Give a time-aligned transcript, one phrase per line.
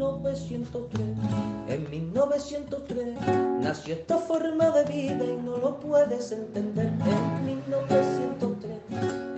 [0.00, 1.08] 1903.
[1.68, 3.20] En 1903
[3.60, 6.86] nació esta forma de vida y no lo puedes entender.
[6.86, 8.78] En 1903,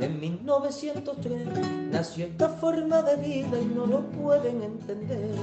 [0.01, 1.48] en 1903
[1.91, 5.35] nació esta forma de vida y no lo pueden entender.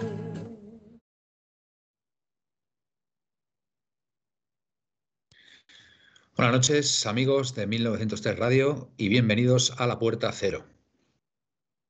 [6.38, 10.64] Buenas noches, amigos de 1903 Radio, y bienvenidos a la Puerta Cero.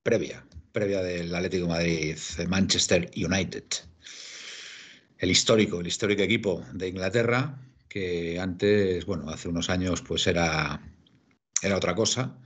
[0.01, 2.17] Previa, previa del Atlético Madrid
[2.47, 3.63] Manchester United.
[5.17, 10.81] El histórico, el histórico equipo de Inglaterra, que antes, bueno, hace unos años, pues era,
[11.61, 12.37] era otra cosa.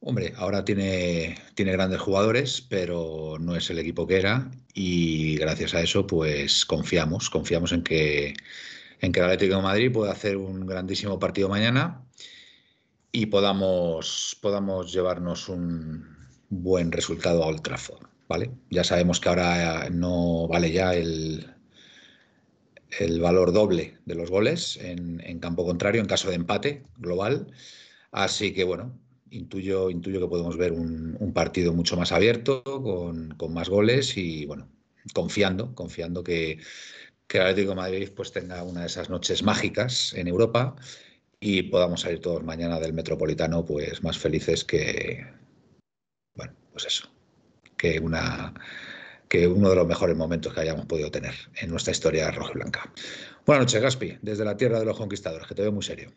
[0.00, 5.74] Hombre, ahora tiene, tiene grandes jugadores, pero no es el equipo que era, y gracias
[5.74, 8.34] a eso, pues confiamos, confiamos en que
[9.02, 12.06] en que el Atlético Madrid pueda hacer un grandísimo partido mañana
[13.10, 16.21] y podamos, podamos llevarnos un
[16.52, 18.50] buen resultado a Old Trafford, ¿vale?
[18.70, 21.46] Ya sabemos que ahora no vale ya el,
[22.98, 27.46] el valor doble de los goles en, campo contrario en caso de empate global.
[28.10, 28.92] Así que bueno,
[29.30, 34.44] intuyo, intuyo que podemos ver un, partido mucho más abierto, con, con, más goles y
[34.44, 34.68] bueno,
[35.14, 36.58] confiando, confiando que,
[37.26, 40.76] que el Atlético de Madrid pues tenga una de esas noches mágicas en Europa
[41.40, 45.24] y podamos salir todos mañana del Metropolitano pues más felices que
[46.72, 47.08] pues eso,
[47.76, 48.54] que una
[49.28, 52.54] que uno de los mejores momentos que hayamos podido tener en nuestra historia roja y
[52.54, 52.92] blanca.
[53.46, 56.12] Buenas noches, Gaspi, desde la tierra de los conquistadores, que te veo muy serio.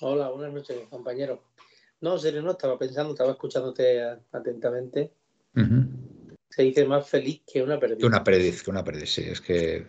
[0.00, 1.42] Hola, buenas noches, compañero.
[2.00, 5.12] No, serio, no, estaba pensando, estaba escuchándote atentamente.
[5.54, 6.12] Uh -huh
[6.52, 7.98] se dice más feliz que una perdiz.
[7.98, 9.22] Que una perdiz, que una perdiz, sí.
[9.22, 9.86] Es que.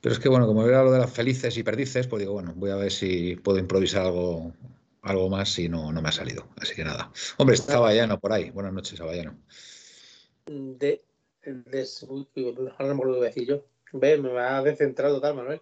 [0.00, 2.52] Pero es que, bueno, como era lo de las felices y perdices, pues digo, bueno,
[2.56, 4.52] voy a ver si puedo improvisar algo,
[5.04, 6.48] algo más y no, no me ha salido.
[6.56, 7.12] Así que nada.
[7.36, 8.50] Hombre, está Bayano por ahí.
[8.50, 9.38] Buenas noches, Bayano.
[10.46, 11.02] De.
[11.44, 11.86] de
[12.78, 13.64] ahora no me lo voy a decir yo.
[13.92, 15.60] Ve, me ha descentrado tal, Manuel.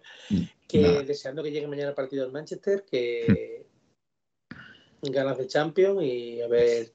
[0.67, 1.03] Que nada.
[1.03, 3.67] deseando que llegue mañana el partido del Manchester, que
[5.01, 6.93] ganas de Champions y a ver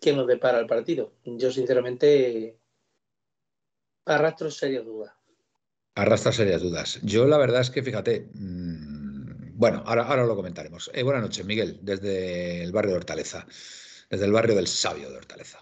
[0.00, 1.14] qué nos depara el partido.
[1.24, 2.58] Yo, sinceramente,
[4.04, 5.14] arrastro serias dudas.
[5.94, 7.00] Arrastra serias dudas.
[7.02, 8.97] Yo, la verdad es que, fíjate, mmm,
[9.58, 10.88] bueno, ahora, ahora lo comentaremos.
[10.94, 13.44] Eh, buenas noches, Miguel, desde el barrio de Hortaleza,
[14.08, 15.58] desde el barrio del Sabio de Hortaleza.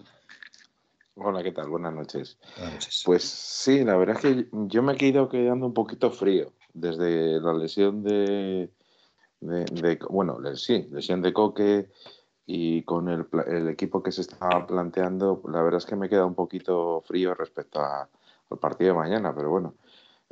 [1.15, 1.67] Hola, ¿qué tal?
[1.67, 2.37] Buenas noches.
[2.57, 3.01] Buenas noches.
[3.03, 7.41] Pues sí, la verdad es que yo me he quedado quedando un poquito frío desde
[7.41, 8.69] la lesión de,
[9.39, 11.89] de, de bueno, sí, lesión de Coque,
[12.45, 16.23] y con el, el, equipo que se está planteando, la verdad es que me queda
[16.23, 18.07] un poquito frío respecto a,
[18.49, 19.73] al partido de mañana, pero bueno,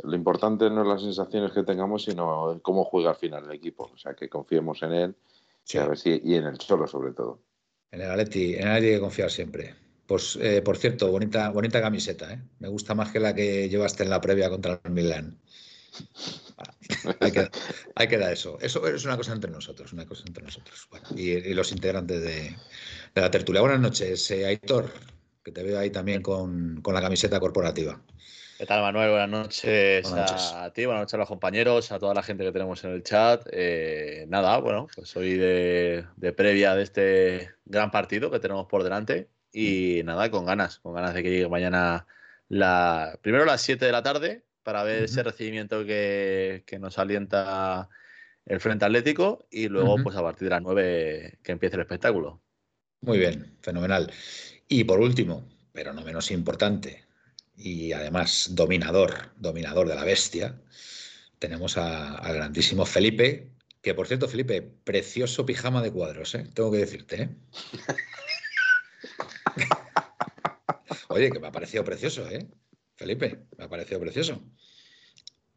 [0.03, 3.91] lo importante no es las sensaciones que tengamos, sino cómo juega al final el equipo,
[3.93, 5.15] o sea, que confiemos en él
[5.63, 5.77] sí.
[5.77, 7.39] y, a ver si, y en el solo sobre todo.
[7.91, 9.75] En el Atleti, en el Atleti hay que confiar siempre.
[10.05, 12.39] Pues, eh, por cierto, bonita, bonita camiseta, ¿eh?
[12.59, 15.39] me gusta más que la que llevaste en la previa contra el Milan.
[17.19, 17.49] hay, que,
[17.95, 18.57] hay que dar eso.
[18.61, 20.87] Eso es una cosa entre nosotros, una cosa entre nosotros.
[20.91, 22.55] Bueno, y, y, los integrantes de,
[23.15, 23.61] de, la tertulia.
[23.61, 24.91] Buenas noches, eh, Aitor,
[25.43, 27.99] que te veo ahí también con, con, la camiseta corporativa.
[28.57, 29.09] ¿Qué tal, Manuel?
[29.09, 32.45] Buenas noches, buenas noches, a ti, buenas noches a los compañeros, a toda la gente
[32.45, 33.45] que tenemos en el chat.
[33.51, 38.83] Eh, nada, bueno, pues soy de, de, previa de este gran partido que tenemos por
[38.83, 42.07] delante y nada, con ganas, con ganas de que llegue mañana
[42.47, 45.05] la primero a las 7 de la tarde para ver uh -huh.
[45.05, 47.89] ese recibimiento que, que, nos alienta
[48.45, 50.03] el Frente Atlético y luego, uh -huh.
[50.03, 52.41] pues a partir de las 9 que empiece el espectáculo.
[53.01, 54.09] Muy bien, fenomenal.
[54.69, 57.04] Y por último, pero no menos importante,
[57.57, 60.59] y además dominador, dominador de la bestia,
[61.39, 63.49] tenemos al grandísimo Felipe,
[63.81, 66.47] que por cierto, Felipe, precioso pijama de cuadros, ¿eh?
[66.53, 67.21] tengo que decirte.
[67.21, 67.29] ¿eh?
[71.09, 72.47] Oye, que me ha parecido precioso, ¿eh?
[72.95, 74.41] Felipe, me ha parecido precioso.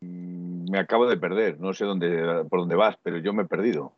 [0.00, 3.96] Me acabo de perder, no sé dónde, por dónde vas, pero yo me he perdido.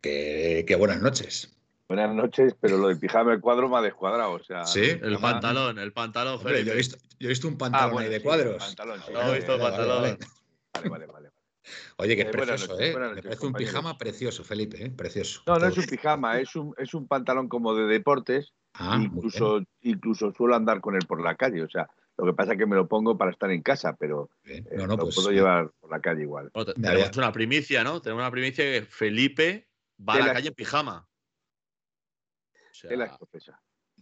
[0.00, 1.56] Qué buenas noches.
[1.92, 4.32] Buenas noches, pero lo del pijama de cuadro me ha descuadrado.
[4.32, 6.64] O sea, sí, el pantalón, el pantalón, Hombre.
[6.64, 8.64] Yo he, visto, yo he visto un pantalón ah, bueno, ahí de sí, cuadros.
[8.64, 10.00] Pantalón, sí, no, he visto el pantalón.
[10.02, 10.18] Vale,
[10.72, 11.06] vale, vale.
[11.06, 11.30] vale.
[11.98, 12.98] Oye, que es precioso, noches, ¿eh?
[12.98, 14.90] Noches, Me parece un pijama precioso, Felipe, ¿eh?
[14.90, 15.42] Precioso.
[15.46, 19.62] No, no es un pijama, es un, es un pantalón como de deportes, Ah, incluso,
[19.82, 21.62] incluso suelo andar con él por la calle.
[21.62, 24.30] O sea, lo que pasa es que me lo pongo para estar en casa, pero
[24.44, 26.50] eh, lo pues, puedo llevar por la calle igual.
[26.74, 28.00] tenemos una primicia, ¿no?
[28.00, 29.68] Tenemos una primicia que Felipe
[30.08, 31.06] va a la, calle en pijama.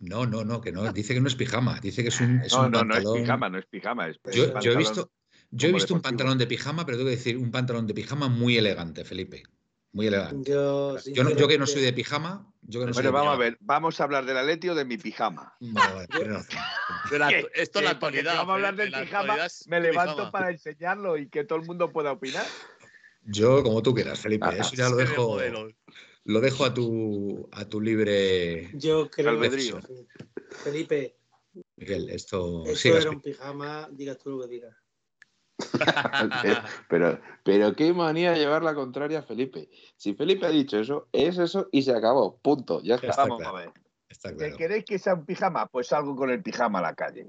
[0.00, 0.92] No, no, no, que no.
[0.92, 1.78] Dice que no es pijama.
[1.80, 4.10] Dice que es un, es no, un no, no es pijama, no es pijama.
[4.32, 5.10] yo, he visto,
[5.50, 8.28] yo he visto un pantalón de pijama, pero tengo que decir, un pantalón de pijama
[8.28, 9.42] muy elegante, Felipe.
[9.92, 10.50] Muy elegante.
[10.50, 12.46] Yo, yo, que no soy de pijama.
[12.62, 14.96] Yo que no bueno, vamos a ver, ¿vamos a hablar del Atleti o de mi
[14.96, 15.56] pijama?
[15.60, 15.80] No,
[17.54, 18.36] esto es la actualidad.
[18.36, 19.36] Vamos a hablar del pijama,
[19.66, 22.46] me levanto para enseñarlo y que todo el mundo pueda opinar.
[23.24, 25.38] Yo, como tú quieras, Felipe, eso ya lo dejo.
[26.24, 28.70] Lo dejo a tu, a tu libre.
[28.74, 29.74] Yo creo que.
[30.50, 31.16] Felipe.
[31.76, 32.64] Miguel, esto.
[32.66, 34.76] Esto era un pijama, digas tú lo que digas.
[36.88, 39.68] pero, pero qué manía llevar la contraria a Felipe.
[39.96, 42.38] Si Felipe ha dicho eso, es eso y se acabó.
[42.38, 42.82] Punto.
[42.82, 43.24] Ya está.
[43.24, 43.72] Vamos a ver.
[44.08, 45.66] Está ¿Queréis que sea un pijama?
[45.66, 47.26] Pues salgo con el pijama a la calle.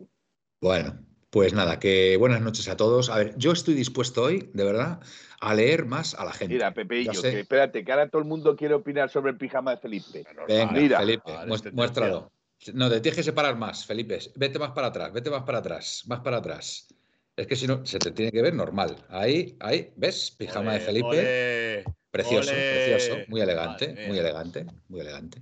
[0.59, 0.99] Bueno,
[1.31, 3.09] pues nada, que buenas noches a todos.
[3.09, 4.99] A ver, yo estoy dispuesto hoy, de verdad,
[5.39, 6.53] a leer más a la gente.
[6.53, 9.37] Mira, Pepe y yo, que espérate, que ahora todo el mundo quiere opinar sobre el
[9.37, 10.25] pijama de Felipe.
[10.45, 10.99] Venga, Mira.
[10.99, 11.31] Felipe,
[11.71, 12.31] muéstralo.
[12.73, 14.19] No, te tienes que separar más, Felipe.
[14.35, 16.93] Vete más para atrás, vete más para atrás, más para atrás.
[17.35, 18.97] Es que si no, se te tiene que ver normal.
[19.09, 20.35] Ahí, ahí, ¿ves?
[20.37, 21.85] Pijama de Felipe.
[22.11, 23.19] Precioso, precioso.
[23.29, 25.41] Muy elegante, muy elegante, muy elegante.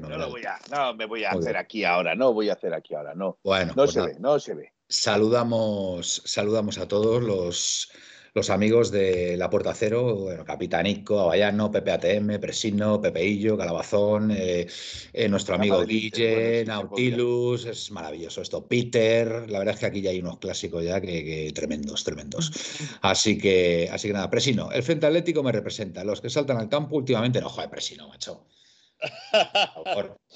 [0.00, 2.74] No, lo voy a, no me voy a hacer aquí ahora, no voy a hacer
[2.74, 3.38] aquí ahora, no.
[3.44, 4.72] Bueno, no pues se ve, no se ve.
[4.88, 7.90] Saludamos, saludamos a todos los
[8.34, 14.66] los amigos de La Puerta Cero, bueno, Capitanico, Avallano, Pepe ATM, Presino, Pepeillo, Calabazón, eh,
[15.12, 20.10] eh, nuestro amigo Guille, Nautilus, es maravilloso esto, Peter, la verdad es que aquí ya
[20.10, 22.52] hay unos clásicos ya que, tremendos, tremendos.
[23.00, 26.68] Así que, así que nada, Presino, el Frente Atlético me representa, los que saltan al
[26.68, 28.44] campo últimamente, no, joder, Presino, macho.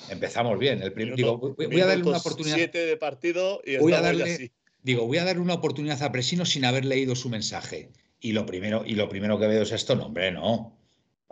[0.09, 0.83] Empezamos bien.
[0.83, 2.57] El primer, digo, voy, a darle una oportunidad.
[2.57, 4.53] Siete de partido y voy a darle, así.
[4.83, 7.91] Digo, voy a dar una oportunidad a Presino sin haber leído su mensaje.
[8.21, 10.79] Y lo primero, y lo primero que veo es esto, no, hombre, no.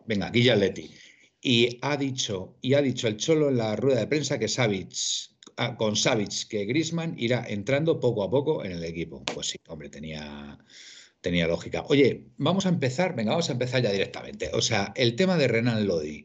[0.07, 0.91] Venga, aquí ya Leti.
[1.41, 4.93] Y ha dicho, y ha dicho el Cholo en la rueda de prensa que Savic,
[5.57, 9.25] ah, con Savic, que Grisman irá entrando poco a poco en el equipo.
[9.25, 10.59] Pues sí, hombre, tenía,
[11.21, 11.85] tenía lógica.
[11.89, 14.51] Oye, vamos a empezar, venga, vamos a empezar ya directamente.
[14.53, 16.25] O sea, el tema de Renan Lodi,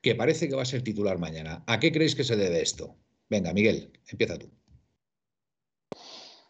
[0.00, 1.62] que parece que va a ser titular mañana.
[1.66, 2.96] ¿A qué creéis que se debe esto?
[3.28, 4.50] Venga, Miguel, empieza tú.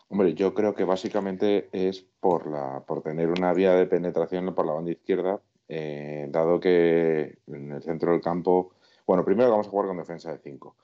[0.09, 4.67] Hombre, yo creo que básicamente es por, la, por tener una vía de penetración por
[4.67, 8.73] la banda izquierda, eh, dado que en el centro del campo,
[9.07, 10.77] bueno, primero vamos a jugar con defensa de 5.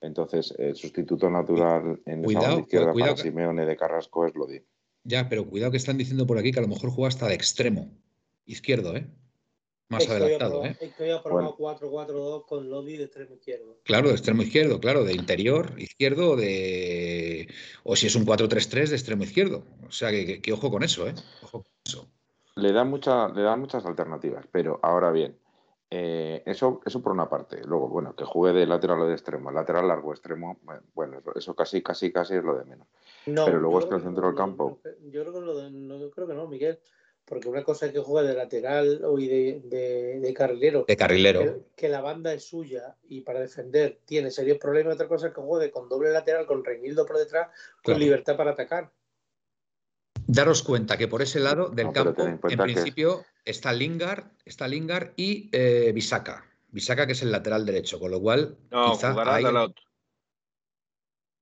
[0.00, 4.60] Entonces, el sustituto natural en la banda izquierda para Simeone de Carrasco es Lodi.
[5.04, 7.34] Ya, pero cuidado que están diciendo por aquí que a lo mejor juega hasta de
[7.34, 7.88] extremo
[8.46, 9.06] izquierdo, ¿eh?
[9.92, 10.64] Más adelantado.
[10.64, 10.76] ¿eh?
[10.80, 13.76] Estoy probar 4-4-2 con Lodi de extremo izquierdo.
[13.84, 17.48] Claro, de extremo izquierdo, claro, de interior izquierdo de...
[17.84, 19.64] o si es un 4-3-3 de extremo izquierdo.
[19.86, 21.14] O sea, que, ojo con eso, ¿eh?
[21.42, 22.08] Ojo con eso.
[22.56, 25.38] Le da, mucha, le da muchas alternativas, pero ahora bien,
[25.90, 27.62] eh, eso, eso por una parte.
[27.64, 30.58] Luego, bueno, que juegue de lateral o de extremo, lateral largo, extremo,
[30.94, 32.88] bueno, eso casi, casi, casi es lo de menos.
[33.24, 34.80] pero luego es que el centro del campo.
[35.10, 36.78] Yo creo que, lo de, no, creo que no, Miguel
[37.24, 39.60] porque una cosa es que juega de lateral o de,
[40.20, 40.84] de, carrilero.
[40.86, 41.64] De carrilero.
[41.76, 44.94] Que, la banda es suya y para defender tiene serios problemas.
[44.94, 47.48] Otra cosa es que juegue con doble lateral, con Reinildo por detrás,
[47.82, 48.90] con libertad para atacar.
[50.26, 55.48] Daros cuenta que por ese lado del campo, en, principio, está Lingard, está Lingard y
[55.52, 56.44] eh, Bisaca.
[56.70, 58.56] Bisaca, que es el lateral derecho, con lo cual.
[58.70, 59.76] No, quizá jugará Dalot.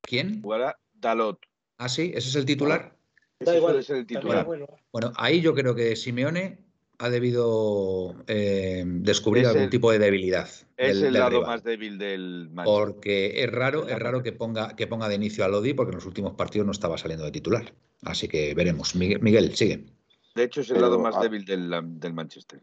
[0.02, 0.42] ¿Quién?
[0.42, 1.38] Jugará Dalot.
[1.78, 2.96] Ah, sí, ese es el titular.
[3.40, 4.46] Da igual, es el titular.
[4.92, 5.12] Bueno.
[5.16, 6.58] ahí yo creo que Simeone
[6.98, 10.48] ha debido eh, descubrir algún tipo de debilidad.
[10.76, 15.08] Es el lado más débil del Porque es raro, es raro que ponga, que ponga
[15.08, 17.72] de inicio a Lodi, porque en los últimos partidos no estaba saliendo de titular.
[18.02, 18.94] Así que veremos.
[18.94, 19.86] Miguel, sigue.
[20.34, 22.60] De hecho, es el lado más débil del, Manchester.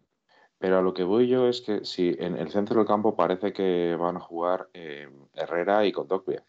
[0.60, 3.52] Pero a lo que voy yo es que si en el centro del campo parece
[3.54, 6.44] que van a jugar eh, Herrera y Condocvia.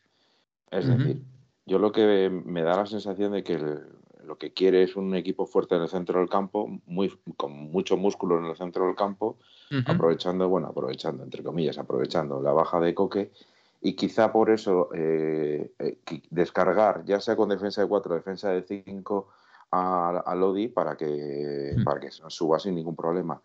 [0.70, 1.22] Es decir,
[1.64, 3.97] yo lo que me da la sensación de que el,
[4.28, 7.96] lo que quiere es un equipo fuerte en el centro del campo, muy, con mucho
[7.96, 9.38] músculo en el centro del campo,
[9.86, 13.32] aprovechando, bueno, aprovechando, entre comillas, aprovechando la baja de Coque
[13.80, 15.98] y quizá por eso eh, eh,
[16.30, 19.28] descargar, ya sea con defensa de 4 defensa de 5
[19.72, 23.40] a, Lodi para que, para que suba sin ningún problema.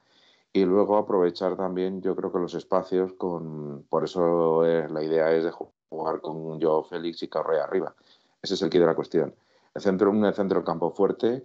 [0.52, 3.86] Y luego aprovechar también, yo creo que los espacios con.
[3.90, 5.52] Por eso la idea es de
[5.90, 7.96] jugar con Joao Félix y Correa arriba.
[8.42, 9.34] Ese es el quid de la cuestión.
[9.74, 11.44] El centro, un centro campo fuerte,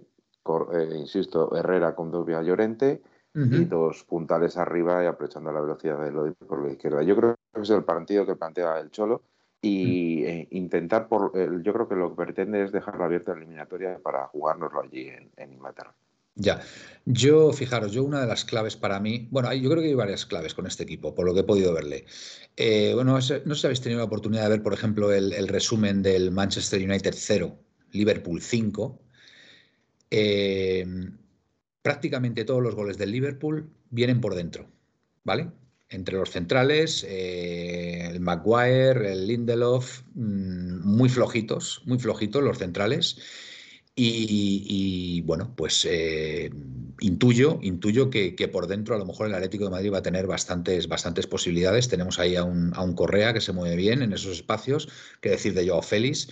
[0.73, 3.01] eh, insisto, Herrera con Dubia Llorente,
[3.35, 7.03] y dos puntales arriba y aprovechando la velocidad de Lodi por la izquierda.
[7.03, 9.23] Yo creo que es el partido que plantea el Cholo
[9.61, 11.31] y eh, intentar, por
[11.61, 15.53] yo creo que lo que pretende es dejarlo abierto la eliminatoria para jugárnoslo allí en,
[15.53, 15.93] Inglaterra.
[16.35, 16.61] Ya,
[17.05, 20.25] yo, fijaros, yo una de las claves para mí, bueno, yo creo que hay varias
[20.25, 22.05] claves con este equipo, por lo que he podido verle.
[22.55, 26.01] Eh, bueno, no sé si habéis tenido la oportunidad de ver, por ejemplo, el, resumen
[26.01, 27.57] del Manchester United 0,
[27.91, 29.01] Liverpool 5.
[30.11, 30.85] Eh,
[31.81, 34.67] prácticamente todos los goles del Liverpool vienen por dentro,
[35.23, 35.51] ¿vale?
[35.89, 43.17] Entre los centrales, eh, el Maguire, el Lindelof, mm, muy flojitos, muy flojitos los centrales.
[44.01, 46.49] Y, bueno, pues eh,
[47.01, 50.25] intuyo, intuyo que, por dentro a lo mejor el Atlético de Madrid va a tener
[50.25, 51.89] bastantes, bastantes posibilidades.
[51.89, 54.87] Tenemos ahí a un, a un Correa que se mueve bien en esos espacios,
[55.19, 56.29] que decir de Joao Félix,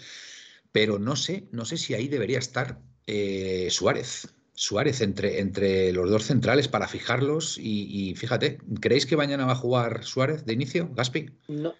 [0.77, 4.31] pero no sé, no sé si ahí debería estar eh, Suárez.
[4.53, 9.63] Suárez entre, entre los dos centrales para fijarlos y, fíjate, ¿creéis que mañana va a
[9.63, 11.31] jugar Suárez de inicio, Gaspi?
[11.47, 11.73] No.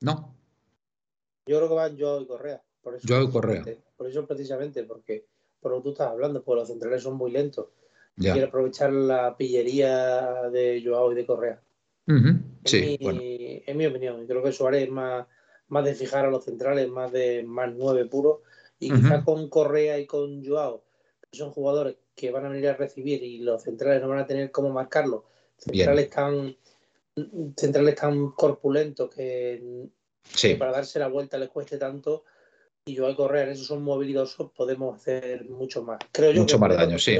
[0.00, 0.34] No.
[1.46, 2.62] Yo creo que va Joao y Correa.
[2.80, 3.64] Por eso, Joao y Correa.
[3.98, 5.26] Por eso precisamente, porque
[5.60, 7.66] por lo que tú estás hablando, pues los centrales son muy lentos.
[8.16, 11.60] Quiere aprovechar la pillería de Joao y de Correa.
[12.64, 14.26] Sí, en, mi, opinión.
[14.26, 15.26] Creo que Suárez es más,
[15.68, 18.42] más de fijar a los centrales, más de más nueve puro.
[18.78, 20.84] Y quizá con Correa y con Joao
[21.32, 24.50] son jugadores que van a venir a recibir y los centrales no van a tener
[24.50, 25.24] cómo marcarlo.
[25.56, 26.56] Centrales tan,
[27.56, 29.88] centrales tan corpulentos que,
[30.58, 32.24] para darse la vuelta les cueste tanto.
[32.86, 35.98] Y yo al correr, esos son movilidosos, podemos hacer mucho más.
[36.10, 37.18] Creo yo mucho más daño, sí.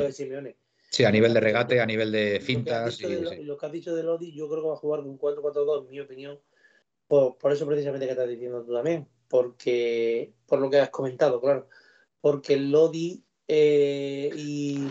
[0.91, 3.01] Sí, a nivel de regate, a nivel de fintas.
[3.03, 5.91] Lo que, has dicho de Lodi, yo creo que va a jugar con 4-4-2, en
[5.91, 6.39] mi opinión.
[7.09, 9.09] Por, por, eso precisamente que estás diciendo tú también.
[9.29, 11.69] Porque, por lo que has comentado, claro.
[12.21, 14.87] Porque Lodi eh, y,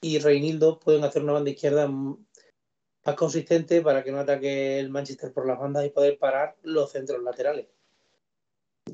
[0.00, 5.32] y, Reinildo pueden hacer una banda izquierda más consistente para que no ataque el Manchester
[5.32, 7.66] por las bandas y poder parar los centros laterales.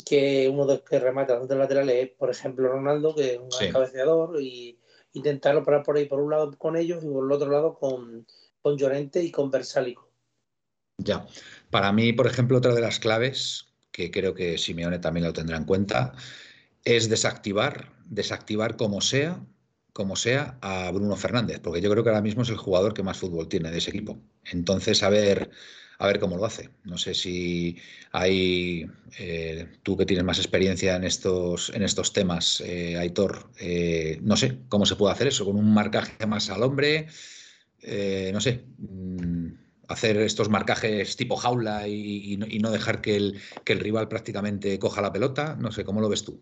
[0.04, 3.38] Que uno de los que remata los centros laterales es, por ejemplo, Ronaldo, que es
[3.38, 4.78] un cabeceador, y
[5.12, 8.26] intentarlo parar por ahí por un lado con ellos y por el otro lado con,
[8.60, 10.10] con Llorente y con Versálico.
[10.98, 11.26] Ya.
[11.70, 15.56] Para mí, por ejemplo, otra de las claves, que creo que Simeone también lo tendrá
[15.56, 16.12] en cuenta,
[16.84, 19.44] es desactivar, desactivar como sea,
[19.92, 23.02] como sea, a Bruno Fernández, porque yo creo que ahora mismo es el jugador que
[23.02, 24.18] más fútbol tiene de ese equipo.
[24.44, 25.50] Entonces, a ver,
[25.98, 26.70] a ver cómo lo hace.
[26.84, 27.78] No sé si
[28.12, 28.86] hay,
[29.18, 34.36] eh, tú que tienes más experiencia en estos, en estos temas, eh, Aitor, eh, no
[34.36, 37.06] sé cómo se puede hacer eso, con un marcaje más al hombre,
[38.32, 43.80] no sé, mm, hacer estos marcajes tipo jaula y, no dejar que el, que el
[43.80, 46.40] rival prácticamente coja la pelota, no sé, ¿cómo lo ves tú?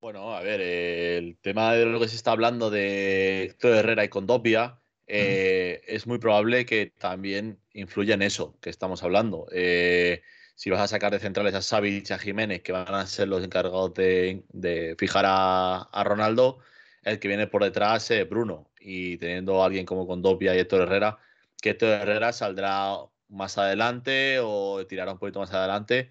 [0.00, 4.08] Bueno, a ver, el tema de lo que se está hablando de Héctor Herrera y
[4.08, 9.46] Condopia eh, es muy probable que también influya en eso que estamos hablando.
[9.52, 10.22] Eh,
[10.54, 13.28] si vas a sacar de centrales a Savic y a Jiménez, que van a ser
[13.28, 16.60] los encargados de, fijar a, Ronaldo,
[17.02, 18.70] el que viene por detrás es Bruno.
[18.80, 21.18] Y teniendo a alguien como Condopia y Héctor Herrera,
[21.60, 22.96] que Héctor Herrera saldrá
[23.28, 26.10] más adelante o tirará un poquito más adelante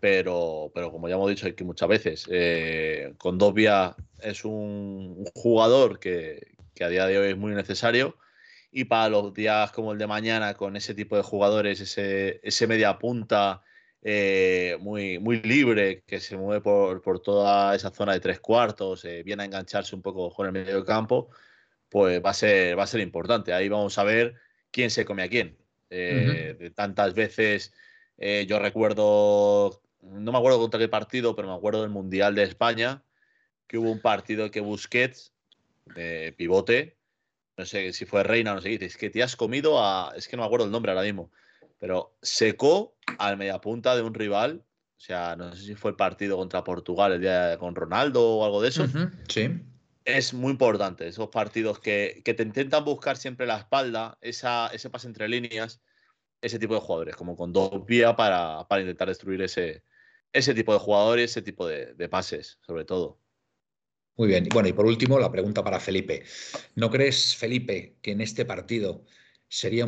[0.00, 6.54] pero, pero como ya hemos dicho aquí muchas veces, eh, Condovia es un, jugador que,
[6.80, 8.16] a día de hoy es muy necesario
[8.72, 12.66] y para los días como el de mañana, con ese tipo de jugadores, ese, ese
[12.66, 13.62] media punta
[14.02, 19.22] eh, muy, muy libre que se mueve por, toda esa zona de tres cuartos, eh,
[19.22, 21.28] viene a engancharse un poco con el medio campo,
[21.88, 23.52] pues va a ser, va a ser importante.
[23.52, 24.34] Ahí vamos a ver
[24.72, 25.56] quién se come a quién.
[25.88, 27.72] De tantas veces
[28.24, 32.44] eh, yo recuerdo, no me acuerdo contra qué partido, pero me acuerdo del Mundial de
[32.44, 33.02] España,
[33.66, 35.32] que hubo un partido que Busquets,
[35.94, 36.96] de pivote,
[37.56, 40.12] no sé si fue Reina o no sé qué, es que te has comido a,
[40.16, 41.32] es que no me acuerdo el nombre ahora mismo,
[41.80, 44.62] pero secó al mediapunta de un rival,
[44.96, 48.44] o sea, no sé si fue el partido contra Portugal el día con Ronaldo o
[48.44, 48.86] algo de eso.
[49.28, 49.50] sí.
[50.04, 54.90] Es muy importante, esos partidos que, que, te intentan buscar siempre la espalda, esa, ese
[54.90, 55.80] pase entre líneas,
[56.42, 59.84] ese tipo de jugadores, como con dos vías para, intentar destruir ese,
[60.32, 63.20] ese tipo de jugadores, ese tipo de, pases, sobre todo.
[64.16, 64.48] Muy bien.
[64.52, 66.24] Bueno, y por último, la pregunta para Felipe.
[66.74, 69.04] ¿No crees, Felipe, que en este partido
[69.48, 69.86] sería,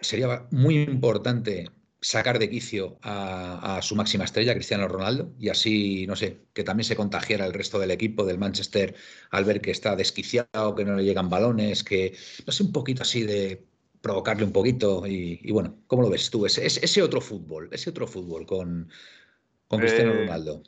[0.00, 1.70] sería muy importante
[2.02, 6.64] sacar de quicio a, a, su máxima estrella, Cristiano Ronaldo, y así, no sé, que
[6.64, 8.96] también se contagiara el resto del equipo del Manchester
[9.30, 13.02] al ver que está desquiciado, que no le llegan balones, que, no sé, un poquito
[13.02, 13.64] así de
[14.00, 15.06] provocarle un poquito.
[15.06, 16.44] Y, bueno, ¿cómo lo ves tú?
[16.44, 18.90] Ese, ese, otro fútbol, ese otro fútbol con,
[19.68, 20.62] con Cristiano eh, Ronaldo.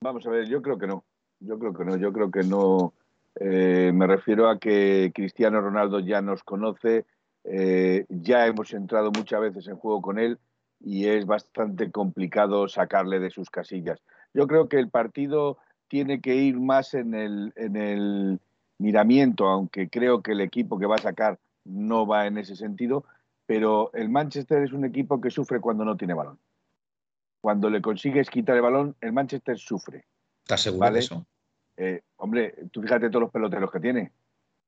[0.00, 1.04] Vamos a ver, yo creo que no.
[1.38, 1.96] Yo creo que no.
[1.96, 2.92] Yo creo que no.
[3.36, 7.06] Eh, me refiero a que Cristiano Ronaldo ya nos conoce,
[7.44, 10.38] eh, ya hemos entrado muchas veces en juego con él
[10.84, 14.00] y es bastante complicado sacarle de sus casillas.
[14.34, 15.58] Yo creo que el partido
[15.88, 18.40] tiene que ir más en el, en el
[18.78, 23.04] miramiento, aunque creo que el equipo que va a sacar no va en ese sentido,
[23.46, 26.38] pero el Manchester es un equipo que sufre cuando no tiene balón.
[27.40, 30.06] Cuando le consigues quitar el balón, el Manchester sufre.
[30.42, 31.26] ¿Estás seguro de eso?
[31.76, 34.12] Eh, hombre, tú fíjate todos los peloteros que tiene.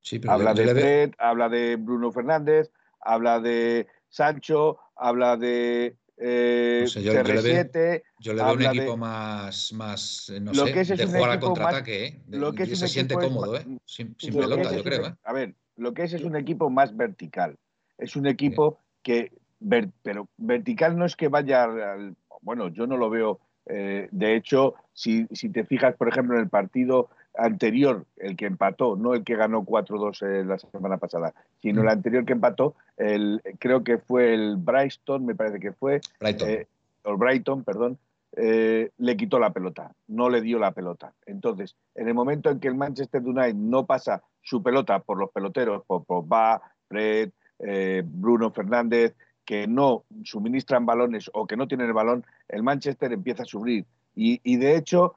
[0.00, 6.86] Sí, pero habla de Fred, habla de Bruno Fernández, habla de Sancho, habla de eh,
[7.02, 12.20] yo, le veo, un equipo más, más no sé, de jugar al contraataque, ¿eh?
[12.28, 13.66] lo que se siente cómodo, ¿eh?
[13.84, 15.06] Sin, pelota, yo creo.
[15.06, 15.14] ¿eh?
[15.24, 17.56] A ver, lo que es es un equipo más vertical.
[17.98, 19.32] Es un equipo que,
[20.02, 23.40] pero vertical no es que vaya al, bueno, yo no lo veo.
[23.66, 28.46] Eh, de hecho, si, si, te fijas, por ejemplo, en el partido anterior, el que
[28.46, 31.90] empató, no el que ganó 4-2 eh, la semana pasada, sino el mm.
[31.90, 36.66] anterior que empató, el, creo que fue el Brighton, me parece que fue, Brighton, eh,
[37.02, 37.98] o Brighton perdón,
[38.36, 41.12] eh, le quitó la pelota, no le dio la pelota.
[41.26, 45.30] Entonces, en el momento en que el Manchester United no pasa su pelota por los
[45.30, 47.30] peloteros, por Pogba, Fred,
[48.04, 49.14] Bruno Fernández,
[49.44, 53.86] que no suministran balones o que no tienen el balón, el Manchester empieza a sufrir.
[54.14, 55.14] Y, y de hecho,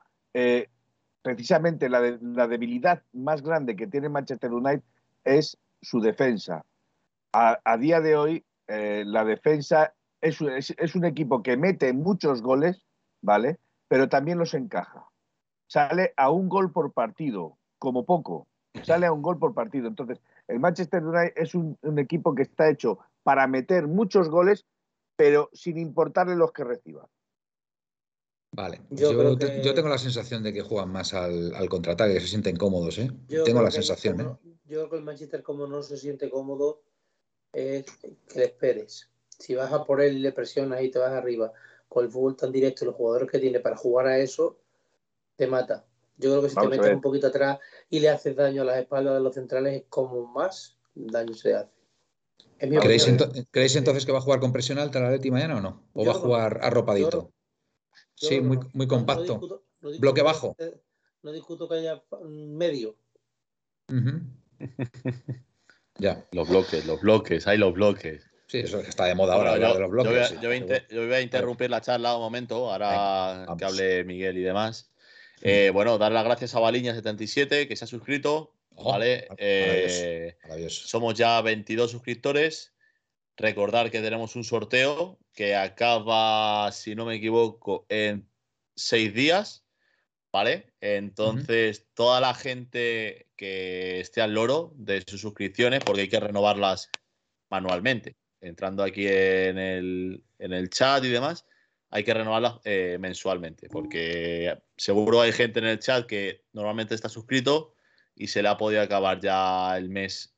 [1.22, 2.02] precisamente la,
[2.48, 4.84] debilidad más grande que tiene Manchester United
[5.24, 6.66] es su defensa.
[7.34, 12.84] A, día de hoy, eh, la defensa es, un equipo que mete muchos goles,
[13.22, 13.60] ¿vale?
[13.88, 15.06] Pero también los encaja.
[15.68, 18.48] Sale a un gol por partido, como poco.
[18.84, 19.88] Sale a un gol por partido.
[19.88, 24.66] Entonces, el Manchester United es un equipo que está hecho para meter muchos goles,
[25.16, 27.08] pero sin importarle los que reciba.
[28.52, 29.10] Vale, yo,
[29.76, 33.12] tengo la sensación de que juegan más al, contraataque, que se sienten cómodos, ¿eh?
[33.46, 34.26] tengo la sensación, ¿eh?
[34.68, 36.82] Yo creo que el Manchester, como no se siente cómodo,
[37.54, 39.10] es que le esperes.
[39.40, 41.54] Si vas a por él y le presionas y te vas arriba,
[41.88, 44.60] con el fútbol tan directo y los jugadores que tiene para jugar a eso,
[45.38, 45.86] te mata.
[46.18, 48.80] Yo creo que si te metes un poquito atrás y le haces daño a las
[48.80, 51.72] espaldas de los centrales, es como más daño se hace.
[53.52, 55.84] ¿Creéis, entonces que va a jugar con presión alta la Leti mañana o no?
[55.94, 57.32] ¿O va a jugar arropadito?
[58.18, 59.64] Sí, muy, muy compacto.
[60.00, 60.56] Bloque bajo.
[61.24, 62.96] No discuto que haya medio.
[65.98, 66.28] ya.
[66.32, 68.30] Los bloques, los bloques, hay los bloques.
[68.48, 70.40] Sí, eso está de moda ahora, yo, de los bloques.
[70.42, 74.90] Yo voy, a, interrumpir la charla un momento, ahora que hable Miguel y demás.
[75.42, 78.54] Eh, bueno, dar las gracias a Baliña77, que se ha suscrito.
[78.76, 79.28] Oh, ¿vale?
[79.38, 80.38] Eh,
[80.70, 82.74] somos ya 22 suscriptores.
[83.38, 88.28] Recordar que tenemos un sorteo que acaba, si no me equivoco, en
[88.76, 89.64] seis días.
[90.34, 90.74] ¿Vale?
[90.82, 96.90] Entonces, toda la gente que esté al loro de sus suscripciones, porque hay que renovarlas
[97.50, 101.46] manualmente, entrando aquí en el, en el chat y demás,
[101.90, 107.10] hay que renovarlas eh, mensualmente, porque seguro hay gente en el chat que normalmente está
[107.10, 107.74] suscrito
[108.14, 110.36] y se le ha podido acabar ya el mes,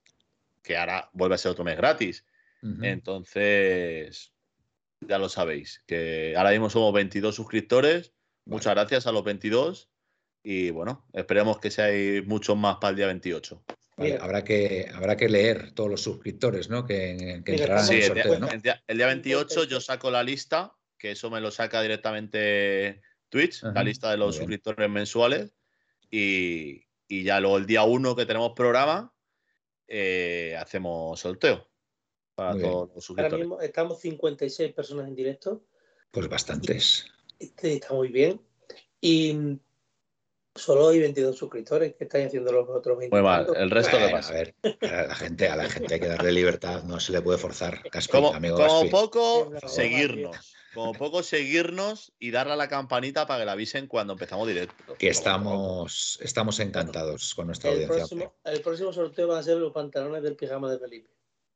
[0.63, 2.23] que ahora vuelve a ser otro mes gratis.
[2.61, 4.33] Entonces,
[5.01, 8.13] ya lo sabéis, que ahora mismo somos 22 suscriptores.
[8.45, 9.89] Muchas gracias a los 22
[10.43, 13.63] y bueno, esperemos que seáis muchos más para el día 28.
[14.19, 16.85] habrá, que, habrá que leer todos los suscriptores, ¿no?
[16.85, 17.11] Que,
[17.45, 21.29] entrarán en el sorteo, el día, el día 28 yo saco la lista, que eso
[21.29, 25.53] me lo saca directamente Twitch, la lista de los suscriptores mensuales.
[26.11, 29.13] Y, ya luego el día 1 que tenemos programa,
[29.87, 31.68] eh, hacemos sorteo
[32.39, 33.33] para todos los suscriptores.
[33.33, 35.61] Ahora mismo estamos 56 personas en directo.
[36.11, 37.05] Pues bastantes.
[37.37, 38.41] Este está muy bien.
[39.01, 39.59] Y
[40.55, 43.15] solo hay 22 suscriptores que están haciendo los otros 20.
[43.15, 44.33] Muy mal, el resto de pasa.
[44.33, 47.21] A ver, a la gente, a la gente hay que darle libertad, no se le
[47.21, 47.81] puede forzar.
[48.11, 50.55] como, como poco seguirnos.
[50.73, 54.95] Como poco seguirnos y darle a la campanita para que la avisen cuando empezamos directo.
[54.97, 58.31] Que estamos, estamos encantados con nuestra audiencia.
[58.45, 61.09] el próximo sorteo va a ser los pantalones del pijama de Felipe.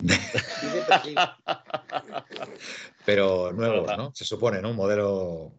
[3.06, 4.12] Pero nuevos, ¿no?
[4.14, 4.72] Se supone, ¿no?
[4.72, 5.54] Un modelo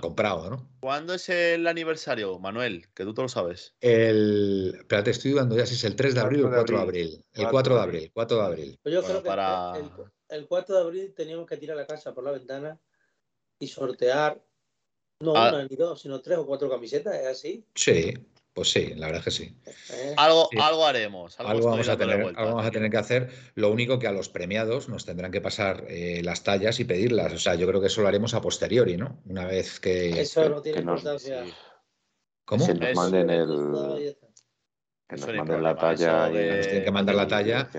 [0.00, 0.68] comprado, ¿no?
[0.80, 2.86] ¿Cuándo es el aniversario, Manuel?
[2.94, 3.74] Que tú te lo sabes.
[3.80, 4.76] El.
[4.78, 7.24] Espérate, estoy dudando ya si es el 3 de abril o el 4 de abril.
[7.34, 8.78] El 4 de abril, 4 de abril.
[8.82, 9.30] Pues yo creo que
[10.28, 12.78] el, 4 de abril teníamos que tirar la casa por la ventana
[13.58, 14.40] y sortear
[15.20, 15.50] no ah.
[15.50, 17.64] una ni dos, sino tres o cuatro camisetas, ¿es así?
[17.74, 18.14] Sí,
[18.54, 19.56] pues sí, la verdad es que sí.
[19.90, 20.14] Eh.
[20.16, 21.40] Algo, algo haremos.
[21.40, 23.30] Algo, vamos, a tener, algo vamos, a tener, que hacer.
[23.54, 27.32] Lo único que a los premiados nos tendrán que pasar eh, las tallas y pedirlas.
[27.32, 29.22] O sea, yo creo que eso lo haremos a posteriori, ¿no?
[29.26, 30.20] Una vez que.
[30.20, 31.44] Eso no tiene importancia.
[32.44, 32.66] ¿Cómo?
[32.66, 34.16] Que nos manden el.
[35.08, 36.30] Que nos manden la talla.
[36.30, 36.56] Y...
[36.56, 37.70] Nos tienen que mandar la talla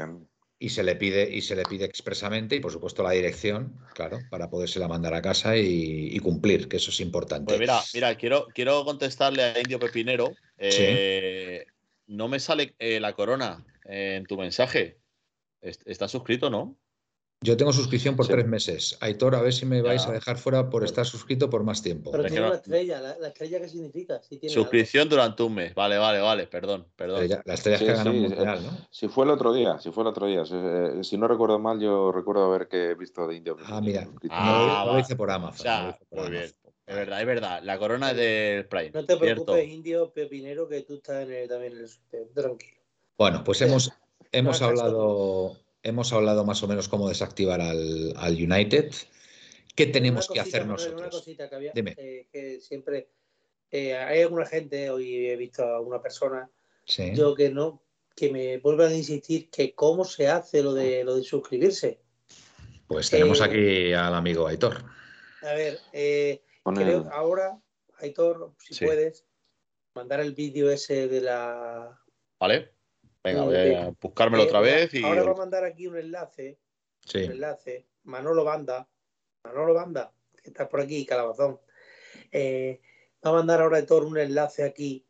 [0.63, 4.19] y se le pide y se le pide expresamente y por supuesto la dirección, claro,
[4.29, 7.47] para podérsela mandar a casa y, cumplir, que eso es importante.
[7.47, 10.31] Pues mira, mira, quiero, quiero contestarle a Indio Pepinero.
[10.57, 11.65] Eh,
[12.07, 14.99] no me sale eh, la corona en tu mensaje.
[15.59, 16.77] ¿Estás suscrito, no?
[17.43, 18.97] Yo tengo suscripción por tres meses.
[19.01, 22.09] Aitor, a ver si me vais a dejar fuera por estar suscrito por más tiempo.
[22.11, 23.01] Pero tiene una estrella.
[23.19, 24.21] ¿La, estrella qué significa?
[24.47, 25.75] Suscripción durante un mes.
[25.75, 26.47] Vale, vale, vale.
[26.47, 27.27] Perdón, perdón.
[27.43, 28.77] La estrella que ganó Mundial, ¿no?
[28.89, 30.43] Si fue el otro día, si fue el otro día.
[30.45, 33.57] Si, no recuerdo mal, yo recuerdo haber que visto de Indio.
[33.65, 34.07] Ah, mira.
[34.29, 35.95] Ah, lo hice por Amazon.
[36.11, 36.51] muy bien.
[36.85, 37.61] Es verdad, es verdad.
[37.63, 38.91] La corona es del Prime.
[38.91, 42.77] No te preocupes, Indio Pepinero, que tú estás también en el Tranquilo.
[43.17, 43.91] Bueno, pues hemos,
[44.31, 48.91] hemos hablado hemos hablado más o menos cómo desactivar al, United.
[49.75, 51.01] ¿Qué tenemos que hacer nosotros?
[51.01, 53.09] Una cosita que había, eh, que siempre
[53.71, 56.49] eh, hay alguna gente, hoy he visto a una persona,
[56.85, 57.81] yo que no,
[58.15, 61.99] que me vuelvan a insistir que cómo se hace lo de lo de suscribirse.
[62.87, 64.83] Pues tenemos eh, aquí al amigo Aitor.
[65.41, 67.59] A ver, creo ahora,
[67.97, 69.25] Aitor, si puedes,
[69.95, 71.99] mandar el vídeo ese de la.
[72.39, 72.71] Vale.
[73.23, 74.93] Venga, voy a buscármelo otra vez.
[74.93, 75.03] Y...
[75.03, 76.59] Ahora voy a mandar aquí un enlace.
[77.05, 77.23] Sí.
[77.23, 77.87] Un enlace.
[78.03, 78.87] Manolo Banda.
[79.43, 81.59] Manolo Banda, que está por aquí, Calabazón.
[82.31, 82.81] Eh,
[83.25, 85.05] va a mandar ahora de todo un enlace aquí.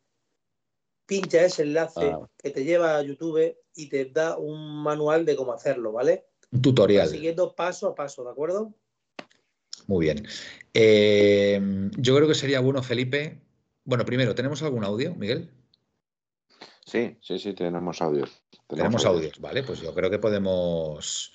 [1.06, 2.28] Pincha ese enlace ah.
[2.38, 6.26] que te lleva a YouTube y te da un manual de cómo hacerlo, ¿vale?
[6.50, 7.08] Un tutorial.
[7.08, 8.72] siguiendo paso a paso, ¿de acuerdo?
[9.86, 10.26] Muy bien.
[10.72, 11.60] Eh,
[11.98, 13.42] yo creo que sería bueno, Felipe.
[13.84, 15.50] Bueno, primero, ¿tenemos algún audio, Miguel?
[16.84, 18.42] Sí, sí, sí, tenemos audios.
[18.68, 19.40] Tenemos, audios.
[19.40, 21.32] vale, pues yo creo que podemos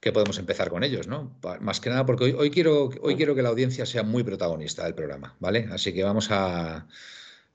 [0.00, 1.36] que podemos empezar con ellos, ¿no?
[1.60, 4.84] Más que nada porque hoy, hoy, quiero, hoy quiero que la audiencia sea muy protagonista
[4.84, 5.68] del programa, ¿vale?
[5.72, 6.86] Así que vamos a,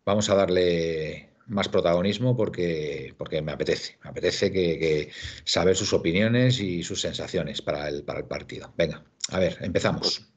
[0.05, 5.11] vamos a darle más protagonismo porque, porque me apetece, me apetece que,
[5.43, 8.73] saber sus opiniones y sus sensaciones para el, para el partido.
[8.75, 10.01] Venga, a ver, empezamos.
[10.01, 10.31] Pues,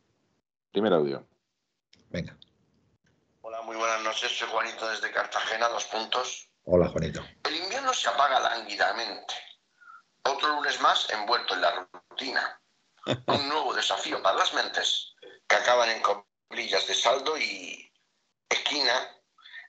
[0.73, 1.27] primer audio.
[2.11, 2.37] Venga.
[3.41, 6.49] Hola, muy buenas noches, soy Juanito desde Cartagena, dos puntos.
[6.67, 7.23] Hola, Juanito.
[7.45, 9.35] El invierno se apaga lánguidamente.
[10.23, 12.59] Otro lunes más envuelto en la rutina.
[13.27, 15.15] Un nuevo desafío para las mentes
[15.47, 17.93] que acaban en coplillas de saldo y
[18.49, 19.11] esquina.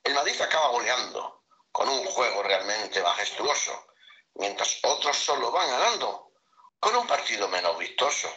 [0.06, 3.88] El Madrid acaba goleando con un juego realmente majestuoso,
[4.36, 6.32] mientras otros solo van ganando
[6.80, 8.34] con un partido menos vistoso.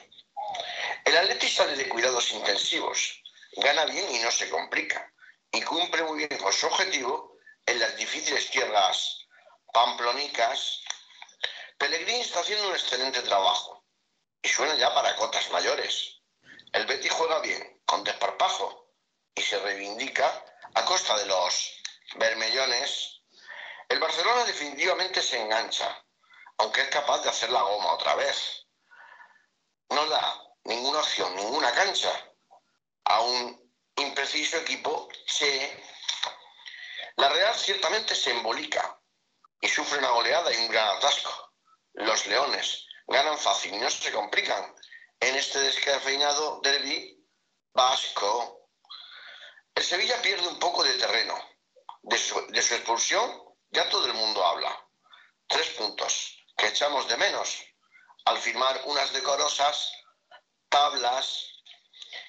[1.05, 5.13] El Atleti sale de cuidados intensivos, gana bien y no se complica,
[5.53, 7.28] y cumple muy bien con su objetivo
[7.69, 9.27] en las difíciles tierras
[9.75, 10.81] pamplonicas,
[11.77, 13.85] Pellegrini está haciendo un excelente trabajo
[14.43, 16.23] y suena ya para cotas mayores.
[16.73, 18.95] El Betty juega bien, con desparpajo,
[19.35, 21.83] y se reivindica a costa de los
[22.17, 23.21] bermellones.
[23.89, 26.05] El Barcelona definitivamente se engancha,
[26.57, 28.67] aunque es capaz de hacer la goma otra vez.
[29.91, 32.13] No da ninguna opción, ninguna cancha
[33.05, 35.98] a un impreciso equipo Che
[37.19, 39.01] la Real ciertamente se embolica
[39.61, 41.53] y sufre una goleada y un gran atasco.
[41.95, 44.73] Los Leones ganan fácil y no se complican
[45.19, 47.21] en este descafeinado derby
[47.73, 48.71] vasco.
[49.75, 51.37] El Sevilla pierde un poco de terreno.
[52.03, 54.89] De su, de su expulsión ya todo el mundo habla.
[55.49, 57.65] Tres puntos que echamos de menos
[58.27, 59.93] al firmar unas decorosas
[60.69, 61.63] tablas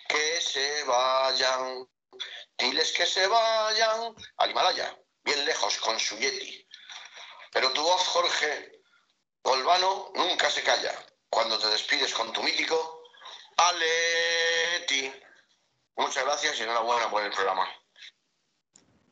[0.07, 1.87] que se vayan
[2.59, 4.93] Diles que se vayan al Himalaya,
[5.23, 6.67] bien lejos con su Yeti.
[7.53, 8.81] Pero tu voz, Jorge
[9.41, 10.93] Golvano, nunca se calla
[11.29, 13.01] cuando te despides con tu mítico
[13.55, 15.11] Aleti.
[15.95, 17.65] Muchas gracias y enhorabuena por el programa.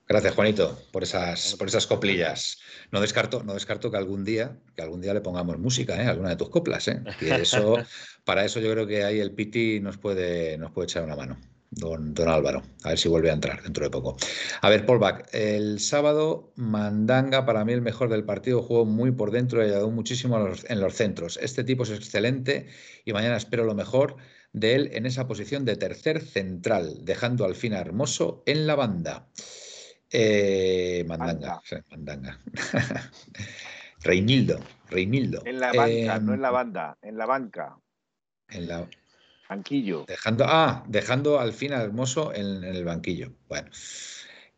[0.09, 2.59] Gracias, Juanito, por esas, por esas coplillas.
[2.91, 6.07] No descarto, no descarto que algún día, que algún día le pongamos música, ¿eh?
[6.07, 7.01] alguna de tus coplas, ¿eh?
[7.21, 7.77] eso,
[8.25, 11.37] para eso yo creo que ahí el Piti nos puede, nos puede echar una mano
[11.69, 12.63] don, Álvaro.
[12.83, 14.17] A ver si vuelve a entrar dentro de poco.
[14.61, 19.11] A ver, Paul Back, el sábado Mandanga, para mí el mejor del partido, jugó muy
[19.11, 21.37] por dentro y ayudó muchísimo en los centros.
[21.41, 22.67] Este tipo es excelente
[23.05, 24.17] y mañana espero lo mejor
[24.53, 28.75] de él en esa posición de tercer central, dejando al fin a Hermoso en la
[28.75, 29.27] banda.
[30.11, 32.39] Eh, mandanga, Mandanga.
[33.99, 35.41] Reinildo, Reinildo.
[35.45, 37.77] En la banca, no en la em, banda, en la banca.
[38.49, 38.87] En la,
[39.49, 40.05] Banquillo.
[40.07, 43.31] Dejando, ah, dejando al fin a Hermoso en, el banquillo.
[43.47, 43.69] Bueno.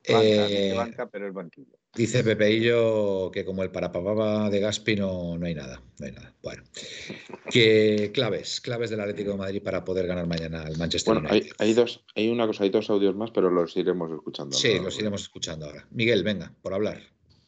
[0.03, 1.77] Eh, banca, pero el banquillo.
[1.93, 5.81] Dice Pepeillo que como el parapapá de Gaspi no, no hay nada.
[5.99, 6.33] No hay nada.
[6.41, 6.63] Bueno.
[7.51, 11.33] ¿Qué claves, claves del Atlético de Madrid para poder ganar mañana al Manchester United.
[11.33, 14.55] Hay, hay, dos, hay una cosa, hay dos audios más, pero los iremos escuchando.
[14.55, 15.87] Sí, los iremos escuchando ahora.
[15.91, 17.01] Miguel, venga, por hablar.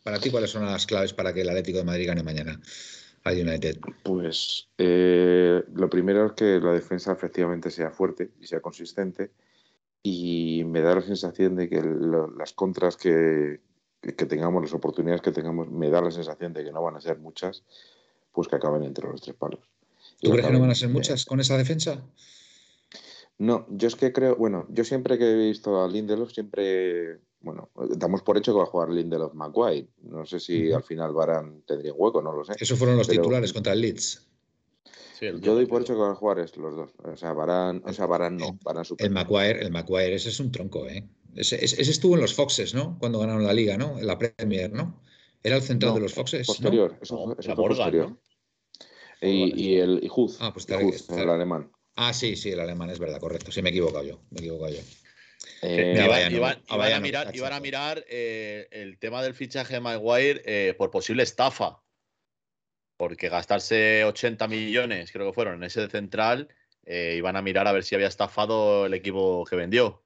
[0.04, 2.60] Para ti, ¿cuáles son las claves para que el Atlético de Madrid gane mañana
[3.24, 3.80] a United?
[4.04, 9.32] Pues eh, lo primero es que la defensa efectivamente sea fuerte y sea consistente.
[10.04, 13.60] Y me da la sensación de que las contras que,
[14.02, 17.02] que tengamos, las oportunidades que tengamos, me da la sensación de que no van a
[17.02, 17.64] ser muchas,
[18.32, 19.60] pues que acaben entre los tres palos.
[20.20, 22.04] ¿Tú crees que no van a ser muchas con esa defensa?
[23.38, 27.70] No, yo es que creo, bueno, yo siempre que he visto a Lindelof, siempre, bueno,
[27.98, 29.88] damos por hecho que va a jugar Lindelof McGuire.
[30.04, 32.54] No sé si al final Baran tendría hueco, no lo sé.
[32.60, 34.28] Esos fueron los titulares contra el Leeds.
[35.20, 36.92] yo doy por hecho que van a jugar los dos.
[37.04, 39.06] O sea, Baran, o sea, Baran no, Baran super.
[39.06, 41.08] El McGuire, el McGuire, ese es un tronco, ¿eh?
[41.36, 42.98] Ese, estuvo en los Foxes, ¿no?
[43.00, 43.98] Cuando ganaron la liga, ¿no?
[43.98, 45.02] En la Premier, ¿no?
[45.44, 46.46] Era el central de los Foxes.
[46.46, 48.18] Posterior, eso, fue posterior.
[49.22, 51.72] Y, el y Huz, ah, pues el alemán.
[51.96, 53.52] Ah, sí, sí, el alemán es verdad, correcto.
[53.52, 54.20] Sí, me he equivocado yo.
[54.32, 54.82] Me he equivocado yo.
[55.62, 56.30] Eh, iban, a
[57.00, 61.82] mirar, iban a mirar eh, el tema del fichaje de Maguire eh, por posible estafa.
[62.98, 66.50] Porque gastarse 80 millones, creo que fueron, en ese central,
[66.86, 70.04] iban a mirar a ver si había estafado el equipo que vendió.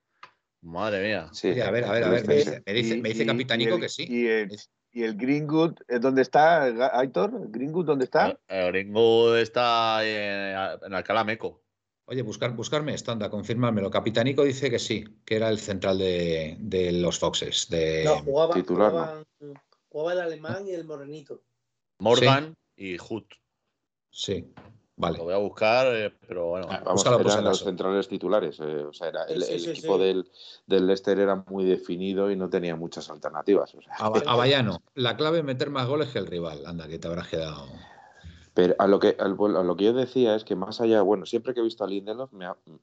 [0.61, 1.29] Madre mía.
[1.33, 2.27] Sí, a ver, a ver, a ver.
[2.27, 4.05] Me dice, me dice, me dice Capitánico que sí.
[4.07, 4.57] Y el,
[4.95, 6.63] y el Greenwood, ¿dónde está,
[6.97, 7.51] Aitor?
[7.51, 8.39] ¿Greenwood dónde está?
[8.47, 11.64] El, Greenwood está en, Alcalá Meco.
[12.07, 13.89] Oye, buscar, buscarme esto, anda, confírmamelo.
[13.89, 17.67] Capitánico dice que sí, que era el central de, de los Foxes.
[17.69, 18.03] De...
[18.05, 19.25] No, jugaba, titular,
[19.89, 21.41] jugaba, el alemán y el morenito.
[21.99, 23.25] Morgan y Hut.
[24.11, 24.53] Sí.
[24.97, 25.17] Vale.
[25.17, 26.67] Lo voy a buscar, eh, pero bueno.
[26.69, 28.59] Ah, vamos, eran los centrales titulares.
[28.61, 30.29] Eh, o sea, era, el, equipo Del,
[30.67, 33.75] del, Leicester era muy definido y no tenía muchas alternativas.
[33.75, 36.65] O sea, a, la clave es meter más goles que el rival.
[36.65, 37.67] Anda, que te habrás quedado.
[38.55, 41.53] Pero a lo que a lo que yo decía es que más allá, bueno, siempre
[41.53, 42.31] que he visto a Lindelof,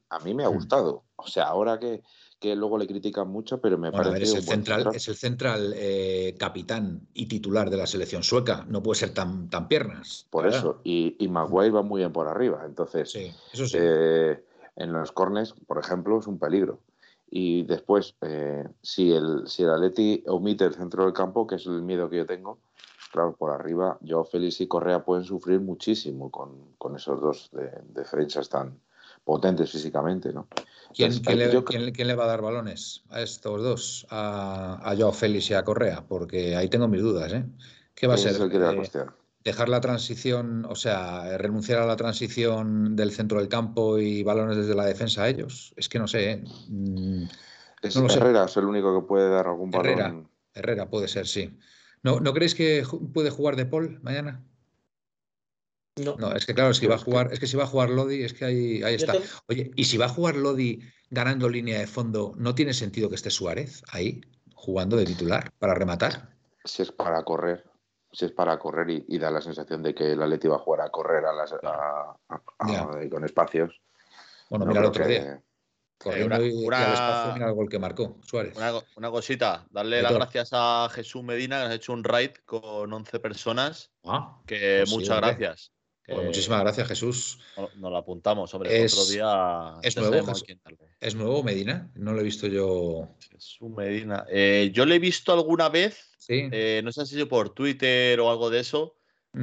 [0.09, 0.53] a mí me ha hmm.
[0.53, 1.03] gustado.
[1.15, 2.03] O sea, ahora que,
[2.39, 4.21] que luego le critican mucho, pero me parece.
[4.21, 8.65] es, el central, es el central eh, capitán y titular de la selección sueca.
[8.69, 10.27] No puede ser tan, tan piernas.
[10.29, 10.79] Por eso.
[10.83, 12.61] Y, y, Maguire va muy bien por arriba.
[12.67, 13.15] Entonces,
[13.51, 13.77] eso sí.
[13.79, 14.43] Eh,
[14.75, 16.79] en los cornes, por ejemplo, es un peligro.
[17.31, 21.65] Y después, eh, si, el, si el Atleti omite el centro del campo, que es
[21.65, 22.59] el miedo que yo tengo,
[23.13, 28.49] claro, por arriba, yo, Félix y Correa pueden sufrir muchísimo con, esos dos de, defensas
[28.49, 28.79] tan
[29.23, 30.47] potentes físicamente, ¿no?
[30.93, 31.11] ¿Quién,
[32.07, 34.07] le, va a dar balones a estos dos?
[34.09, 37.45] A, a Joao Félix y a Correa, porque ahí tengo mis dudas, ¿eh?
[37.93, 38.35] ¿Qué va a ser?
[38.35, 39.05] Eh,
[39.43, 44.57] dejar la transición, o sea, renunciar a la transición del centro del campo y balones
[44.57, 45.73] desde la defensa a ellos.
[45.77, 46.31] Es que no sé.
[46.31, 46.43] ¿eh?
[46.69, 47.25] Mm,
[47.83, 49.85] es, Herrera es el único que puede dar algún balón.
[49.85, 50.23] Herrera,
[50.55, 51.55] Herrera puede ser, sí.
[52.03, 54.45] ¿No, ¿No creéis que puede jugar De Paul mañana?
[55.95, 56.15] No.
[56.17, 58.23] no, es que claro, si va a jugar, es que si va a jugar Lodi,
[58.23, 59.13] es que ahí, ahí está.
[59.47, 63.15] Oye, y si va a jugar Lodi ganando línea de fondo, ¿no tiene sentido que
[63.15, 64.21] esté Suárez ahí
[64.55, 66.35] jugando de titular para rematar?
[66.65, 67.63] Si es para correr,
[68.11, 70.81] si es para correr y, da la sensación de que el Atleti va a jugar
[70.81, 71.53] a correr a las,
[73.11, 73.79] con espacios.
[74.49, 75.43] Bueno, mira el otro día.
[76.03, 78.53] Corriendo una, y, espacio, mira el gol que marcó Suárez.
[78.97, 82.91] Una, cosita, darle las gracias a Jesús Medina, que nos ha hecho un raid con
[82.91, 83.91] 11 personas.
[84.03, 85.71] Ah, que pues muchas gracias.
[86.05, 87.39] Pues muchísimas gracias, Jesús.
[87.55, 88.83] Nos lo apuntamos, hombre.
[88.83, 89.75] Es, otro día.
[89.81, 90.33] Es nuevo,
[90.99, 91.89] ¿Es nuevo Medina?
[91.95, 93.07] No lo he visto yo.
[93.31, 94.25] Jesús Medina.
[94.29, 96.11] Eh, yo lo he visto alguna vez.
[96.17, 96.49] Sí.
[96.51, 98.97] Eh, no sé si por Twitter o algo de eso.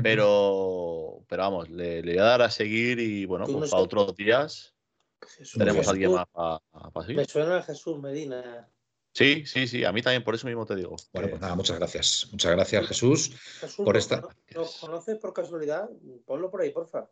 [0.05, 4.73] Pero, pero vamos, le, voy a dar a seguir y bueno, pues para otros días
[5.57, 6.61] tenemos a alguien más para,
[7.03, 7.16] seguir.
[7.16, 8.69] Me suena a Jesús Medina.
[9.12, 10.95] Sí, sí, sí, a mí también, por eso mismo te digo.
[11.12, 12.29] Bueno, pues nada, muchas gracias.
[12.31, 13.33] Muchas gracias, Jesús,
[13.77, 14.23] por esta.
[14.51, 15.88] ¿Lo conoces por casualidad?
[16.25, 17.11] Ponlo por ahí, porfa.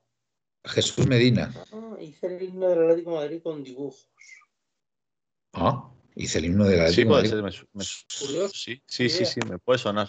[0.65, 1.53] Jesús Medina.
[1.73, 4.11] Ah, hice el himno del Atlético de Madrid con dibujos.
[5.55, 7.59] Ah, hice el himno del Atlético de Madrid.
[8.53, 10.09] sí, sí, sí, sí, me puede sonar.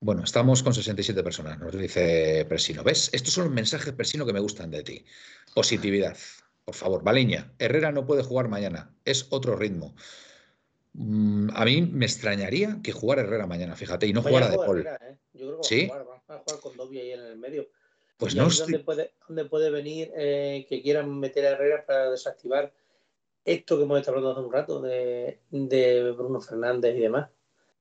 [0.00, 2.82] Bueno, estamos con 67 personas, nos dice Persino.
[2.82, 3.08] ¿Ves?
[3.12, 5.04] Estos son los mensajes, Persino, que me gustan de ti.
[5.54, 6.16] Positividad.
[6.64, 7.52] Por favor, Baleña.
[7.58, 8.94] Herrera no puede jugar mañana.
[9.04, 9.94] Es otro ritmo.
[10.94, 14.86] Mm, a mí me extrañaría que jugara Herrera mañana, fíjate, y no jugara de Paul.
[14.86, 15.16] ¿eh?
[15.32, 17.68] Yo creo que va, a jugar, con Dobby ahí en el medio.
[18.18, 22.72] Pues no ¿Dónde puede, dónde puede venir eh, que quieran meter a Herrera para desactivar
[23.44, 27.30] esto que hemos estado hablando hace un rato de, Bruno Fernández y demás?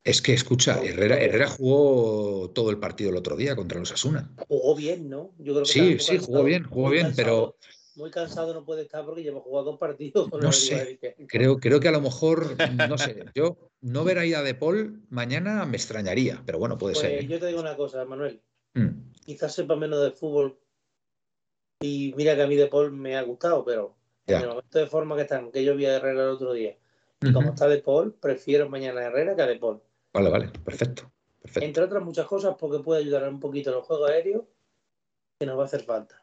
[0.04, 4.32] Es que, escucha, Herrera, Herrera jugó todo el partido el otro día contra los Asuna.
[4.48, 5.32] Jugó bien, ¿no?
[5.38, 7.56] Yo creo que sí, sí, jugó bien, jugó bien, pero
[7.96, 10.30] muy cansado no puede estar porque lleva jugado dos partidos.
[10.32, 12.56] no sé, creo, creo que a lo mejor,
[12.90, 17.08] no sé, yo no ver a De Paul mañana me extrañaría, pero bueno, puede pues
[17.08, 17.24] ser.
[17.24, 17.28] ¿eh?
[17.28, 18.42] Yo te digo una cosa, Manuel.
[18.74, 19.12] Mm.
[19.26, 20.58] Quizás sepa menos de fútbol
[21.82, 24.88] y mira que a mí De Paul me ha gustado, pero en el momento de
[24.88, 26.78] forma que están, que yo vi a Herrera el otro día,
[27.22, 29.82] y como está De Paul, prefiero mañana a Herrera que a De Paul.
[30.14, 31.66] Vale, vale, perfecto, perfecto.
[31.66, 34.48] Entre otras muchas cosas porque puede ayudar un poquito en el juego aéreo
[35.40, 36.21] que nos va a hacer falta.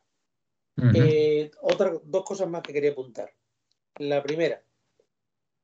[0.95, 3.33] Eh, otras dos cosas más que quería apuntar.
[3.97, 4.63] La primera,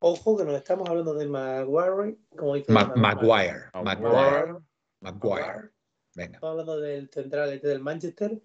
[0.01, 3.71] ojo que nos estamos hablando de Maguire, como dice Maguire.
[3.73, 4.59] Maguire.
[5.01, 5.71] Maguire.
[6.15, 6.35] Venga.
[6.35, 8.41] Estamos hablando del central este del Manchester,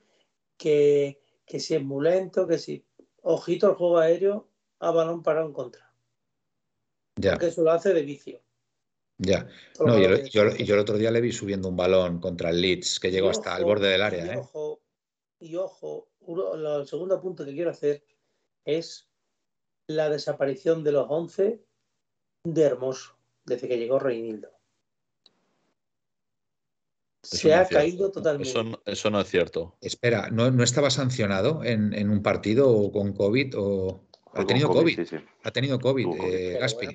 [0.58, 2.86] que, que si es muy lento, que si.
[3.22, 5.92] Ojito al juego aéreo a balón parado en contra.
[7.18, 7.32] Ya.
[7.32, 8.42] Porque eso lo hace de vicio.
[9.18, 9.46] Ya.
[9.80, 13.12] No, yo, yo, el otro día le vi subiendo un balón contra el Leeds que
[13.12, 14.26] llegó hasta el borde del área.
[14.26, 14.38] Y ¿eh?
[14.38, 14.82] ojo,
[15.40, 18.04] y ojo el segundo punto que quiero hacer
[18.66, 19.10] es
[19.88, 21.64] la desaparición de los 11
[22.44, 24.50] de Hermoso desde que llegó Reinildo.
[27.22, 28.50] Se ha caído totalmente.
[28.86, 29.78] Eso, no es cierto.
[29.82, 35.00] Espera, ¿no, estaba sancionado en, un partido con COVID o ha tenido COVID?
[35.44, 36.88] Ha tenido COVID, eh, Gaspi.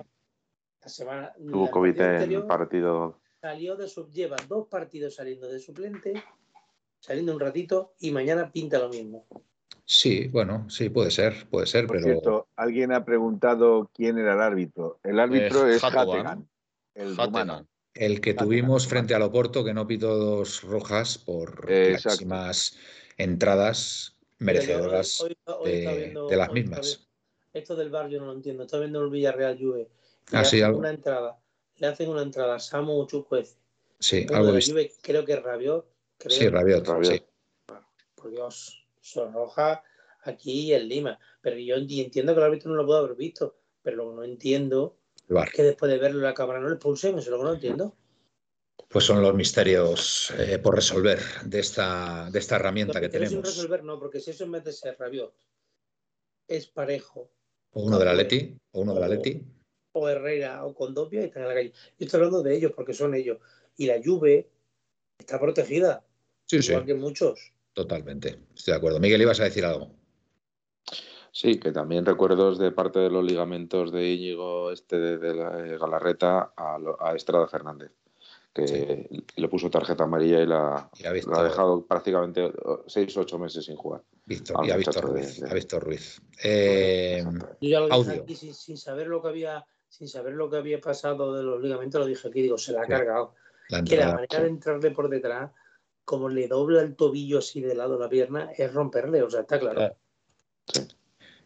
[1.50, 3.20] Tuvo COVID en partido.
[3.40, 6.14] Salió de su, lleva dos partidos saliendo de suplente,
[7.04, 9.26] saliendo un ratito y mañana pinta lo mismo.
[9.84, 12.06] Sí, bueno, sí, puede ser, puede ser, Por pero.
[12.06, 14.98] Cierto, alguien ha preguntado quién era el árbitro.
[15.02, 16.48] El árbitro es, Hattegan,
[16.94, 17.14] el
[17.92, 22.78] El que tuvimos frente al Oporto, que no pitó dos rojas por máximas
[23.18, 25.22] entradas merecedoras
[25.62, 27.06] de, las mismas.
[27.52, 28.62] esto del bar yo no lo entiendo.
[28.62, 29.90] Está viendo el Villarreal Juve
[30.30, 31.38] le, ah, hacen una entrada,
[31.76, 33.56] le hacen una entrada a Samu Chukwueze.
[33.98, 35.93] Sí, algo de Juve, creo que Rabiot.
[36.24, 37.22] Creo, sí, Rabiot, Sí.
[38.14, 39.82] Por Dios, Sonroja
[40.22, 41.18] aquí en Lima.
[41.40, 44.24] Pero yo entiendo que el árbitro no lo puede haber visto, pero lo que no
[44.24, 44.96] entiendo
[45.28, 47.54] es que después de verlo la cámara no le expulsen, eso es lo que no
[47.54, 47.96] entiendo.
[48.88, 53.30] Pues son los misterios eh, por resolver de esta, de esta herramienta que tenemos.
[53.30, 55.34] Sin resolver, no, porque si eso en vez de ser Rabiot
[56.48, 57.30] es parejo.
[57.72, 59.42] O uno de la Leti, o uno de la Leti
[59.94, 61.72] o Herrera o Condopia y están en la calle.
[61.98, 63.38] Yo estoy hablando de ellos porque son ellos.
[63.76, 64.50] Y la Juve
[65.18, 66.04] está protegida.
[66.46, 66.86] Sí, igual sí.
[66.86, 67.52] que muchos.
[67.72, 68.40] Totalmente.
[68.54, 69.00] Estoy de acuerdo.
[69.00, 69.90] Miguel, ibas a decir algo.
[71.34, 75.76] Sí, que también recuerdos de parte de los ligamentos de Íñigo este de, la eh,
[75.76, 77.90] Galarreta a, Estrada Fernández,
[78.52, 82.52] que le puso tarjeta amarilla y la, ha, dejado prácticamente
[82.86, 84.02] seis o ocho meses sin jugar.
[84.24, 85.42] Víctor, y ha visto Ruiz.
[85.42, 86.22] Ha visto Ruiz.
[86.44, 87.24] Eh,
[87.90, 88.24] audio.
[88.28, 92.06] sin, saber lo que había sin saber lo que había pasado de los ligamentos, lo
[92.06, 93.34] dije aquí, digo, se la ha cargado.
[93.88, 95.50] que la manera de entrarle por detrás,
[96.04, 99.58] como le dobla el tobillo así de lado la pierna, es romperle, o sea, está
[99.58, 99.96] claro.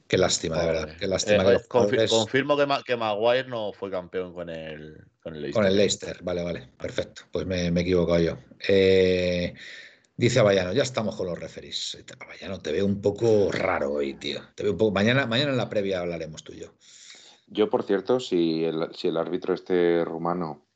[0.09, 0.97] Qué lástima, de verdad.
[0.99, 1.53] Qué lástima.
[1.53, 5.63] Eh, confirmo que, que, Maguire no fue campeón con el, con el Leicester.
[5.63, 6.71] Con el Leicester, vale, vale.
[6.79, 7.23] Perfecto.
[7.31, 8.39] Pues me, me he equivocado yo.
[8.67, 9.53] Eh,
[10.17, 11.99] dice Avallano, ya estamos con los referís.
[12.21, 14.41] Avallano, te veo un poco raro hoy, tío.
[14.55, 14.93] Te veo un poco...
[14.93, 16.73] Mañana, mañana en la previa hablaremos tú y yo.
[17.47, 20.67] Yo, por cierto, si el, si el árbitro este rumano,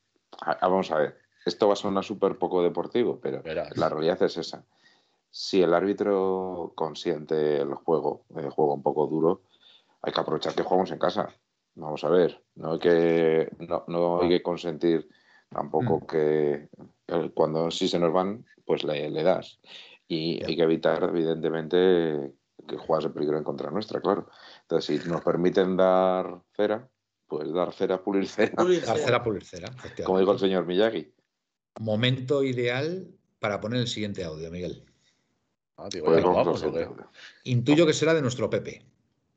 [0.61, 3.41] vamos a ver, esto va a sonar súper poco deportivo, pero
[3.75, 4.65] la realidad es esa.
[5.29, 9.41] Si el árbitro consiente el juego, el juego un poco duro,
[10.01, 11.33] hay que aprovechar que jugamos en casa.
[11.75, 13.49] Vamos a ver, no hay que,
[13.87, 15.09] no, hay que consentir
[15.49, 16.05] tampoco mm.
[16.05, 16.69] que
[17.33, 19.59] cuando sí se nos van, pues le, le das.
[20.07, 22.33] Y hay que evitar, evidentemente,
[22.67, 24.27] que juegas en peligro en contra nuestra, claro.
[24.61, 26.87] Entonces, si nos permiten dar cera,
[27.27, 28.53] pues dar cera, pulir cera.
[28.85, 29.71] dar cera, pulir cera.
[30.05, 31.12] Como dijo el señor Miyagi.
[31.79, 33.07] Momento ideal
[33.39, 34.85] para poner el siguiente audio, Miguel.
[35.77, 36.63] Ah, pues
[37.43, 38.85] Intuyo que será de nuestro Pepe.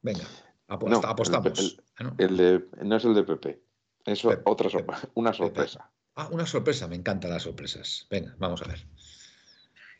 [0.02, 0.24] Venga,
[0.68, 1.78] apostamos.
[1.98, 3.62] Ah, el, de, no es el de Pepe.
[4.04, 5.90] Eso es otra sorpresa, una sorpresa.
[6.14, 8.06] Ah, una sorpresa, me encantan las sorpresas.
[8.10, 8.86] Venga, vamos a ver.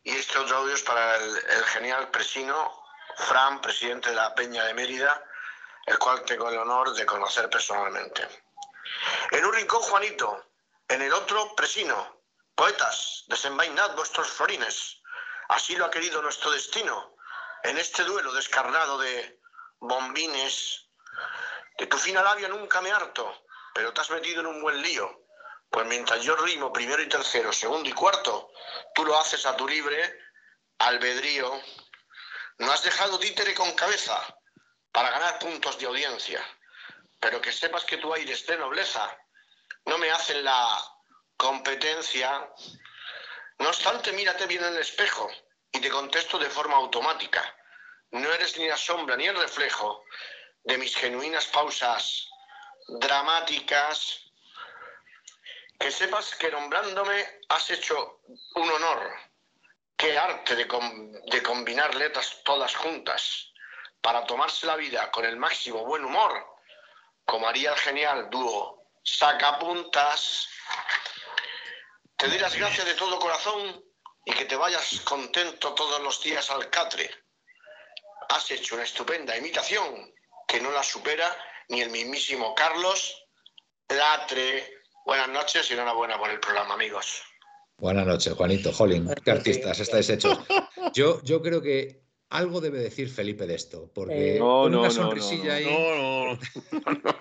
[0.05, 2.55] Y este otro audio es para el, el genial Presino
[3.17, 5.25] Fran, presidente de la Peña de Mérida,
[5.87, 8.23] el cual tengo el honor de conocer personalmente.
[9.33, 10.45] En un rincón Juanito,
[10.89, 12.16] en el otro Presino.
[12.57, 15.01] Poetas, desenvainad vuestros florines.
[15.49, 17.15] Así lo ha querido nuestro destino.
[17.63, 19.41] En este duelo descarnado de
[19.79, 20.89] bombines,
[21.79, 25.23] de tu fina labia nunca me harto, pero te has metido en un buen lío.
[25.71, 28.51] Pues mientras yo rimo primero y tercero, segundo y cuarto,
[28.95, 30.19] tú lo haces a tu libre
[30.79, 31.61] albedrío
[32.59, 34.19] no has dejado títere con cabeza
[34.91, 36.43] para ganar puntos de audiencia,
[37.21, 39.15] pero que sepas que tu aire es de nobleza.
[39.85, 40.83] No me hacen la
[41.37, 42.49] competencia.
[43.59, 45.31] No obstante, mírate bien en el espejo
[45.73, 47.43] y te contesto de forma automática.
[48.11, 50.05] No eres ni la sombra ni el reflejo
[50.65, 52.29] de mis genuinas pausas
[52.89, 54.23] dramáticas.
[55.79, 58.21] Que sepas que nombrándome has hecho
[58.55, 59.13] un honor
[59.97, 63.53] qué arte de, combinar letras todas juntas
[64.01, 66.33] para tomarse la vida con el máximo buen humor,
[67.25, 70.49] como haría el genial dúo Sacapuntas.
[72.17, 73.83] Te doy las gracias de todo corazón
[74.25, 77.11] y que te vayas contento todos los días al catre.
[78.29, 80.13] Has hecho una estupenda imitación
[80.49, 81.31] que no la supera
[81.69, 83.23] ni el mismísimo Carlos
[83.89, 84.65] Latre.
[85.05, 87.23] Buenas noches y enhorabuena por el programa, amigos.
[87.79, 88.73] Buenas noches, Juanito.
[88.73, 90.39] Jolín, qué artistas estáis hechos.
[90.95, 94.79] Yo, yo creo que algo debe decir Felipe de esto, porque Eh, no, con no,
[94.81, 95.65] una no, sonrisilla no, ahí.
[95.67, 96.39] No, no,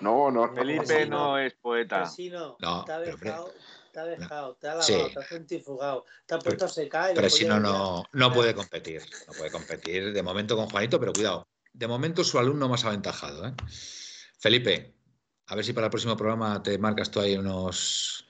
[0.00, 0.54] No, no, no.
[0.54, 1.38] Felipe Sí, no no.
[1.38, 1.98] es poeta.
[2.02, 2.84] Presino, No,
[3.20, 3.52] pero,
[3.96, 5.14] te ha dejado, te ha lavado, Sí.
[5.14, 7.12] te ha centrifugado, te ha puesto a secar.
[7.12, 9.00] y Pero si no, no, no puede competir.
[9.26, 11.48] No puede competir de momento con Juanito, pero cuidado.
[11.72, 13.46] De momento su alumno más aventajado.
[13.46, 13.54] ¿eh?
[14.38, 14.94] Felipe,
[15.46, 18.28] a ver si para el próximo programa te marcas tú ahí unos,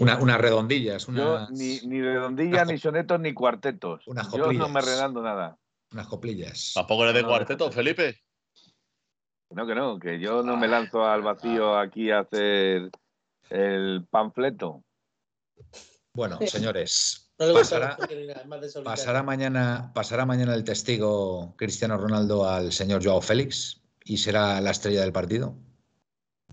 [0.00, 4.06] una- unas redondillas, Yo ni, ni redondillas, unas ni sonetos, ni cuartetos.
[4.06, 5.58] unas Yo no me redando nada.
[5.92, 6.72] unas coplillas.
[6.74, 7.70] Tampoco le de No, cuarteto.
[7.70, 8.22] Felipe.
[9.50, 12.90] No, que no, que yo no me lanzo al vacío aquí a hacer
[13.50, 14.82] el panfleto.
[16.14, 17.96] Bueno, señores, No le gusta
[18.84, 24.70] pasará, mañana, pasará mañana el testigo Cristiano Ronaldo al señor Joao Félix y será la
[24.70, 25.54] estrella del partido,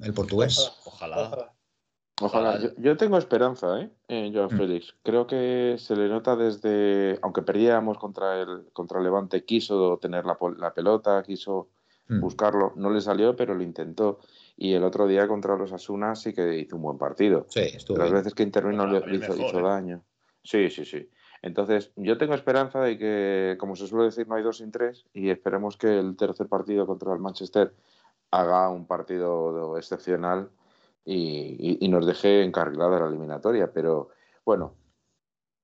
[0.02, 0.72] el portugués.
[0.86, 1.22] Ojalá.
[1.22, 1.54] Ojalá.
[2.24, 2.60] Ojalá.
[2.60, 3.91] Yo, yo tengo esperanza, ¿eh?
[4.08, 4.58] En Joao Mm.
[4.58, 4.93] Félix.
[5.04, 7.20] Creo que se le nota desde.
[7.24, 11.70] Aunque perdíamos contra el, contra el Levante, quiso tener la, pol- la pelota, quiso
[12.08, 12.20] Mm.
[12.20, 12.74] buscarlo.
[12.76, 14.20] No le salió, pero lo intentó.
[14.58, 17.45] Y el otro día contra los Asuna sí que hizo un buen partido.
[17.49, 18.20] Sí, estuvo Las bien.
[18.20, 19.64] veces que intervino le hizo, mejor, hizo ¿eh?
[19.64, 20.04] daño.
[20.43, 21.10] Sí, sí, sí.
[21.41, 25.06] Entonces, yo tengo esperanza de que, como se suele decir, no hay dos sin tres.
[25.14, 27.74] Y esperemos que el tercer partido contra el Manchester
[28.30, 30.49] haga un partido excepcional
[31.04, 33.72] y, y- y nos deje encarrilada la eliminatoria.
[33.74, 34.10] Pero
[34.45, 34.76] bueno,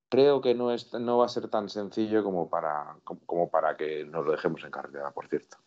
[0.10, 3.78] creo que no, es, no va a ser tan sencillo como para, como, como para
[3.78, 5.58] que nos lo dejemos encarrilada, por cierto.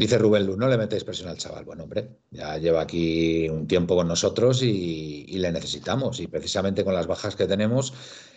[0.00, 1.66] Dice Rubén no le metéis presión al chaval.
[1.66, 6.20] Bueno, hombre, ya lleva aquí un tiempo con nosotros y, y le necesitamos.
[6.20, 7.92] Y precisamente con las bajas que tenemos,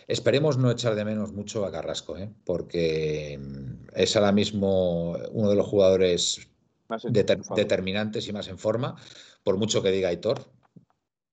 [0.06, 2.28] esperemos no echar de menos mucho a Carrasco, ¿eh?
[2.44, 6.46] porque mm, es ahora mismo uno de los jugadores
[7.14, 8.96] deter- determinantes y más en forma,
[9.42, 10.44] por mucho que diga Aitor.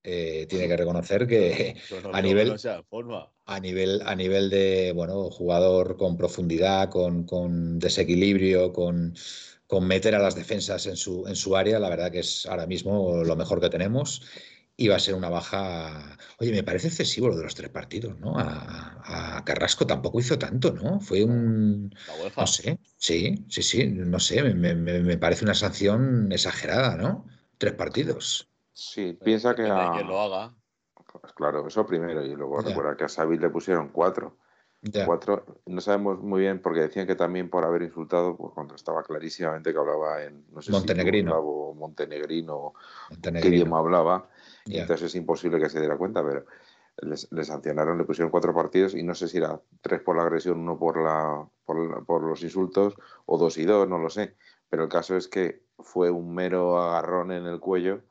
[0.04, 3.30] eh, tiene que reconocer que no a nivel- no forma.
[3.48, 9.14] a nivel, a nivel de bueno, jugador con profundidad, con, con desequilibrio, con,
[9.72, 12.68] con meter a las defensas en su, en su área, la verdad que es ahora
[12.68, 14.22] mismo lo mejor que tenemos.
[14.76, 16.18] Y va a ser una baja.
[16.40, 18.34] Oye, me parece excesivo lo de los tres partidos, ¿no?
[18.38, 21.00] A, a Carrasco tampoco hizo tanto, ¿no?
[21.00, 21.94] Fue un.
[22.08, 22.42] La UEFA.
[22.42, 27.28] No sé, sí, sí, sí, no sé, me, me- me parece una sanción exagerada, ¿no?
[27.58, 28.50] Tres partidos.
[28.74, 30.54] Sí, piensa que a, quién lo haga.
[31.22, 32.26] Pues claro, eso primero.
[32.26, 32.70] Y luego Ya.
[32.70, 34.38] recuerda que a Xavi le pusieron cuatro.
[35.06, 39.04] Cuatro, no sabemos muy bien, porque decían que también por haber insultado, pues cuando estaba
[39.04, 41.32] clarísimamente que hablaba en, no sé Montenegrino.
[41.34, 42.74] si o montenegrino,
[43.08, 43.56] qué Montenegrino.
[43.56, 44.30] idioma hablaba,
[44.66, 46.46] y entonces es imposible que se diera cuenta, pero
[46.98, 50.24] les, les sancionaron, le pusieron cuatro partidos y no sé si era tres por la
[50.24, 54.10] agresión, uno por, la, por, la- por los insultos, o dos y dos, no lo
[54.10, 54.36] sé.
[54.70, 58.02] Pero el caso es que fue un mero agarrón en el cuello,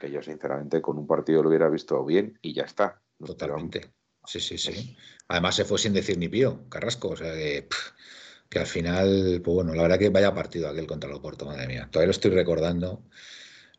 [0.00, 3.02] que yo sinceramente con un partido lo hubiera visto bien y ya está.
[3.18, 3.92] Pero Totalmente.
[4.30, 4.96] Sí, sí, sí.
[5.26, 7.08] Además se fue sin decir ni pío, Carrasco.
[7.08, 7.66] O sea que,
[8.48, 11.66] que al final, pues bueno, la verdad que vaya partido aquel contra el Oporto, madre
[11.66, 11.88] mía.
[11.90, 13.02] Todavía lo estoy recordando.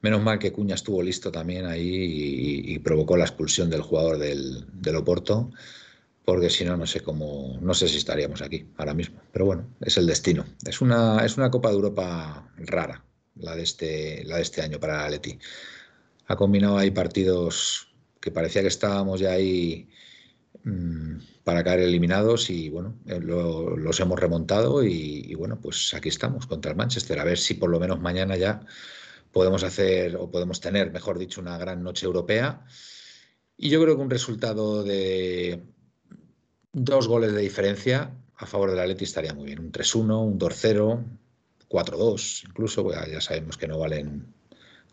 [0.02, 4.66] Menos mal que Cuña estuvo listo también ahí y, provocó la expulsión del jugador del,
[4.74, 5.52] del Oporto,
[6.26, 9.22] porque si no, no sé cómo, no sé si estaríamos aquí ahora mismo.
[9.32, 10.45] Pero bueno, es el destino.
[10.68, 14.82] Es una, es una Copa de Europa rara, la de este, la de este año
[14.82, 15.39] para el Atleti.
[16.28, 17.88] Ha combinado ahí partidos
[18.20, 19.88] que parecía que estábamos ya ahí
[21.43, 26.10] para caer eliminados y bueno, eh, lo- los hemos remontado y, y bueno, pues aquí
[26.10, 27.20] estamos contra el Manchester.
[27.20, 28.64] A ver si por lo menos mañana ya
[29.32, 32.64] podemos hacer o podemos tener, mejor dicho, una gran noche europea.
[33.58, 35.64] Y yo creo que un resultado de
[36.74, 39.60] dos goles de diferencia a favor del Atleti estaría muy bien.
[39.60, 41.04] Un 3-1, un 2-0,
[41.70, 44.34] 4-2, incluso, ya sabemos que no valen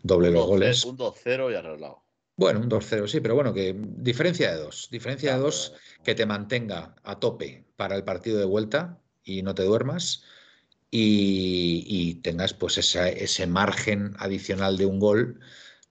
[0.03, 0.85] doble los goles.
[0.85, 2.03] 2-0 Un 2-0 y arreglado.
[2.41, 4.87] Bueno, un 2-0, sí, pero bueno, que diferencia de dos.
[4.91, 5.73] Diferencia de dos
[6.03, 10.23] que te mantenga a tope para el partido de vuelta y no te duermas
[10.91, 15.39] y, y tengas pues esa- ese margen adicional de un gol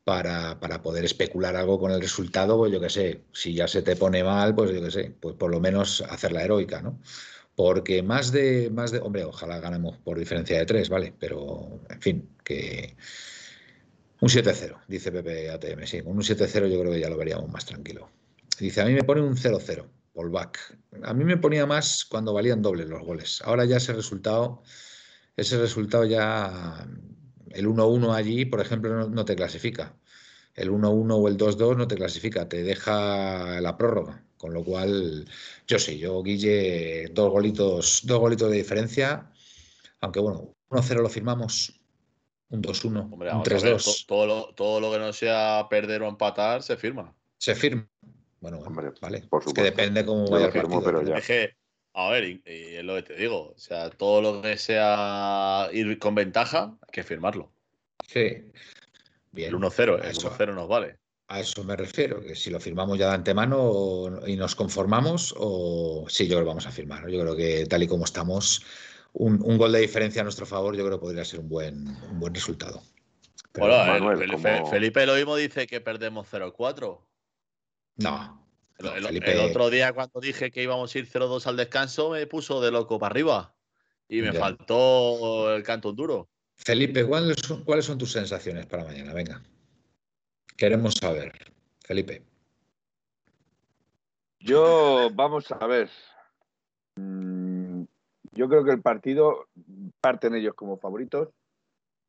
[0.05, 3.83] para, para poder especular algo con el resultado, pues yo qué sé, si ya se
[3.83, 7.01] te pone mal, pues yo qué sé, pues por lo menos hacer la heroica, ¿no?
[7.57, 11.15] Porque más de, más de, hombre, ojalá ganemos por diferencia de tres, ¿vale?
[11.19, 12.97] Pero, en fin, que
[14.21, 17.51] un 7-0, dice Pepe ATM, sí, con un 7-0 yo creo que ya lo veríamos
[17.51, 18.11] más tranquilo.
[18.59, 20.77] Dice, a mí me pone un 0-0, por back.
[21.05, 23.41] A mí me ponía más cuando valían dobles los goles.
[23.45, 24.63] Ahora ya ese resultado,
[25.37, 26.89] ese resultado ya,
[27.51, 29.97] el 1-1 allí, por ejemplo, no, no te clasifica.
[30.55, 34.25] El 1-1 o el 2-2 no te clasifica, te deja la prórroga.
[34.37, 35.29] Con lo cual,
[35.67, 39.31] yo sí, yo, Guille, dos golitos, dos golitos de diferencia.
[40.01, 41.78] Aunque bueno, 1-0 lo firmamos.
[42.51, 44.07] Un 2-1, un 3-2.
[44.07, 47.15] Todo lo, todo lo que no sea perder o empatar se firma.
[47.37, 47.87] Se firma.
[48.41, 48.61] Bueno,
[49.01, 49.21] vale.
[49.23, 49.49] Por supuesto.
[49.49, 50.83] Es que depende cómo vaya el partido.
[50.83, 51.21] Pero ya.
[51.95, 53.53] a ver, y, es lo que te digo.
[53.55, 57.53] O sea, todo lo que sea ir con ventaja, hay que firmarlo.
[58.07, 58.51] Sí.
[59.33, 59.51] Bien.
[59.51, 60.99] El 1-0, el 1-0 nos vale.
[61.31, 66.07] A eso me refiero, que si lo firmamos ya de antemano y nos conformamos, o
[66.09, 67.07] sí, yo lo vamos a firmar.
[67.11, 68.65] Yo creo que tal y como estamos,
[69.19, 72.21] un, gol de diferencia a nuestro favor, yo creo que podría ser un buen, un
[72.21, 72.83] buen resultado.
[74.71, 77.01] Felipe lo mismo dice que perdemos 0-4.
[77.97, 78.47] No.
[78.79, 82.71] El, otro día, cuando dije que íbamos a ir 0-2 al descanso, me puso de
[82.71, 83.55] loco para arriba.
[84.09, 86.29] Y me faltó el canto duro.
[86.55, 89.13] Felipe, ¿cuáles son, ¿cuáles son tus sensaciones para mañana?
[89.13, 89.43] Venga.
[90.57, 91.33] Queremos saber.
[91.81, 92.23] Felipe.
[94.39, 95.91] Yo, vamos a ver.
[96.97, 97.58] Mm,
[98.39, 99.49] yo creo que el partido
[100.01, 101.29] parten ellos como favoritos.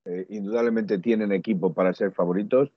[0.06, 2.72] Eh, indudablemente tienen equipo para ser favoritos.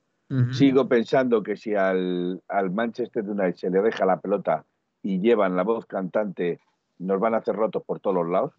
[0.52, 2.40] Sigo pensando que si al,
[2.70, 4.64] Manchester United se le deja la pelota
[5.02, 6.58] y llevan la voz cantante,
[6.98, 8.52] nos van a hacer rotos por todos los lados.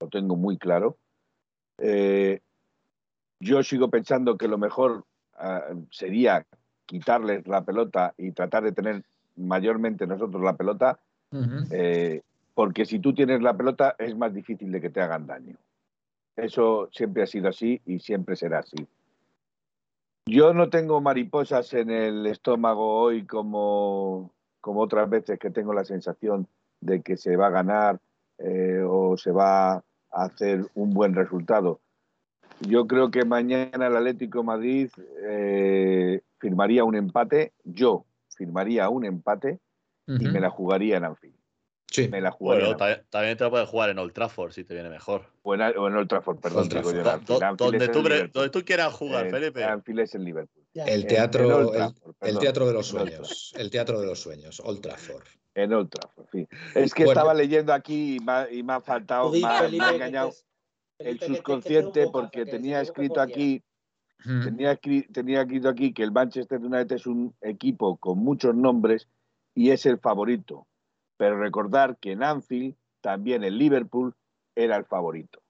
[0.00, 0.96] Lo tengo muy claro.
[1.78, 2.40] Eh,
[3.38, 5.04] yo sigo pensando que lo mejor
[5.36, 6.44] ah, sería
[6.86, 9.04] quitarles la pelota y tratar de tener
[9.36, 10.98] mayormente nosotros la pelota,
[11.70, 12.22] eh,
[12.54, 15.56] porque si tú tienes la pelota es más difícil de que te hagan daño.
[16.36, 18.86] Eso siempre ha sido así y siempre será así.
[20.26, 25.84] Yo no tengo mariposas en el estómago hoy como, como otras veces que tengo la
[25.84, 26.48] sensación
[26.80, 28.00] de que se va a ganar
[28.38, 31.80] eh, o se va a hacer un buen resultado.
[32.60, 34.90] Yo creo que mañana el Atlético Madrid
[35.28, 39.58] eh, firmaría un empate, yo firmaría un empate
[40.06, 41.33] y me la jugaría en Anfield.
[41.94, 42.08] Sí.
[42.08, 42.76] Me la jugaría
[43.08, 45.26] también, te la puedes jugar en Old Trafford si te viene mejor.
[45.44, 46.68] O en, Old Trafford, perdón.
[47.56, 49.62] donde, tú, quieras jugar, Felipe.
[49.62, 50.64] Anfield es el Liverpool.
[50.74, 51.72] El teatro,
[52.20, 53.54] el, teatro de los sueños.
[53.56, 55.22] El teatro de los sueños, Old Trafford.
[55.54, 56.48] En Old Trafford, sí.
[56.74, 60.32] Es que estaba leyendo aquí y me, ha faltado, me, ha engañado
[60.98, 63.62] el subconsciente porque tenía escrito aquí
[64.24, 64.76] Tenía,
[65.12, 69.06] tenía escrito aquí que el Manchester United es un equipo con muchos nombres
[69.54, 70.66] y es el favorito.
[71.16, 74.14] Pero recordar que en Anfield también el Liverpool
[74.56, 75.40] era el favorito.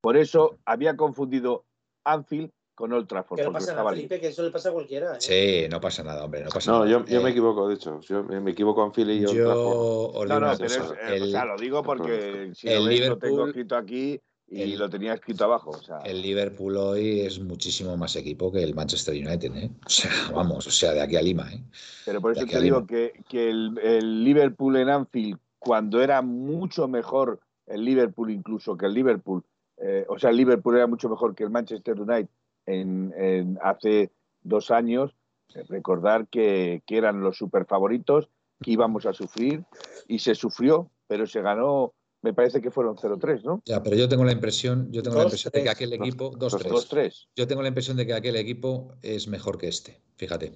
[0.00, 1.64] Por eso había confundido
[2.04, 3.38] Anfield con Old Trafford.
[3.38, 5.16] Que no pasa nada, Felipe, que eso le pasa a cualquiera.
[5.16, 5.20] ¿eh?
[5.20, 6.42] Sí, no pasa nada, hombre.
[6.42, 8.00] No, pasa no yo, yo, me equivoco, de hecho.
[8.00, 10.28] Yo me equivoco Anfield y Old Trafford.
[10.28, 13.46] No, no, pero es, o sea, lo digo porque si el lo, Liverpool, lo tengo
[13.48, 15.70] escrito aquí y lo tenía escrito abajo.
[15.70, 15.98] O sea.
[15.98, 19.70] El Liverpool hoy es muchísimo más equipo que el Manchester United, ¿eh?
[19.86, 21.62] O sea, vamos, o sea, de aquí a Lima, ¿eh?
[22.04, 27.40] Pero por eso te digo que, que el, Liverpool en Anfield, cuando era mucho mejor
[27.66, 29.44] el Liverpool incluso que el Liverpool,
[29.76, 32.28] eh, o sea, el Liverpool era mucho mejor que el Manchester United
[32.66, 34.10] en, hace
[34.42, 35.14] dos años,
[35.54, 38.28] eh, recordar que, que eran los super favoritos,
[38.60, 39.64] que íbamos a sufrir
[40.08, 43.62] y se sufrió, pero se ganó me parece que fueron 0-3, ¿no?
[43.64, 47.28] Ya, pero yo tengo la impresión, yo tengo la impresión de que aquel equipo 2-3.
[47.34, 50.52] Yo tengo la impresión de que aquel equipo es mejor que este, fíjate.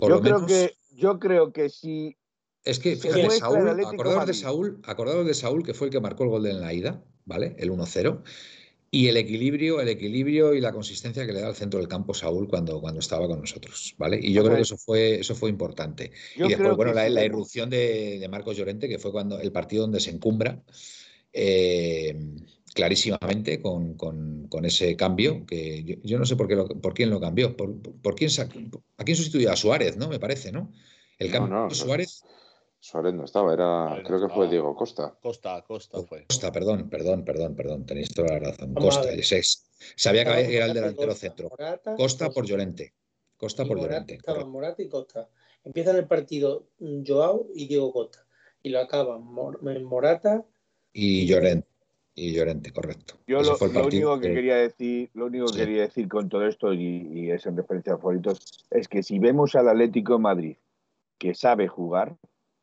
[0.00, 2.16] yo creo que yo creo que si
[2.64, 6.24] es que fíjate, Saúl, acordaros de Saúl, acordaros de Saúl que fue el que marcó
[6.24, 7.54] el gol en la ida, ¿vale?
[7.58, 8.22] El 1-0.
[8.90, 12.14] Y el equilibrio, el equilibrio y la consistencia que le da al centro del campo
[12.14, 14.18] Saúl cuando, cuando estaba con nosotros, ¿vale?
[14.22, 16.12] Y yo creo que eso fue, eso fue importante.
[16.36, 20.10] y después, bueno, la, irrupción de, Marcos Llorente, que fue cuando el partido donde se
[20.10, 20.62] encumbra
[21.32, 22.16] eh,
[22.74, 23.96] clarísimamente con,
[24.64, 28.30] ese cambio, que yo, no sé por, qué por quién lo cambió, por, quién,
[28.98, 30.08] a quién sustituyó a Suárez, ¿no?
[30.08, 30.72] Me parece, ¿no?
[31.18, 32.22] El cambio de Suárez.
[32.86, 35.12] Suárez no estaba, era, creo que fue Diego Costa.
[35.20, 36.24] Costa, Costa fue.
[36.28, 38.74] Costa, perdón, perdón, perdón, perdón, tenéis toda la razón.
[38.74, 39.08] Costa,
[39.96, 41.50] sabía que era el delantero centro.
[41.96, 42.94] Costa por Llorente.
[43.36, 44.14] Costa por Llorente.
[44.14, 45.28] Estaban Morata y Costa.
[45.64, 46.68] Empiezan el partido
[47.04, 48.24] Joao y Diego Costa.
[48.62, 50.44] Y lo acaban Morata
[50.92, 51.66] y Llorente.
[52.14, 53.18] Y Llorente, correcto.
[53.26, 57.08] Yo lo, único que, quería decir, lo único que quería decir con todo esto, y,
[57.12, 60.56] y es en referencia a favoritos, es que si vemos al Atlético de Madrid
[61.18, 62.16] que sabe jugar,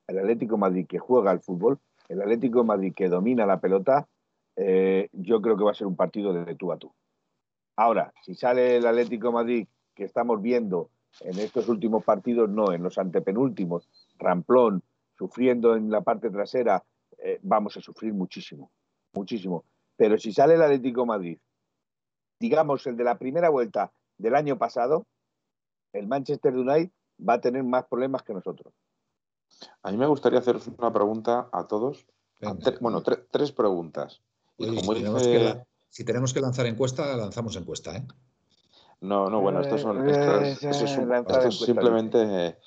[0.08, 1.80] el Atlético Madrid que juega al fútbol,
[2.10, 4.08] el Atlético Madrid que domina la pelota,
[4.56, 6.94] eh, yo creo que va a ser un partido de tú a tú.
[7.76, 10.90] Ahora, si sale el Atlético Madrid que estamos viendo
[11.22, 14.84] en estos últimos partidos, no, en los antepenúltimos, ramplón,
[15.18, 16.84] sufriendo en la parte trasera,
[17.18, 18.72] eh, vamos a sufrir muchísimo,
[19.14, 19.66] muchísimo.
[19.96, 21.38] Pero si sale el Atlético Madrid,
[22.40, 25.06] digamos el de la primera vuelta del año pasado,
[25.94, 26.92] el Manchester United
[27.28, 28.74] va a tener más problemas que nosotros
[29.82, 32.06] A mí me gustaría haceros una pregunta a todos.
[32.82, 34.22] bueno, tres preguntas.
[35.90, 38.06] si tenemos que lanzar encuesta, lanzamos encuesta, ¿eh?
[39.04, 40.10] No, no, bueno, estos son.
[40.10, 42.58] Estos, simplemente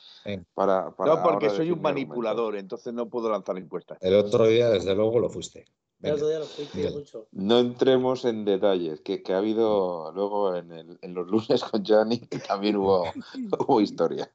[0.53, 3.97] para, No, porque soy un manipulador, entonces no puedo lanzar encuestas.
[4.03, 5.65] El otro día, desde luego, lo fuiste.
[6.03, 7.27] El otro día lo fuiste mucho.
[7.33, 11.83] No entremos en detalles, que, que ha habido luego en, el, en, los lunes con
[11.83, 13.05] Gianni, que también hubo,
[13.67, 14.31] hubo historia.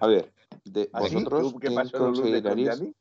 [0.00, 0.32] A ver,
[0.66, 2.94] de ¿Ah, vosotros, ¿qué pasó con Gianni?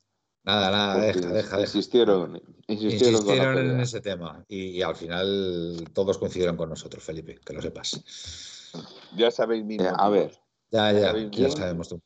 [0.43, 6.55] Nada, nada, deja, deja, Insistieron, insistieron, insistieron en ese tema y, al final todos coincidieron
[6.55, 8.72] con nosotros, Felipe, que lo sepas.
[9.16, 10.39] Ya sabéis mi eh, A ver.
[10.70, 11.99] Ya, ya, ya sabemos tu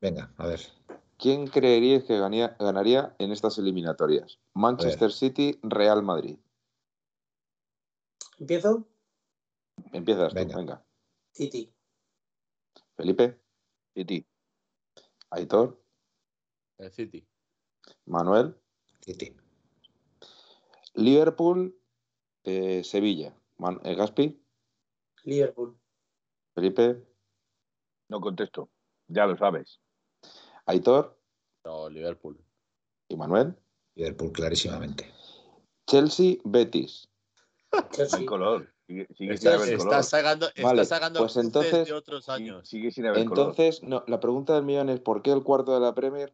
[0.00, 0.60] Venga, a ver.
[1.18, 4.38] ¿Quién creeríais que ganaría en estas eliminatorias?
[4.52, 6.36] Manchester City, Real Madrid.
[8.38, 8.86] ¿Empiezo?
[9.92, 10.56] Empiezas venga.
[10.56, 10.84] venga.
[11.32, 11.72] City.
[12.96, 13.40] Felipe.
[13.94, 14.26] City.
[15.36, 15.78] Aitor.
[16.78, 17.28] El City.
[18.06, 18.56] Manuel.
[19.00, 19.36] City.
[20.94, 21.78] Liverpool,
[22.44, 23.36] eh, Sevilla.
[23.84, 24.42] Eh, Gaspi.
[25.24, 25.78] Liverpool.
[26.54, 27.06] Felipe.
[28.08, 28.70] No contesto,
[29.08, 29.78] ya lo sabes.
[30.64, 31.20] Aitor.
[31.66, 32.42] No, Liverpool.
[33.08, 33.54] ¿Y Manuel?
[33.94, 35.12] Liverpool, clarísimamente.
[35.86, 37.10] Chelsea, Betis.
[37.90, 38.24] Chelsea.
[38.24, 38.74] color.
[38.86, 39.06] Sigue,
[39.36, 40.04] sin haber color.
[40.04, 42.68] sacando, vale, sacando pues entonces, de otros años.
[42.68, 45.80] Sigue sin haber entonces, no, la pregunta del millón es ¿por qué el cuarto de
[45.80, 46.32] la Premier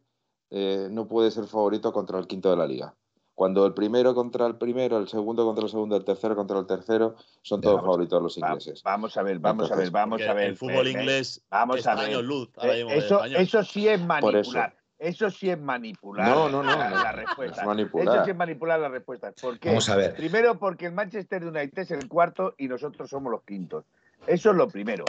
[0.50, 2.94] eh, no puede ser favorito contra el quinto de la liga.
[3.34, 6.66] Cuando el primero contra el primero, el segundo contra el segundo, el tercero contra el
[6.66, 8.82] tercero, son todos favoritos los ingleses.
[8.82, 10.50] Vamos a ver, vamos a ver, vamos a ver.
[10.50, 12.22] El fútbol inglés vamos a ver.
[12.22, 12.50] luz.
[12.62, 14.76] Eh, eso, eso sí es manipular.
[15.03, 15.30] Eso.
[15.30, 16.28] sí es manipular.
[16.28, 16.76] No, no, no.
[16.76, 17.64] La, respuesta.
[17.64, 18.14] manipular.
[18.14, 19.32] Eso sí es manipular la respuesta.
[19.32, 19.68] ¿Por qué?
[19.68, 20.14] Vamos a ver.
[20.14, 23.84] Primero, porque el Manchester United es el cuarto y nosotros somos los quintos.
[24.26, 25.05] Eso es lo primero.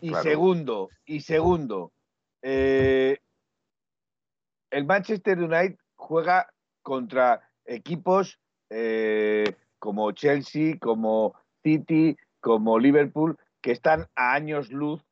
[0.00, 1.92] Y segundo, y segundo,
[2.42, 3.18] eh,
[4.70, 6.46] el Manchester United juega
[6.82, 8.38] contra equipos
[8.70, 15.02] eh, como Chelsea, como City, como Liverpool, que están a años luz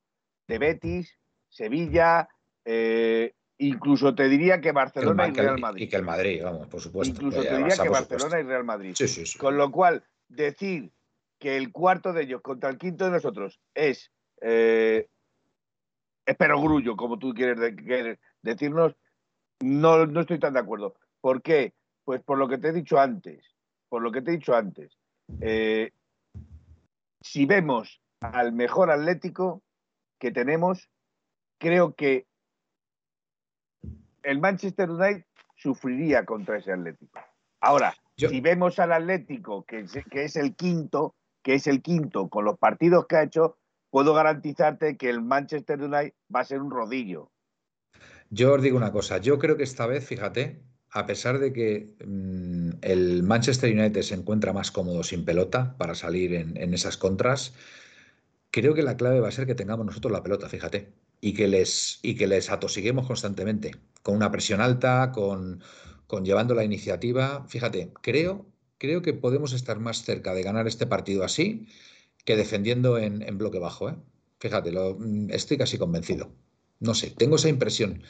[0.47, 1.19] de Betis,
[1.49, 2.29] Sevilla,
[2.65, 5.85] eh, incluso te diría que Barcelona y Real Madrid.
[5.85, 7.15] Y que el Madrid, vamos, por supuesto.
[7.15, 8.95] Incluso te diría que Barcelona y Real Madrid.
[8.97, 9.39] Sí, sí, sí.
[9.39, 10.93] Con lo cual, decir
[11.39, 15.09] que el cuarto de ellos contra el quinto de nosotros es, eh,
[16.25, 18.95] es perogrullo, como tú quieres, quieres decirnos,
[19.61, 20.95] no, no estoy tan de acuerdo.
[21.21, 21.75] ¿Por qué?
[22.05, 23.45] Pues por lo que te he dicho antes.
[23.89, 24.97] Por lo que te he dicho antes.
[25.41, 25.93] Eh,
[27.21, 29.63] si vemos al mejor Atlético
[30.19, 30.89] que tenemos,
[31.59, 32.27] creo que
[34.23, 35.25] el Manchester United
[35.57, 37.21] sufriría contra ese Atlético.
[37.61, 42.45] Ahora, si vemos al Atlético, que que es el quinto, que es el quinto con
[42.45, 43.57] los partidos que ha hecho,
[43.91, 47.31] puedo garantizarte que el Manchester United va a ser un rodillo.
[48.31, 51.95] Yo os digo una cosa, yo creo que esta vez, fíjate, a pesar de que
[52.03, 57.55] mm, el Manchester United se encuentra más cómodo sin pelota para salir en, esas contras,
[58.51, 60.93] creo que la clave va a ser que tengamos nosotros la pelota, fíjate,
[61.25, 63.71] y que les, y que les atosiguemos constantemente,
[64.03, 65.63] con una presión alta, con,
[66.09, 67.47] con llevando la iniciativa.
[67.49, 68.45] Fíjate, creo,
[68.77, 71.69] creo que podemos estar más cerca de ganar este partido así
[72.25, 73.89] que defendiendo en, bloque bajo.
[73.89, 73.95] ¿eh?
[74.41, 76.33] Fíjate, lo, mm, estoy casi convencido.
[76.81, 78.03] No sé, tengo esa impresión.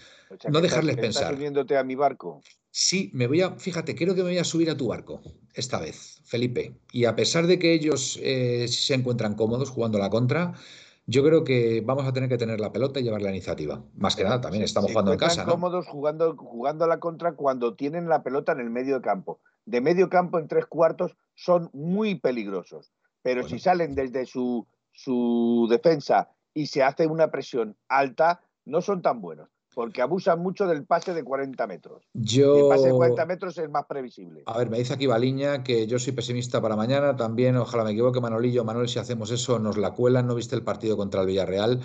[0.48, 1.24] no dejarles pensar.
[1.24, 2.40] ¿Estás subiéndote a mi barco?
[2.70, 5.20] Sí, me voy a, fíjate, creo que me voy a subir a tu barco
[5.52, 6.80] esta vez, Felipe.
[6.90, 10.54] Y a pesar de que ellos eh, se encuentran cómodos jugando la contra,
[11.06, 13.82] yo creo que vamos a tener que tener la pelota y llevar la iniciativa.
[13.94, 15.44] Más que nada, también estamos jugando en casa.
[15.44, 15.52] ¿no?
[15.52, 19.40] cómodos jugando, jugando a la contra cuando tienen la pelota en el medio de campo.
[19.64, 22.92] De medio campo en tres cuartos son muy peligrosos.
[23.22, 29.02] Pero si salen desde su, su defensa y se hace una presión alta, no son
[29.02, 32.02] tan buenos, porque abusan mucho del pase de 40 metros.
[32.12, 32.70] Yo...
[32.70, 34.42] El pase de 40 metros es más previsible.
[34.46, 37.16] A ver, me dice aquí Baliña que yo soy pesimista para mañana.
[37.16, 38.64] También, ojalá me equivoque, Manolillo.
[38.64, 40.26] Manuel, si hacemos eso, nos la cuelan.
[40.26, 41.80] ¿No viste el partido contra el Villarreal?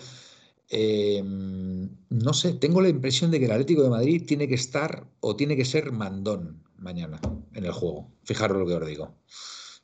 [0.69, 5.07] Em, no sé, tengo la impresión de que el Atlético de Madrid tiene que estar
[5.21, 7.19] o tiene que ser mandón mañana
[7.53, 8.11] en el juego.
[8.23, 9.15] Fijaros lo que os digo.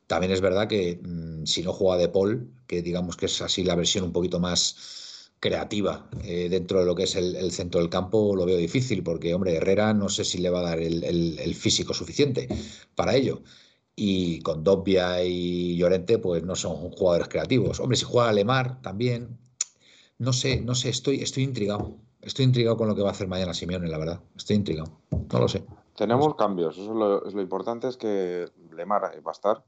[0.06, 3.64] También es verdad que mm, si no juega de Paul, que digamos que es así
[3.64, 5.03] la versión un poquito más
[5.44, 9.34] creativa eh, dentro de lo que es el, centro del campo lo veo difícil porque,
[9.34, 12.48] hombre, Herrera no sé si le va a dar el, físico suficiente
[12.94, 13.42] para ello.
[13.94, 17.78] Y con Dobbia y Llorente, pues no son jugadores creativos.
[17.78, 19.38] Hombre, si juega Lemar también,
[20.16, 21.98] no sé, no sé, estoy, estoy intrigado.
[22.22, 24.20] Estoy intrigado con lo que va a hacer mañana Simeone, la verdad.
[24.34, 24.98] Estoy intrigado.
[25.10, 25.62] No lo sé.
[25.94, 29.62] Tenemos cambios, eso es lo, es lo importante, es que Lemar va a estar,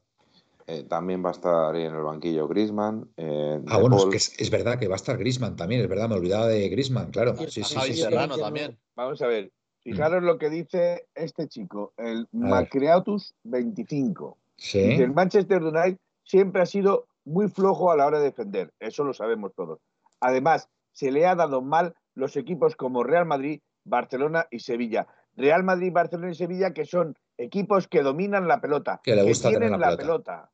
[0.66, 3.08] eh, también va a estar ahí en el banquillo Grisman.
[3.16, 6.08] Eh, ah, bueno, es, que es, verdad que va a estar Grisman también, es verdad,
[6.08, 7.36] me olvidaba de Grisman, claro.
[7.36, 8.76] Sí, sí, sí, Serrano también.
[8.96, 9.52] Vamos a ver,
[9.86, 14.36] Fijaros lo que dice este chico, el Macreatus 25.
[14.56, 14.80] Sí.
[14.80, 19.04] Dice, el Manchester United siempre ha sido muy flojo a la hora de defender, eso
[19.04, 19.78] lo sabemos todos.
[20.18, 25.06] Además, se le ha dado mal los equipos como Real Madrid, Barcelona y Sevilla.
[25.36, 29.50] Real Madrid, Barcelona y Sevilla que son equipos que dominan la pelota, Que le gusta
[29.50, 30.32] tienen tener la la pelota.
[30.32, 30.50] pelota,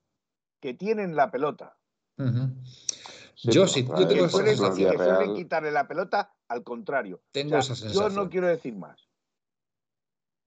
[0.63, 1.77] que tienen la pelota.
[2.17, 2.55] Ujú.
[3.35, 4.57] Sí, Yo sí, yo tengo esa que
[4.97, 7.21] suelen quitarle la pelota al contrario.
[7.33, 8.15] Tengo O sea, esa yo sensación.
[8.15, 9.09] no quiero decir más.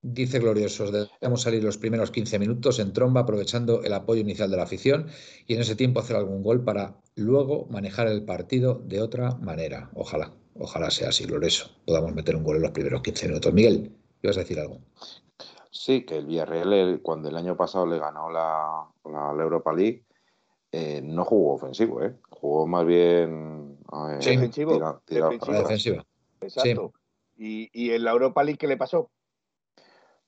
[0.02, 4.58] Dice Gloriosos, debemos salir los primeros 15 minutos en tromba aprovechando el apoyo inicial de
[4.58, 5.08] la afición
[5.48, 9.90] y en ese tiempo hacer algún gol para luego manejar el partido de otra manera.
[9.96, 11.72] Ojalá, ojalá sea así, Glorioso.
[11.86, 13.52] Podamos meter un gol en los primeros 15 minutos.
[13.52, 13.92] Miguel,
[14.22, 14.80] ¿ibas a decir algo?
[15.78, 19.74] Sí, que el Villarreal, el- cuando el año pasado le ganó la, la- la Europa
[19.74, 20.06] League,
[20.72, 22.16] eh, no jugó ofensivo, ¿eh?
[22.30, 24.30] Jugó más bien eh, Sí.
[24.32, 26.04] Defensivo, tira- defensivo.
[26.40, 26.94] Exacto.
[27.36, 29.12] Y, y en la Europa League, ¿qué le pasó?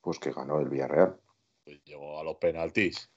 [0.01, 1.17] Pues que ganó el Villarreal.
[1.63, 3.09] Pues llegó a los penaltis.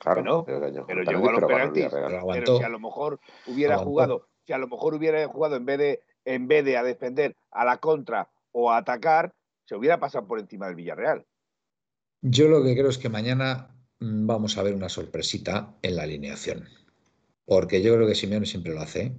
[0.00, 1.86] Claro, pero, llegó a los pero penaltis.
[1.92, 3.90] Pero si a lo mejor hubiera Aguantó.
[3.90, 7.36] jugado, si a lo mejor hubiera jugado en vez de en vez de a defender
[7.52, 9.32] a la contra o a atacar,
[9.66, 11.24] se hubiera pasado por encima del Villarreal.
[12.26, 13.68] Yo lo que creo es que mañana
[14.00, 16.68] mm, vamos a ver una sorpresita en la alineación.
[17.44, 19.02] Porque yo creo que Simeone siempre lo hace.
[19.02, 19.12] ¿eh?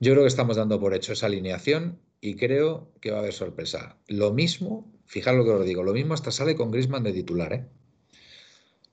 [0.00, 3.32] Yo creo que estamos dando por hecho esa alineación y creo que va a haber
[3.32, 3.96] sorpresa.
[4.08, 7.52] Lo mismo, fijaros lo que os digo, lo mismo hasta sale con Grisman de titular,
[7.52, 7.68] ¿eh?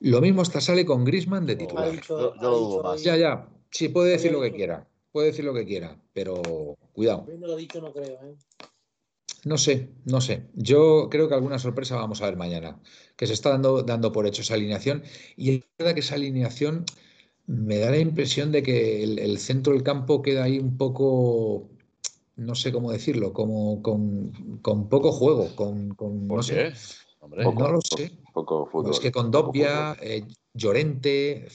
[0.01, 1.91] Lo mismo hasta sale con Grisman de titular.
[1.91, 2.99] dicho- Yo- yo ha lo dudo dicho más.
[2.99, 3.47] hoy- Ya, ya.
[3.71, 4.87] Sí, puede decir lo que quiera.
[5.11, 6.39] Puede decir lo que quiera, pero
[6.93, 7.25] cuidado.
[7.39, 8.19] Lo dicho, no creo.
[8.21, 8.35] ¿eh?
[9.45, 10.47] No sé, no sé.
[10.55, 12.79] Yo creo que alguna sorpresa vamos a ver mañana,
[13.15, 15.03] que se está dando, dando por hecho esa alineación.
[15.35, 16.85] Y es verdad que esa alineación
[17.45, 21.69] me da la impresión de que el, el centro del campo queda ahí un poco,
[22.35, 26.73] no sé cómo decirlo, como con, con poco juego, con, con- ¿Por no qué?
[26.75, 27.05] sé.
[27.19, 27.63] Hombre, Poco.
[27.63, 28.11] No lo sé.
[28.33, 28.91] Poco fútbol.
[28.91, 29.53] Es que con fútbol.
[30.01, 30.23] eh,
[30.53, 31.47] Llorente,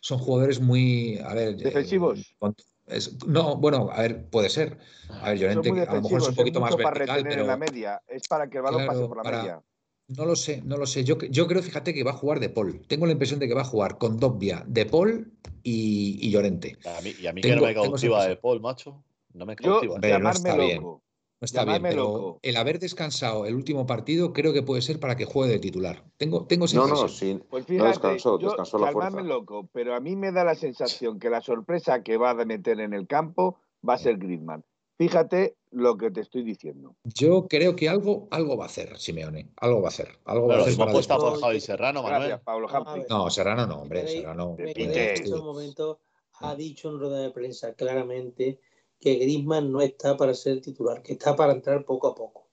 [0.00, 2.34] son jugadores muy, a ver, eh, Defensivos.
[2.38, 2.56] con-
[2.86, 4.78] es- no, bueno, a ver, puede ser.
[5.20, 7.38] A ver, Llorente a lo mejor es un es poquito más mucho para vertical, retener
[7.40, 8.02] en la pero media.
[8.08, 9.62] Es para que el balón pase Claro, por la para- media.
[10.08, 11.04] no lo sé, no lo sé.
[11.04, 12.82] Yo, yo creo, fíjate, que va a jugar De Paul.
[12.86, 15.32] Tengo la impresión de que va a jugar con Dobbia, De Paul
[15.62, 16.76] y, y Llorente.
[16.84, 19.02] a mí, y a mí que Tengo- no me cautiva de Paul, macho.
[19.32, 19.98] No me Yo, cautiva.
[19.98, 20.76] No llamarme está bien.
[20.82, 21.02] loco.
[21.40, 22.38] No está bien, Llamadme pero loco.
[22.42, 26.02] el haber descansado el último partido creo que puede ser para que juegue de titular.
[26.16, 27.38] Tengo, tengo No, no, sí.
[27.50, 29.20] Pues No fíjate, descansó, yo, descansó la fuerza.
[29.20, 32.80] loco, pero a mí me da la sensación que la sorpresa que va a meter
[32.80, 34.64] en el campo va a ser Griezmann.
[34.98, 36.96] Fíjate lo que te estoy diciendo.
[37.04, 39.50] Yo creo que algo, algo va a hacer Simeone.
[39.58, 40.08] Algo va a hacer.
[40.24, 41.32] Algo va Bueno, a hacer si me para apuesta después.
[41.34, 42.20] por Javi Serrano, Manuel.
[42.28, 42.68] Gracias, Pablo.
[43.10, 44.56] No, Serrano no, hombre, Serrano.
[44.58, 45.44] en estos estudio.
[45.44, 45.98] momentos
[46.40, 48.58] ha dicho en rueda de prensa claramente
[49.06, 52.48] que Griezmann no está para ser titular, que está para entrar poco a poco.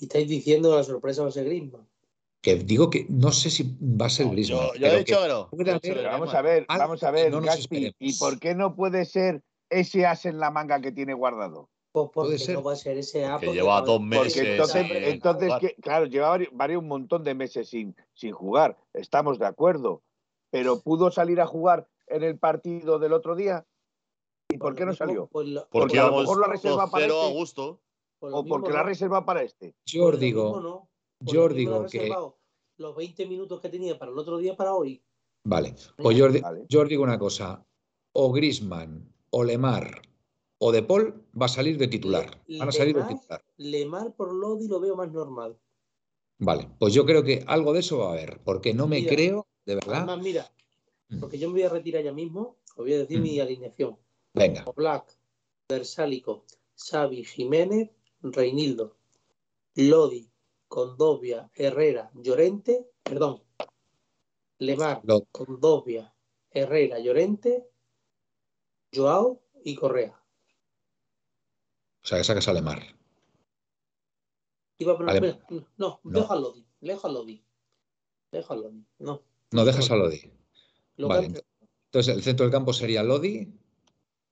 [0.00, 1.86] Y estáis diciendo que la sorpresa va a ser Griezmann.
[2.42, 4.70] Que digo que no sé si va a ser No, Griezmann.
[4.76, 5.48] yo, he dicho que no.
[5.80, 7.94] Pero vamos a ver, vamos a ver, no Gaspi.
[7.96, 11.70] ¿y por qué no puede ser ese as en la manga que tiene guardado?
[11.92, 12.54] Pues porque Puede ser.
[12.56, 13.38] no va a ser ese A.
[13.38, 15.60] Que lleva no- dos meses entonces, sin entonces jugar.
[15.60, 20.02] que, claro, lleva vari- varios un montón de meses sin, sin jugar, estamos de acuerdo,
[20.50, 23.64] pero pudo salir a jugar en el partido del otro día.
[24.48, 25.26] ¿Y por qué no salió?
[25.26, 27.38] pues lo- Porque Porque a lo mejor la reserva para 2-0 a este.
[27.38, 27.80] gusto.
[28.20, 29.74] ¿O porque la reserva para este?
[29.86, 30.88] Yo os lo digo, no.
[31.20, 32.14] Yo lo os digo que.
[32.76, 35.02] Los 20 minutos que tenía para el otro día para hoy.
[35.44, 36.64] Vale, pues yo os, di- Vale.
[36.68, 37.64] yo os digo una cosa.
[38.12, 40.02] O Grisman, o Lemar,
[40.58, 42.42] o De Paul va a salir de titular.
[42.46, 43.44] Le- Van a salir de titular.
[43.58, 45.58] Lemar por Lodi lo veo más normal.
[46.38, 49.10] Vale, pues yo creo que algo de eso va a haber, porque no me Mira,
[49.14, 49.98] creo, de verdad.
[49.98, 50.50] Además, mira,
[51.10, 51.20] Mm.
[51.20, 53.22] porque yo me voy a retirar ya mismo, os voy a decir Mm.
[53.22, 53.96] mi alineación.
[54.34, 55.16] Venga, Black,
[55.68, 56.44] Versálico,
[56.76, 58.96] Xavi, Jiménez, Reinildo,
[59.76, 60.28] Lodi,
[60.68, 63.42] Condovia, Herrera, Llorente, perdón,
[64.58, 66.12] Lemar, Lo- Condovia,
[66.50, 67.68] Herrera, Llorente,
[68.92, 70.20] Joao y Correa.
[72.02, 72.82] o sea, que sacas a Lemar.
[74.78, 75.42] Iba a poner- Vale.
[75.48, 76.20] mira, no, No.
[76.20, 77.44] deja a Lodi, deja a Lodi.
[78.32, 79.22] Deja a Lodi, no.
[79.52, 80.20] No dejas a Lodi.
[80.96, 81.26] Lo Vale.
[81.86, 83.48] Entonces, el centro del campo sería Lodi,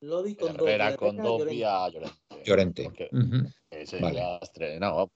[0.03, 1.23] Lodi, con Herrera, Llorente.
[1.23, 2.43] Llorente.
[2.45, 2.85] Llorente.
[2.85, 4.17] Porque Ujú, ese Vale.
[4.17, 5.11] ya estrenado.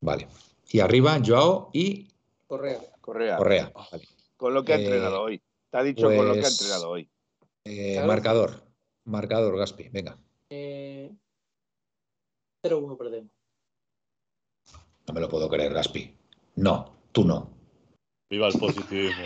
[0.00, 0.28] Vale.
[0.70, 2.08] Y arriba, Joao y
[2.46, 2.80] Correa.
[3.00, 3.72] Correa, Correa.
[3.74, 4.08] Vale.
[4.36, 5.40] con lo que ha Eh, entrenado hoy.
[5.70, 7.08] Te ha dicho con lo que ha pues- entrenado hoy.
[7.64, 8.08] Eh, Claro.
[8.08, 8.64] Marcador.
[9.04, 9.88] Marcador, Gaspi.
[9.88, 10.18] Venga.
[10.50, 11.10] Eh,
[12.62, 13.30] 0-1 perdemos.
[15.06, 16.14] No me lo puedo creer, Gaspi.
[16.56, 17.50] No, tú no.
[18.30, 19.24] Viva el positivismo.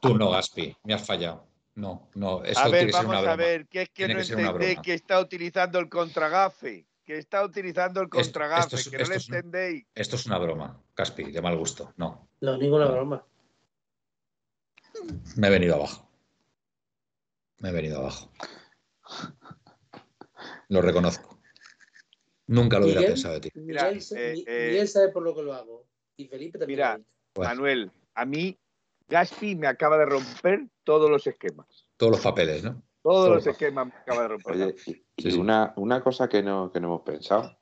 [0.00, 0.74] Tú no, Gaspi.
[0.84, 1.46] Me has fallado.
[1.78, 2.42] No, no.
[2.42, 4.18] Eso A tiene ver, que ser vamos una a ver, que es que Tiene no
[4.20, 9.04] que ser entendéis que está utilizando el contragafe, que está utilizando el contragafe, que no
[9.04, 9.86] le entendéis.
[9.94, 11.94] esto es una broma, Caspi, de mal gusto.
[11.96, 12.28] No.
[12.40, 13.24] No, ninguna broma.
[15.36, 16.10] Me he venido abajo.
[17.58, 18.32] Me he venido abajo.
[20.70, 21.38] Lo reconozco.
[22.48, 23.50] Nunca lo hubiera pensado de ti.
[23.54, 24.44] Miguel, eh,
[24.80, 25.86] eh, sabe por lo que lo hago.
[26.16, 26.78] Y Felipe también.
[26.78, 27.00] Mira,
[27.36, 28.58] Manuel, a mí
[29.08, 31.66] Gaspi me acaba de romper todos los esquemas.
[31.96, 32.82] Todos los papeles, ¿no?
[33.02, 34.54] Todos los esquemas me acaba de romper.
[34.54, 34.74] Oye,
[35.16, 37.56] y, Una, una, cosa que no, que no hemos pensado.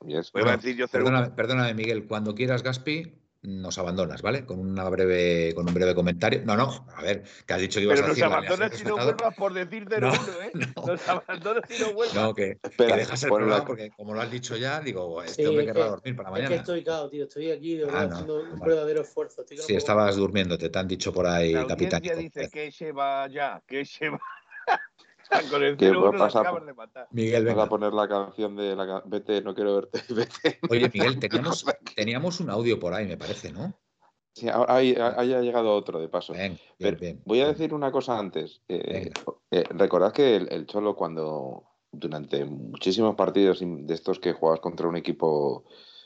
[1.35, 4.45] perdóname, Miguel, cuando quieras, Gaspi, nos abandonas, ¿vale?
[4.45, 6.41] Con una breve, con un breve comentario.
[6.45, 8.23] No, no, a ver, que has dicho que ibas a decir.
[8.23, 10.51] Pero nos abandonas si no vuelvas por decir de no, ¿eh?
[10.75, 12.15] Nos abandonas si no vuelvas.
[12.15, 15.65] No, que, que dejas el programa porque, como lo has dicho ya, digo, este hombre
[15.65, 16.49] querrá dormir para mañana.
[16.49, 19.43] Es que estoy cao, tío, estoy aquí de verdad ah, haciendo un verdadero esfuerzo.
[19.47, 22.01] sí, estabas durmiéndote, te han dicho por ahí, capitán.
[22.01, 24.19] dice que se va ya, que se va.
[25.49, 26.63] Con el ¿Qué pasar?
[26.65, 27.07] De matar.
[27.11, 27.63] Miguel, venga.
[27.63, 30.01] a poner la canción de la Vete, no quiero verte.
[30.13, 30.59] Vete.
[30.69, 31.65] Oye, Miguel, teníamos,
[31.95, 33.73] teníamos un audio por ahí, me parece, ¿no?
[34.33, 36.33] Sí, ahí, ha llegado otro de paso.
[37.25, 38.61] voy a decir una cosa antes.
[38.67, 39.11] Eh,
[39.49, 44.95] eh, recordad que el, Cholo, cuando durante muchísimos partidos de estos que jugabas contra un
[44.95, 45.65] equipo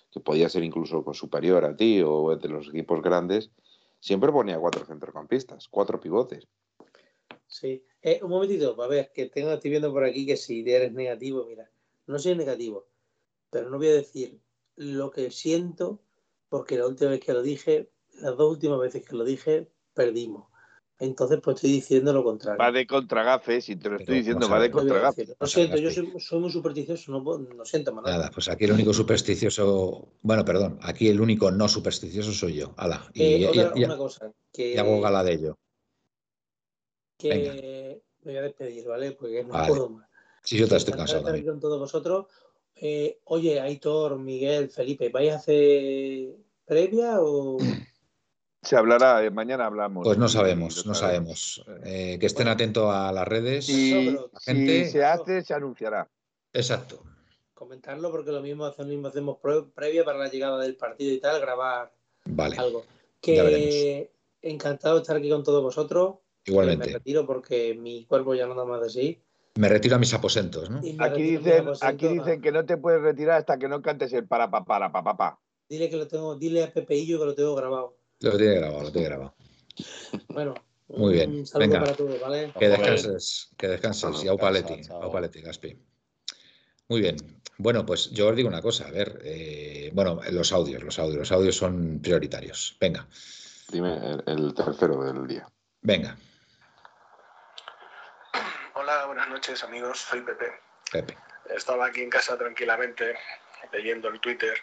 [0.09, 3.51] que podía ser incluso superior a ti o de los equipos grandes,
[3.99, 6.47] siempre ponía cuatro centrocampistas, cuatro pivotes.
[7.52, 10.93] Sí, eh, un momentito, a ver, que tengo, estoy viendo por aquí que si eres
[10.93, 11.70] negativo, mira,
[12.08, 12.88] no soy negativo,
[13.49, 14.39] pero no voy a decir
[14.78, 16.02] lo que siento,
[16.47, 20.47] porque la última vez que lo dije las dos últimas veces que lo dije, perdimos.
[20.99, 22.60] Entonces, pues estoy diciendo lo contrario.
[22.60, 25.26] Va de contragafe, si te lo estoy diciendo, va de contragafe.
[25.39, 28.30] Lo siento, yo soy, muy supersticioso, no, no siento más nada.
[28.32, 32.76] pues aquí el único supersticioso, bueno, perdón, aquí el único no supersticioso soy yo.
[32.78, 33.10] Ala.
[33.16, 34.32] Y, eh, una cosa.
[34.54, 35.58] Que, hago gala de ello.
[37.22, 39.11] Que me voy a despedir, ¿vale?
[39.11, 40.07] Porque no puedo más.
[40.43, 41.24] Sí, yo te estoy cansado.
[41.24, 42.26] con todos vosotros.
[42.76, 47.57] Eh, oye, Aitor, Miguel, Felipe, ¿vais a hacer previa o.?
[48.63, 50.03] Se hablará, eh, mañana hablamos.
[50.03, 51.65] Pues no sabemos, no sabemos.
[51.84, 53.67] Eh, que estén atentos a las redes.
[53.69, 56.07] Y, Si se hace, se anunciará.
[56.53, 57.03] Exacto.
[57.55, 59.38] Comentarlo porque lo mismo, mismo hacemos
[59.74, 61.91] previa para la llegada del partido y tal, grabar
[62.26, 62.55] vale.
[62.57, 62.86] algo.
[63.19, 64.11] Que
[64.43, 66.17] encantado de estar aquí con todos vosotros.
[66.46, 66.88] Igualmente.
[66.88, 69.22] Me retiro porque mi cuerpo ya no da más de sí.
[69.56, 70.82] Me retiro a mis aposentos, ¿no?
[71.00, 74.50] Aquí dicen, aquí dicen que no te puedes retirar hasta que no cantes el para
[74.50, 77.98] pa para pa pa Dile que lo tengo, dile a Pepeillo que lo tengo grabado.
[78.22, 79.34] Lo tiene grabado, lo tiene grabado.
[80.30, 80.54] Bueno,
[80.89, 81.32] muy bien.
[81.32, 81.80] Un saludo Venga.
[81.84, 82.54] para todos, ¿vale?
[82.58, 84.24] Que descanses, que descanses.
[84.24, 85.78] y au paleti, au paleti, Gaspi.
[86.89, 87.16] Muy bien.
[87.58, 91.18] Bueno, pues yo os digo una cosa, a ver, eh, bueno, los audios, los audios,
[91.18, 92.76] los audios son prioritarios.
[92.80, 93.08] Venga.
[93.72, 95.48] Dime el, tercero del día.
[95.82, 96.18] Venga.
[98.76, 100.59] Hola, buenas noches amigos, soy Pepe.
[100.91, 101.17] Pepe.
[101.55, 103.17] Estaba aquí en casa tranquilamente
[103.71, 104.61] leyendo el Twitter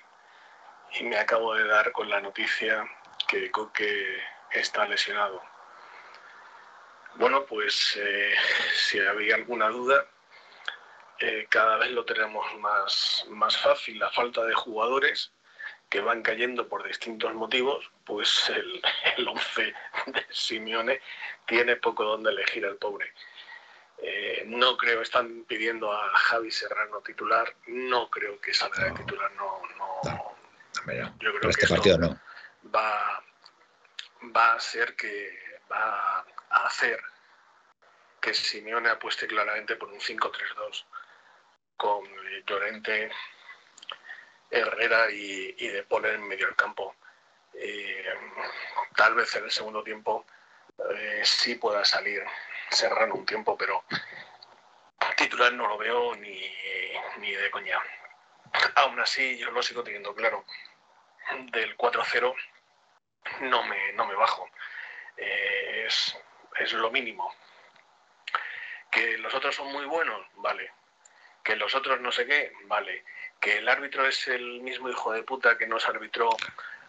[1.00, 2.86] y me acabo de dar con la noticia
[3.26, 5.42] que Coque está lesionado.
[7.14, 8.34] Bueno, pues eh,
[8.74, 10.06] si había alguna duda,
[11.18, 13.98] eh, cada vez lo tenemos más, más fácil.
[13.98, 15.32] La falta de jugadores
[15.88, 18.82] que van cayendo por distintos motivos, pues el,
[19.16, 19.74] el once
[20.06, 21.00] de Simeone
[21.46, 23.14] tiene poco donde elegir al pobre.
[24.01, 29.30] Eh, no creo, están pidiendo a Javi Serrano titular, no creo que salga de titular,
[29.32, 30.36] no, no,
[31.20, 32.20] yo creo que este partido no.
[32.74, 33.22] va,
[34.36, 37.01] va a ser que va a hacer
[38.20, 40.84] que Simeone apueste claramente por un 5-3-2
[41.76, 42.05] con
[42.46, 43.11] Llorente,
[44.51, 46.96] Herrera y, De Paul en medio del campo.
[47.55, 48.05] Eh,
[48.96, 50.26] tal vez en el segundo tiempo
[50.94, 52.22] eh, sí pueda salir
[52.70, 53.84] Serrano un tiempo, pero
[55.16, 56.52] titular no lo veo ni,
[57.18, 57.78] ni de coña.
[58.76, 60.44] Aún así, yo lo sigo teniendo claro
[61.52, 62.34] del 4-0
[63.40, 64.48] no me, no me bajo.
[65.16, 66.16] Eh, es,
[66.58, 67.34] es lo mínimo.
[68.90, 70.72] Que los otros son muy buenos, vale.
[71.42, 73.04] Que los otros no sé qué, vale.
[73.40, 76.30] Que el árbitro es el mismo hijo de puta que nos arbitró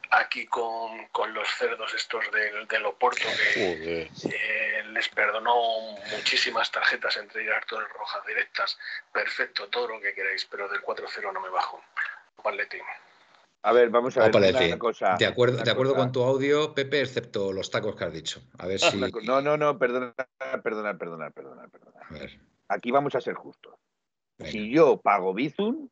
[0.09, 5.55] aquí con, los cerdos estos del, del Oporto, que eh, les perdonó
[6.11, 8.77] muchísimas tarjetas, entre ellas todas rojas directas.
[9.11, 11.81] Perfecto, todo lo que queráis, pero del 4-0 no me bajo.
[12.41, 12.81] Paletín.
[13.61, 15.15] A ver, vamos a ver una cosa.
[15.17, 18.41] De acuerdo, de acuerdo con tu audio, Pepe, excepto los tacos que has dicho.
[18.57, 18.97] A ver si.
[19.23, 20.13] No, no, no, perdona,
[20.63, 21.99] perdona, perdona, perdona, perdona.
[22.69, 23.75] Aquí vamos a ser justos.
[24.45, 25.89] Si yo pago Bizum,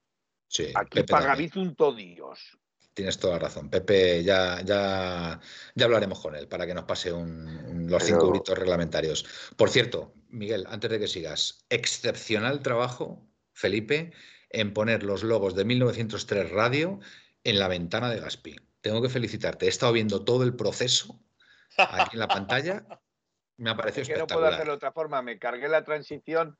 [0.75, 2.57] aquí paga Bizum todo Dios.
[2.97, 3.69] Tienes toda la razón.
[3.69, 5.39] Pepe, ya, ya,
[5.75, 9.23] ya hablaremos con él para que nos pase los cinco gritos reglamentarios.
[9.55, 13.23] Por cierto, Miguel, antes de que sigas, excepcional trabajo,
[13.53, 14.13] Felipe,
[14.49, 16.99] en poner los logos de 1903 Radio
[17.43, 18.55] en la ventana de Gaspi.
[18.81, 19.67] Tengo que felicitarte.
[19.67, 21.23] He estado viendo todo el proceso
[21.77, 22.83] aquí en la pantalla.
[23.57, 24.49] Me ha parecido Es que no espectacular.
[24.49, 25.21] puedo hacerlo de otra forma.
[25.21, 26.57] Me cargué la transición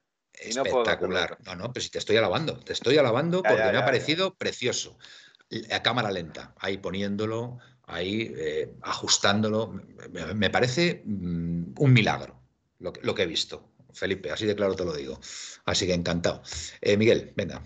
[0.55, 1.37] no Espectacular.
[1.45, 3.85] No, no, pero si te estoy alabando, te estoy alabando Ya, porque ya, me ha
[3.85, 4.97] parecido precioso.
[5.71, 9.73] A cámara lenta, ahí poniéndolo, ahí eh, ajustándolo.
[10.11, 12.39] Me, me parece mm, un milagro
[12.79, 13.69] lo que, lo que he visto.
[13.93, 15.19] Felipe, así de claro te lo digo.
[15.65, 16.41] Así que encantado.
[16.81, 17.63] Eh, Miguel, venga.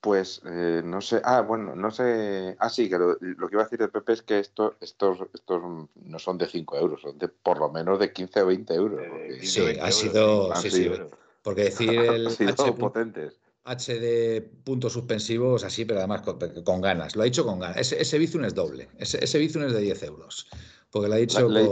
[0.00, 3.62] Pues eh, no sé, ah, bueno, no sé, ah, sí, que lo, lo que iba
[3.62, 5.62] a decir de Pepe es que esto, estos, estos
[5.94, 9.00] no son de 5 euros, son de por lo menos de 15 o 20 euros.
[9.02, 10.54] Eh, porque 15 Sí, 20 ha euros, sido.
[10.56, 11.10] Sí, sí, sido-
[11.42, 12.72] porque decir el han sido H.
[12.74, 13.34] potentes.
[13.66, 17.16] HD puntos suspensivos así, pero además con, con ganas.
[17.16, 17.76] Lo ha dicho con ganas.
[17.76, 18.88] Ese, ese Bizum es doble.
[18.98, 20.48] Ese, ese Bizum es de 10 euros.
[20.90, 21.48] Porque lo ha dicho.
[21.48, 21.68] Le he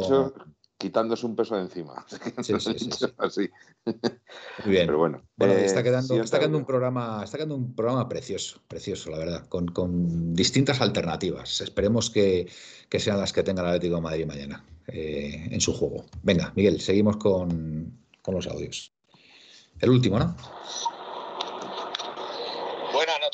[0.79, 2.05] quitándose un peso de encima.
[2.43, 3.07] Sí, sí, sí.
[3.19, 3.51] Así.
[3.87, 4.87] Muy bien.
[4.87, 5.23] Pero bueno.
[5.37, 9.11] Bueno, eh, está quedando, siguiente está quedando un programa, está quedando un programa precioso, precioso,
[9.11, 11.61] la verdad, con, con distintas alternativas.
[11.61, 12.51] Esperemos que,
[12.89, 16.05] que sean las que tenga el Atlético de Madrid mañana eh, en su juego.
[16.23, 18.93] Venga, Miguel, seguimos con, con los audios.
[19.79, 20.37] El último, ¿no?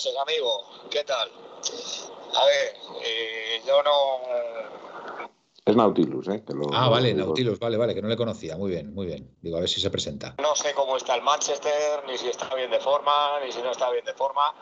[0.01, 0.65] Noches, amigo.
[0.91, 1.31] ¿Qué tal?
[2.35, 2.75] A ver,
[3.05, 4.21] eh, yo no.
[5.67, 6.43] Es Nautilus, ¿eh?
[6.43, 7.13] que lo- Ah, vale.
[7.13, 8.57] Nautilus, vale, vale, que no le conocía.
[8.57, 9.37] Muy bien, muy bien.
[9.43, 10.37] Digo, a ver si se presenta.
[10.39, 13.73] No sé cómo está el Manchester, ni si está bien de forma, ni si no
[13.73, 14.55] está bien de forma.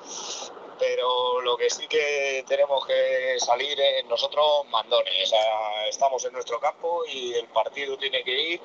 [0.76, 5.22] Pero lo que sí que tenemos que salir es nosotros mandones.
[5.22, 8.60] O sea, estamos en nuestro campo y el partido tiene que ir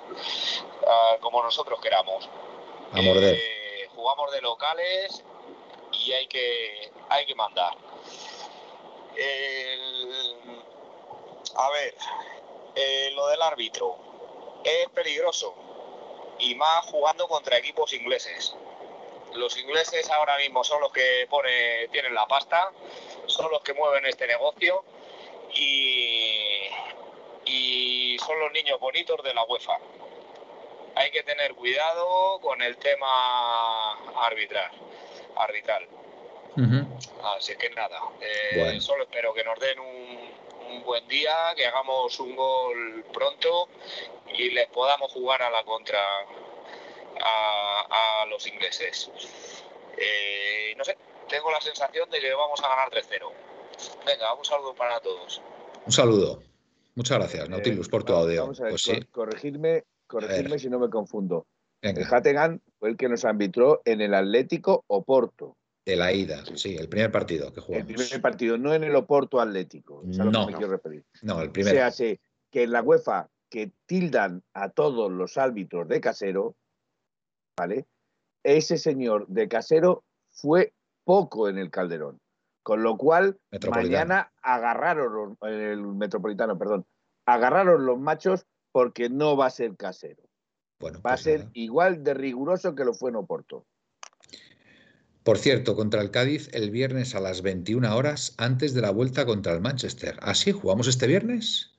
[0.87, 2.27] ah, como nosotros queramos.
[2.93, 3.35] A morder.
[3.35, 5.23] Eh, jugamos de locales
[6.05, 7.73] y hay que, hay que mandar.
[11.55, 11.95] A ver,
[12.75, 13.97] eh, lo del árbitro
[14.63, 15.53] es peligroso
[16.39, 18.55] y más jugando contra equipos ingleses.
[19.33, 22.71] Los ingleses ahora mismo son los que pone, tienen la pasta,
[23.27, 24.83] son los que mueven este negocio
[25.53, 26.69] y,
[27.45, 29.77] y son los niños bonitos de la UEFA.
[30.95, 33.93] Hay que tener cuidado con el tema
[34.25, 34.71] arbitral.
[35.37, 35.87] Arbitral.
[37.35, 38.81] Así que nada, eh, Bueno.
[38.81, 40.19] solo espero que nos den un,
[40.75, 43.69] un buen día, que hagamos un gol pronto
[44.37, 45.99] y les podamos jugar a la contra
[47.21, 49.09] a, a los ingleses.
[49.97, 53.31] Eh, no sé, tengo la sensación de que vamos a ganar 3-0.
[54.05, 55.41] Venga, un saludo para todos.
[55.85, 56.41] Un saludo.
[56.95, 58.41] Muchas gracias, Nautilus, por tu Eh, vamos- audio.
[58.41, 60.59] Vamos a ver, Pues sí, corregirme, corregirme ver.
[60.59, 61.47] si no me confundo.
[61.81, 65.55] El venga, Hattegan fue el que nos arbitró en el Atlético Oporto.
[65.85, 67.87] de la ida, sí, el primer partido que El jugamos.
[67.93, 70.03] primer partido, no en el Oporto Atlético.
[70.09, 70.47] Es a lo No.
[70.47, 71.05] que me quiero referir.
[71.21, 71.77] No, el O primero.
[71.77, 72.19] sea, sé
[72.51, 76.57] que en la UEFA que tildan a todos los árbitros de casero,
[77.57, 77.85] ¿vale?
[78.43, 80.73] Ese señor de casero fue
[81.05, 82.19] poco en el Calderón.
[82.63, 83.39] Con lo cual,
[83.71, 86.85] mañana agarraron los, el metropolitano, perdón,
[87.25, 90.23] agarraron los machos porque no va a ser casero.
[90.79, 91.51] Bueno, Va a pues ser nada.
[91.53, 93.65] igual de riguroso que lo fue en Oporto.
[95.23, 99.25] Por cierto, contra el Cádiz el viernes a las 21 horas antes de la vuelta
[99.25, 100.17] contra el Manchester.
[100.21, 100.51] ¿Ah, sí?
[100.51, 101.71] ¿Jugamos este viernes?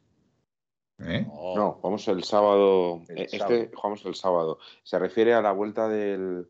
[1.00, 1.26] ¿Eh?
[1.54, 1.78] No.
[1.82, 3.02] Vamos el sábado.
[3.08, 3.66] El eh, Este sábado.
[3.74, 4.58] jugamos el sábado.
[4.82, 6.48] Se refiere a la vuelta del.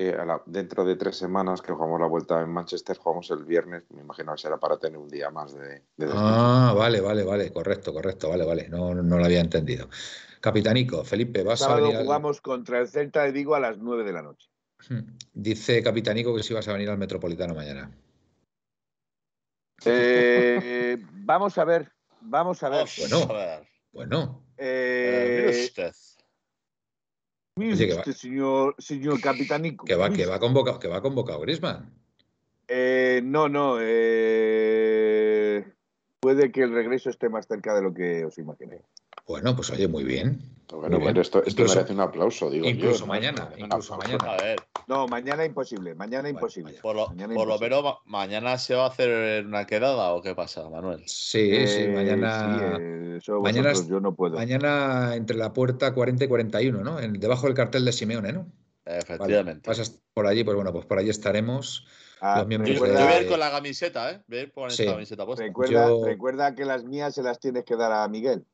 [0.00, 3.44] Eh, a la- dentro de tres semanas que jugamos la vuelta en Manchester, jugamos el
[3.44, 3.82] viernes.
[3.90, 5.60] Me imagino que será para tener un día más de,
[5.96, 6.22] de descanso.
[6.30, 8.68] Ah, vale, vale, vale, correcto, correcto, vale, vale.
[8.68, 9.88] No, no lo había entendido.
[10.40, 13.78] Capitanico, Felipe, vas a sábado venir al- jugamos contra el Celta de Vigo a las
[13.78, 14.48] 9 de la noche.
[15.32, 17.90] Dice Capitanico que si vas a venir al Metropolitano mañana.
[19.84, 21.90] Eh, vamos a ver,
[22.20, 22.78] vamos a ver.
[22.78, 23.62] Vamos Bueno.
[23.92, 25.92] Bueno, Eh, Eh, usted.
[27.58, 29.84] Mire Oye, que va- señor, señor capitanico.
[29.84, 31.92] que va, que va convocado, que va convocado Griezmann.
[32.68, 33.78] Eh, no, no.
[33.80, 35.64] eh,
[36.20, 38.82] puede que el regreso esté más cerca de lo que os imagináis.
[39.26, 40.40] Bueno, pues oye, muy bien.
[40.70, 41.08] Bueno, Muy bien.
[41.12, 44.32] pero esto, esto Incluso- merece un aplauso, digo incluso mañana, incluso mañana.
[44.32, 44.58] A ver,
[44.88, 45.94] No, mañana imposible.
[45.94, 46.72] Mañana Bueno, imposible.
[46.80, 47.76] por lo, Mañana por lo imposible.
[47.76, 51.00] menos ma- mañana se va a hacer una quedada o qué pasa, Manuel.
[51.06, 54.36] Sí, sí, Eh, mañana, sí, eh, eso mañana vosotros, yo no puedo.
[54.38, 56.98] mañana entre la puerta 40 y 41, ¿no?
[57.00, 58.46] En- debajo del cartel de Simeone, ¿no?
[58.86, 59.66] Vale, Efectivamente.
[59.68, 61.86] pasas por allí, pues bueno, pues por allí estaremos.
[62.22, 64.22] Ah, los miembros Yo, de- yo recuerda, voy a ir con la camiseta, ¿eh?
[64.26, 64.82] Voy a ir con Sí.
[64.84, 65.44] esta camiseta puesta.
[65.44, 68.46] recuerda, Yo- recuerda que las mías se las tienes que dar a Miguel.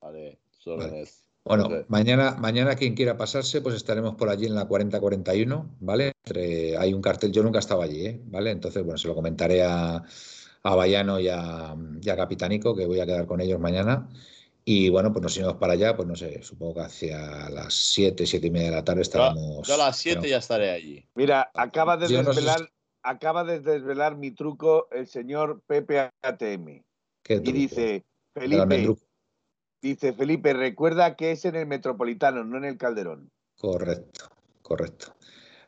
[0.00, 1.02] Vale, solo Vale.
[1.02, 6.12] es- Bueno, mañana, mañana quien quiera pasarse, pues estaremos por allí en la 40-41, ¿vale?
[6.24, 8.20] Entre, hay un cartel, yo nunca estaba allí, ¿eh?
[8.26, 8.50] ¿Vale?
[8.50, 10.02] Entonces, bueno, se lo comentaré a,
[10.62, 14.08] a Bayano y a, y a Capitanico, que voy a quedar con ellos mañana.
[14.64, 18.26] Y bueno, pues nos iremos para allá, pues no sé, supongo que hacia las 7,
[18.26, 19.66] 7 y media de la tarde estaremos.
[19.66, 21.08] Yo, a las 7 ya estaré allí.
[21.14, 22.70] Mira, acaba de desvelar,
[23.02, 26.82] acaba de desvelar mi truco el señor Pepe ATM.
[27.26, 28.94] y dice, Felipe,
[29.80, 33.30] dice Felipe, recuerda que es en el Metropolitano, no en el Calderón.
[33.56, 34.30] Correcto,
[34.62, 35.14] correcto.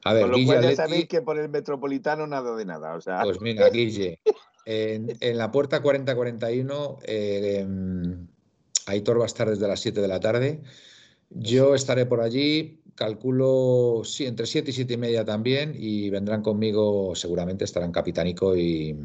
[0.05, 2.95] A ver, Con lo cual ya sabéis que por el Metropolitano nada de nada.
[2.95, 3.23] O sea...
[3.23, 4.21] Pues mira, Guille,
[4.65, 7.67] en, en la puerta 4041 eh,
[8.87, 10.63] Aitor va a estar desde las 7 de la tarde.
[11.31, 16.43] Yo estaré por allí, calculo sí, entre 7 y 7 y media también, y vendrán
[16.43, 18.97] conmigo, seguramente estarán Capitánico y,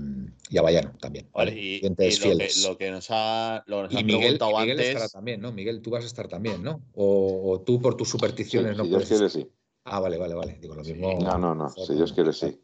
[0.49, 1.29] y Avallano también.
[1.33, 4.39] Vale, y, lo, que, nos ha, lo y Miguel,
[4.79, 5.51] estará también, ¿no?
[5.51, 6.81] Miguel, tú vas a estar también, ¿no?
[6.93, 9.47] O, tú por tus supersticiones no si Dios quiere, sí.
[9.85, 10.57] Ah, vale, vale, vale.
[10.59, 11.17] Digo lo mismo.
[11.19, 11.69] No, no, no.
[11.69, 12.59] Si Dios quiere, sí.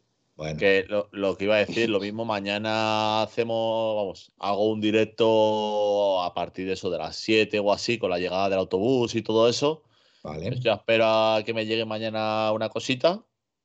[0.58, 6.34] Que lo, que iba a decir, lo mismo mañana hacemos, vamos, hago un directo a
[6.34, 9.48] partir de eso de las 7 o así, con la llegada del autobús y todo
[9.48, 9.84] eso.
[10.24, 10.58] Vale.
[10.58, 13.24] Yo espero a que me llegue mañana una cosita,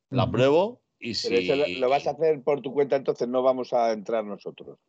[0.09, 1.75] la pruebo y si.
[1.75, 4.79] lo, vas a hacer por tu cuenta, entonces no vamos a entrar nosotros.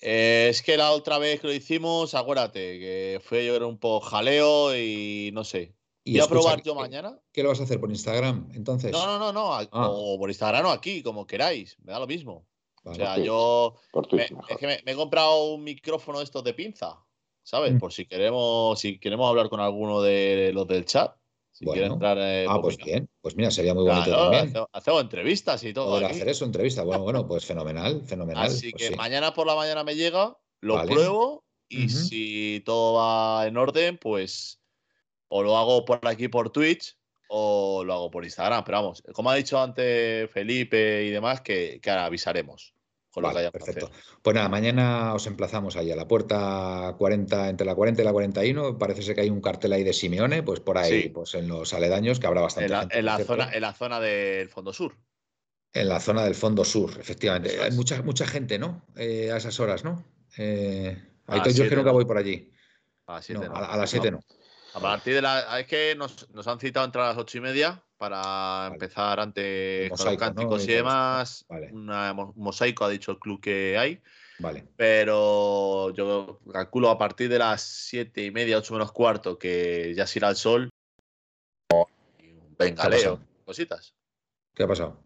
[0.00, 3.78] Eh, es que la otra vez que lo hicimos, acuérdate, que fue yo era un
[3.78, 5.74] poco jaleo y no sé.
[6.02, 7.18] ¿Y a probar yo mañana?
[7.32, 8.50] ¿Qué lo vas a hacer por Instagram?
[8.54, 8.90] Entonces.
[8.90, 9.52] No, no, no, no.
[9.52, 9.68] Ah.
[9.90, 11.76] O por Instagram o aquí, como queráis.
[11.84, 12.46] Me da lo mismo.
[12.82, 13.76] o sea, yo.
[14.12, 16.98] me, es que me, he comprado un micrófono de estos de pinza.
[17.42, 17.74] ¿Sabes?
[17.74, 17.78] Mm.
[17.78, 21.14] Por si queremos, si queremos hablar con alguno de los del chat.
[21.60, 22.16] Si entrar.
[22.18, 23.08] Eh, ah, pues, pues bien.
[23.20, 24.54] Pues mira, sería muy bonito también.
[24.72, 26.04] Hacemos, entrevistas y todo.
[26.04, 26.84] hacer eso, entrevistas.
[26.86, 28.46] Bueno, bueno, pues fenomenal, fenomenal.
[28.46, 33.46] Así pues que mañana por la mañana me llega, lo pruebo y si todo va
[33.46, 34.60] en orden, pues
[35.28, 36.96] o lo hago por aquí por Twitch
[37.28, 38.64] o lo hago por Instagram.
[38.64, 42.74] Pero vamos, como ha dicho antes Felipe y demás, que, ahora avisaremos.
[43.12, 43.90] Con lo que perfecto.
[44.22, 48.12] Pues nada, mañana os emplazamos ahí a la puerta 40, entre la 40 y la
[48.12, 48.78] 41.
[48.78, 51.74] Parece ser que hay un cartel ahí de Simeone, pues por ahí, pues en los
[51.74, 52.98] aledaños, que habrá bastante en la, gente.
[52.98, 54.96] En la, zona, en la zona del fondo sur.
[55.72, 57.60] En la zona del fondo sur, efectivamente.
[57.60, 58.86] Hay mucha, mucha gente, ¿no?
[58.96, 60.04] Eh, a esas horas, ¿no?
[60.36, 60.96] Eh,
[61.28, 62.52] yo es que nunca voy por allí.
[63.06, 64.20] A, las 7 no.
[64.74, 65.60] A partir de la.
[65.60, 70.16] Es que nos, han citado entre las ocho y media para empezar antes con los
[70.16, 71.44] cánticos y demás.
[71.70, 74.00] un mosaico, ha dicho el club que hay.
[74.38, 74.66] Vale.
[74.74, 80.06] Pero yo calculo a partir de las siete y media, ocho menos cuarto, que ya
[80.06, 80.70] se irá el sol.
[82.58, 83.94] Venga, Leo, cositas.
[84.54, 84.98] ¿Qué ha pasado?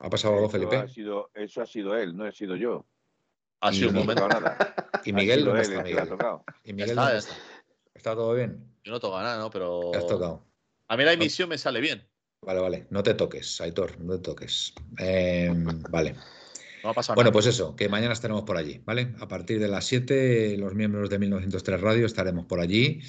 [0.00, 0.74] ¿Ha pasado algo, Felipe?
[0.74, 2.84] Ha sido, eso ha sido él, no he sido yo.
[3.60, 4.26] Ha sido un momento.
[4.26, 4.74] Nada.
[5.04, 6.08] ¿Y Miguel dónde está, Miguel?
[6.64, 7.16] ¿Y Miguel está?
[7.94, 8.74] ¿Está todo bien?
[8.82, 9.50] Yo no toco nada, ¿no?
[9.50, 9.94] Pero.
[9.94, 10.44] has tocado?
[10.88, 12.04] A mí la emisión me sale bien.
[12.44, 12.86] Vale, vale.
[12.90, 14.74] No te toques, Aitor, no te toques.
[14.98, 16.12] Em, vale.
[16.82, 19.14] No va a pasar bueno, pues eso, que mañana estaremos por allí, ¿vale?
[19.20, 23.00] A partir de las 7, los miembros de 1903 Radio estaremos por allí.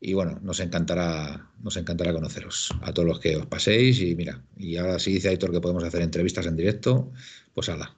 [0.00, 4.00] Y bueno, nos encantará, nos encantará conoceros a todos los que os paséis.
[4.00, 7.12] Y mira, y ahora si dice Aitor que podemos hacer entrevistas en directo,
[7.54, 7.96] pues hala.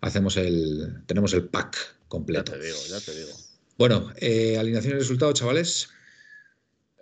[0.00, 1.02] Hacemos el.
[1.06, 1.76] Tenemos el pack
[2.08, 2.52] completo.
[2.52, 3.30] Ya te digo, ya te digo.
[3.78, 5.88] Bueno, eh, alineación y resultado, chavales.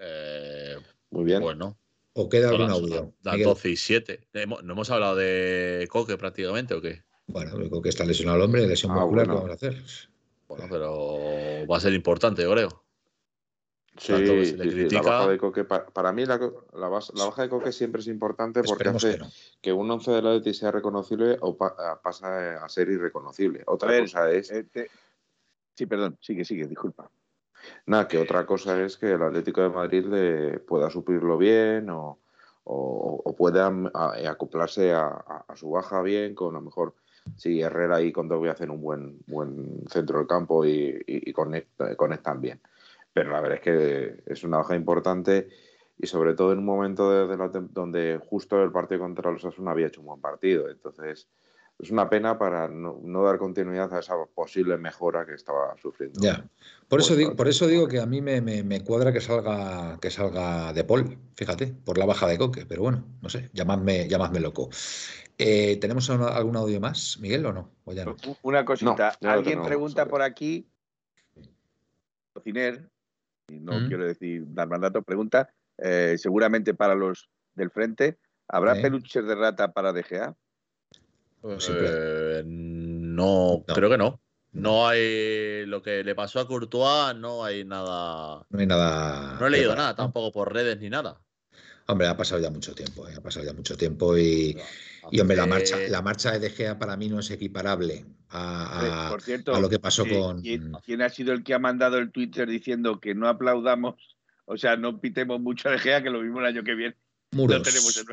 [0.01, 0.77] Eh,
[1.11, 1.41] Muy bien.
[1.41, 1.82] Bueno.
[2.15, 3.15] ¿O queda algún audio?
[3.23, 4.29] Las 12 y 7.
[4.47, 7.03] ¿No hemos hablado de Coque prácticamente o qué?
[7.27, 9.83] Bueno, Coque está lesionado el hombre, lesión ah, muscular, ¿qué vamos a hacer?
[10.49, 12.85] Bueno, pero va a ser importante, yo creo.
[13.97, 14.13] Sí,
[14.91, 16.39] la baja de Coque, para, mí la,
[16.89, 19.19] baja de Coque siempre es importante porque hace
[19.61, 23.63] que, un 11 de la Leti sea reconocible o pasa a ser irreconocible.
[23.67, 24.51] Otra cosa es...
[24.51, 24.67] Eh,
[25.75, 27.11] sí, perdón, sigue, sigue, disculpa.
[27.87, 32.19] Nada, que otra cosa es que el Atlético de Madrid le pueda suplirlo bien o,
[33.37, 33.73] pueda
[34.29, 36.95] acoplarse a, su baja bien, con a lo mejor
[37.37, 42.61] si Herrera y voy a hacer un buen, buen centro del campo y, conectan bien.
[43.13, 45.49] Pero la verdad es que es una baja importante
[45.99, 47.37] y sobre todo en un momento de,
[47.71, 50.69] donde justo el partido contra los Asuna había hecho un buen partido.
[50.69, 51.29] Entonces,
[51.83, 56.21] es una pena para no, dar continuidad a esa posible mejora que estaba sufriendo.
[56.21, 56.49] Ya.
[56.87, 60.73] Por eso digo, por eso digo que a mí me, cuadra que salga, que salga
[60.73, 64.71] de Paul, fíjate, por la baja de Coque, pero bueno, no sé, llamadme, llamadme loco.
[65.37, 67.73] Eh, ¿Tenemos algún audio más, Miguel, o no?
[68.43, 69.17] Una cosita.
[69.21, 70.69] Alguien pregunta por aquí,
[72.33, 72.89] Cociner,
[73.49, 73.89] y no mm.
[73.89, 79.73] quiero decir dar mandato, pregunta, eh, seguramente para los del frente, ¿habrá peluches de rata
[79.73, 80.37] para DGA?
[81.45, 84.21] Eh, no, creo que no.
[84.53, 88.47] No hay lo que le pasó a Courtois, no hay nada.
[88.51, 89.37] No hay nada.
[89.41, 91.21] No he leído nada tampoco por redes ni nada.
[91.87, 93.15] Hombre, ha pasado ya mucho tiempo, ¿eh?
[93.17, 94.57] ha pasado ya mucho tiempo y,
[95.11, 99.09] y hombre, la marcha, la marcha de De Gea para mí no es equiparable a,
[99.11, 100.81] Por cierto, a lo que pasó ¿quién- con.
[100.85, 103.97] ¿quién, ha sido el que ha mandado el Twitter diciendo que no aplaudamos?
[104.45, 106.97] O sea, no pitemos mucho a De Gea, que lo mismo el año que viene.
[107.33, 107.57] Muros.
[107.59, 108.07] Lo tenemos en-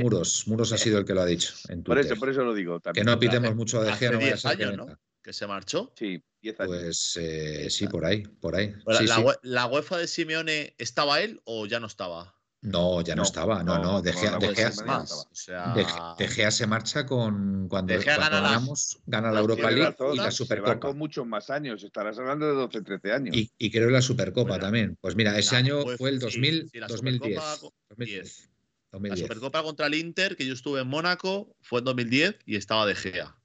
[0.00, 2.54] Muros, Muros ha sido el que lo ha dicho en Por eso, por eso lo
[2.54, 2.78] digo.
[2.80, 3.06] que También.
[3.06, 4.98] no pitemos mucho a De Hace Gea, no vaya a 10 ser que años, ¿no?
[5.22, 5.92] Que se marchó.
[5.96, 6.68] Sí, 10 años.
[6.76, 8.74] Pues eh, sí, por ahí, por ahí.
[8.84, 9.22] Bueno, Sí, la, sí.
[9.42, 12.34] la UEFA de Simeone estaba él o ya no estaba?
[12.62, 13.82] No, ya no, No, estaba, no, no.
[13.84, 15.02] no, De no, Gea, la De Pues no más.
[15.10, 15.22] estaba.
[15.22, 18.98] O sea, De, De Gea se marcha con cuando, De Gea cuando gana la- ganamos,
[19.04, 20.80] gana la la- Europa League razón, y la Se va Supercopa.
[20.80, 21.82] con muchos más años.
[21.84, 23.36] Estarás hablando de 12, 13 años.
[23.36, 24.96] Y, y creo la Supercopa Bueno, también.
[24.98, 28.50] Pues mira, ese la año fue el sí, 2000, sí, la 2010.
[28.94, 29.10] Supercopa, 2010.
[29.10, 29.20] La 2010.
[29.20, 32.94] Supercopa contra el Inter, que yo estuve en Mónaco, fue en 2010 y estaba De
[32.94, 33.36] Gea.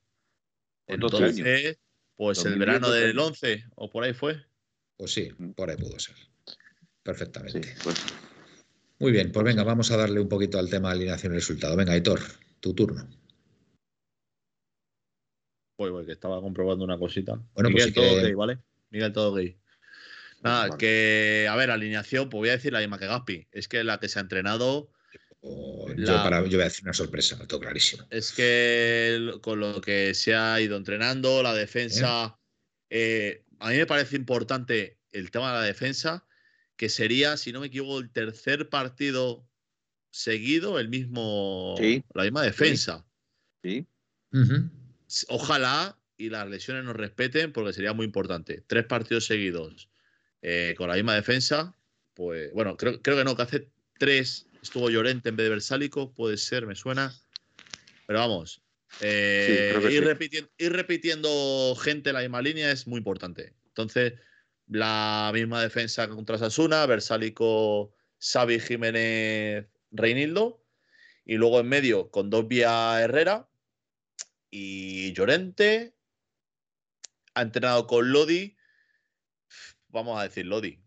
[0.87, 1.37] 12 años.
[1.39, 1.77] Entonces,
[2.15, 3.27] pues el 2010, verano 12 del años.
[3.27, 4.43] 11 o por ahí fue.
[4.97, 6.15] Pues sí, por ahí pudo ser.
[7.03, 7.63] Perfectamente.
[7.63, 7.95] Sí, pues
[8.99, 11.75] Muy bien, pues venga, vamos a darle un poquito al tema de alineación y resultado.
[11.77, 12.19] Venga, Aitor,
[12.59, 13.07] tu turno.
[15.77, 17.35] Pues, pues, que estaba comprobando una cosita.
[17.53, 18.59] Bueno, pues Miguel, sí todo que- gay, ¿vale?
[18.89, 19.57] Miguel, todo gay.
[20.41, 20.77] Nada, vale.
[20.77, 23.47] que, a ver, alineación, pues voy a decir la misma que Gaspi.
[23.51, 24.89] Es que la que se ha entrenado,
[25.41, 28.05] La- Yo, para, yo voy a decir una sorpresa, lo tengo clarísimo.
[28.09, 32.37] es que con lo que se ha ido entrenando, la defensa,
[32.89, 36.25] eh, a mí me parece importante el tema de la defensa,
[36.75, 39.45] que sería, si no me equivoco, el tercer partido
[40.11, 42.03] seguido, el mismo, Sí.
[42.13, 43.05] la misma defensa.
[43.63, 43.85] Sí.
[45.27, 48.63] Ojalá y las lesiones nos respeten, porque sería muy importante.
[48.67, 49.89] Tres partidos seguidos
[50.41, 51.75] eh, con la misma defensa,
[52.13, 56.13] pues bueno, creo, creo que no, que hace tres estuvo Llorente en vez de Versálico,
[56.13, 57.13] puede ser, me suena.
[58.07, 58.63] Pero vamos,
[59.01, 59.99] eh, ir, sí.
[59.99, 63.53] repitiendo, ir repitiendo gente en la misma línea es muy importante.
[63.67, 64.13] Entonces,
[64.67, 70.63] la misma defensa contra Sasuna, Versálico, Xavi Jiménez, Reinildo.
[71.25, 73.49] Y luego en medio con dos vía Herrera
[74.49, 75.95] y Llorente.
[77.35, 78.57] Ha entrenado con Lodi.
[79.89, 80.81] Vamos a decir Lodi.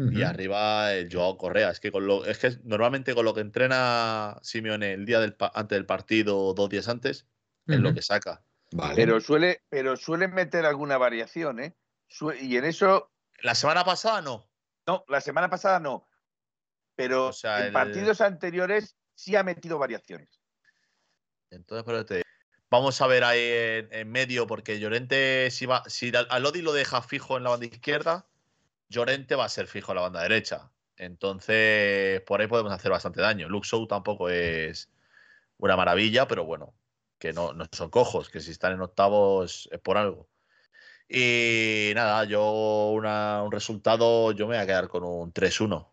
[0.00, 1.70] Y arriba el Joao Correa.
[1.70, 5.36] Es que, con lo, es que normalmente con lo que entrena Simeone el día del,
[5.54, 7.26] antes del partido o dos días antes,
[7.66, 8.44] es lo que saca.
[8.70, 8.94] Vale.
[8.94, 11.74] Pero suele, pero suele meter alguna variación, ¿eh?
[12.06, 13.10] Su- y en eso,
[13.40, 14.48] La semana pasada no.
[14.86, 16.06] no, la semana pasada no.
[16.94, 20.40] Pero O sea, en el- partidos anteriores sí ha metido variaciones.
[21.50, 22.22] Entonces, pero te-
[22.70, 26.72] vamos a ver ahí en, en medio, porque Llorente, si, va, si a Lodi lo
[26.72, 28.26] deja fijo en la banda izquierda,
[28.88, 30.70] Llorente va a ser fijo en la banda derecha.
[30.96, 33.48] Entonces, por ahí podemos hacer bastante daño.
[33.48, 34.90] Luxou tampoco es
[35.58, 36.74] una maravilla, pero bueno,
[37.18, 40.28] que no, no son cojos, que si están en octavos es por algo.
[41.08, 45.90] Y nada, yo un resultado, yo me voy a quedar con un 3-1.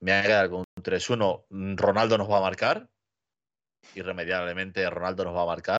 [0.00, 1.76] Me voy a quedar con un 3-1.
[1.76, 2.88] Ronaldo nos va a marcar.
[3.94, 5.78] Irremediablemente Ronaldo nos va a marcar.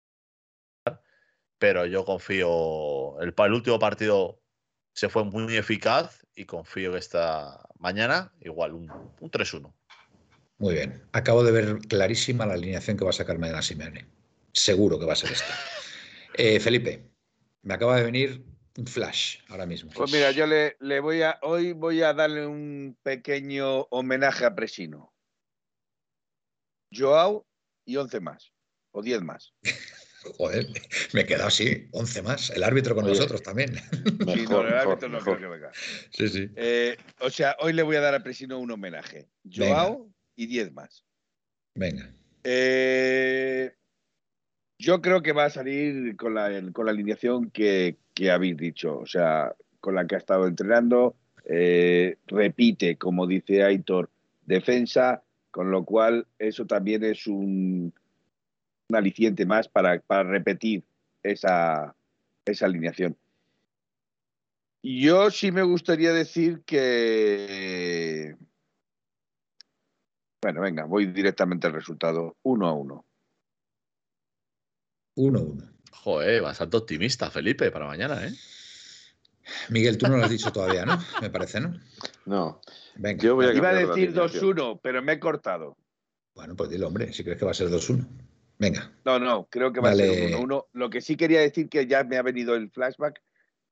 [1.57, 3.19] Pero yo confío.
[3.21, 4.41] El, el último partido
[4.95, 8.89] se fue muy eficaz y confío que esta mañana igual un,
[9.19, 9.73] un 3-1.
[10.57, 11.03] Muy bien.
[11.11, 14.07] Acabo de ver clarísima la alineación que va a sacar mañana Simeone.
[14.53, 15.53] Seguro que va a ser esta.
[16.37, 17.09] Eh, Felipe,
[17.61, 18.43] me acaba de venir
[18.77, 19.89] un flash ahora mismo.
[19.95, 24.53] Pues mira, yo le, le voy a, hoy voy a darle un pequeño homenaje a
[24.53, 25.13] Presino.
[26.91, 27.47] Joao
[27.85, 28.51] y 11 más,
[28.91, 29.53] o 10 más.
[30.37, 30.67] Joder,
[31.13, 32.49] me he quedado así, 11 más.
[32.51, 33.13] El árbitro con Oye.
[33.13, 33.75] nosotros también.
[33.75, 35.37] Sí, no, mejor, el mejor, árbitro no mejor.
[35.37, 35.71] creo que venga.
[36.11, 36.49] Sí, sí.
[36.55, 39.27] Eh, o sea, hoy le voy a dar a Presino un homenaje.
[39.49, 41.05] Joao y 10 más.
[41.75, 42.09] Venga.
[42.43, 43.73] Eh,
[44.79, 48.97] yo creo que va a salir con la, con la alineación que, que habéis dicho,
[48.99, 51.15] o sea, con la que ha estado entrenando.
[51.45, 54.09] eh, repite, como dice Aitor,
[54.45, 57.93] defensa, con lo cual eso también es un,
[58.89, 60.83] un aliciente más para, para repetir
[61.23, 61.95] esa,
[62.45, 63.17] esa alineación.
[64.83, 68.35] Yo sí me gustaría decir que.
[70.43, 72.37] Bueno, venga, voy directamente al resultado.
[72.43, 73.05] Uno a uno.
[75.15, 75.71] 1-1.
[75.91, 78.33] Joder, bastante optimista, Felipe, para mañana, ¿eh?
[79.69, 80.99] Miguel, tú no lo has dicho todavía, ¿no?
[81.21, 81.79] Me parece, ¿no?
[82.25, 82.61] No,
[82.95, 83.23] Venga.
[83.23, 84.55] Yo voy a Iba a decir alineación.
[84.55, 85.77] 2-1, pero me he cortado.
[86.35, 88.07] Bueno, pues dilo, hombre, si crees que va a ser 2-1.
[88.57, 88.91] Venga.
[89.03, 90.65] No, no, creo que va a ser 1-1.
[90.73, 93.21] Lo que sí quería decir que ya me ha venido el flashback.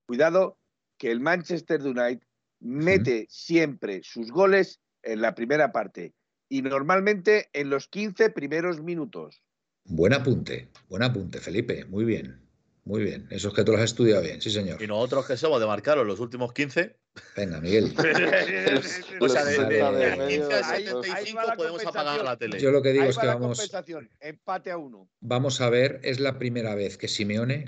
[0.06, 0.60] Cuidado,
[0.98, 2.22] que el Manchester United
[2.60, 6.14] mete siempre sus goles en la primera parte
[6.50, 9.42] y normalmente en los 15 primeros minutos.
[9.86, 11.86] Buen apunte, buen apunte, Felipe.
[11.86, 12.43] Muy bien.
[12.86, 13.28] Muy bien.
[13.30, 14.82] Eso es que tú lo has estudiado bien, sí, señor.
[14.82, 16.98] Y nosotros que somos de marcaros los últimos 15.
[17.38, 17.94] Venga, Miguel.
[19.22, 21.86] o sea, de, de, de de medio, 15 a ahí- ahí 75 va la podemos
[21.86, 22.60] apagar la tele.
[22.60, 23.72] Yo lo que digo Ahí es que vamos.
[24.20, 25.10] Empate a uno.
[25.22, 27.66] vamos a ver, es la primera vez que Simeone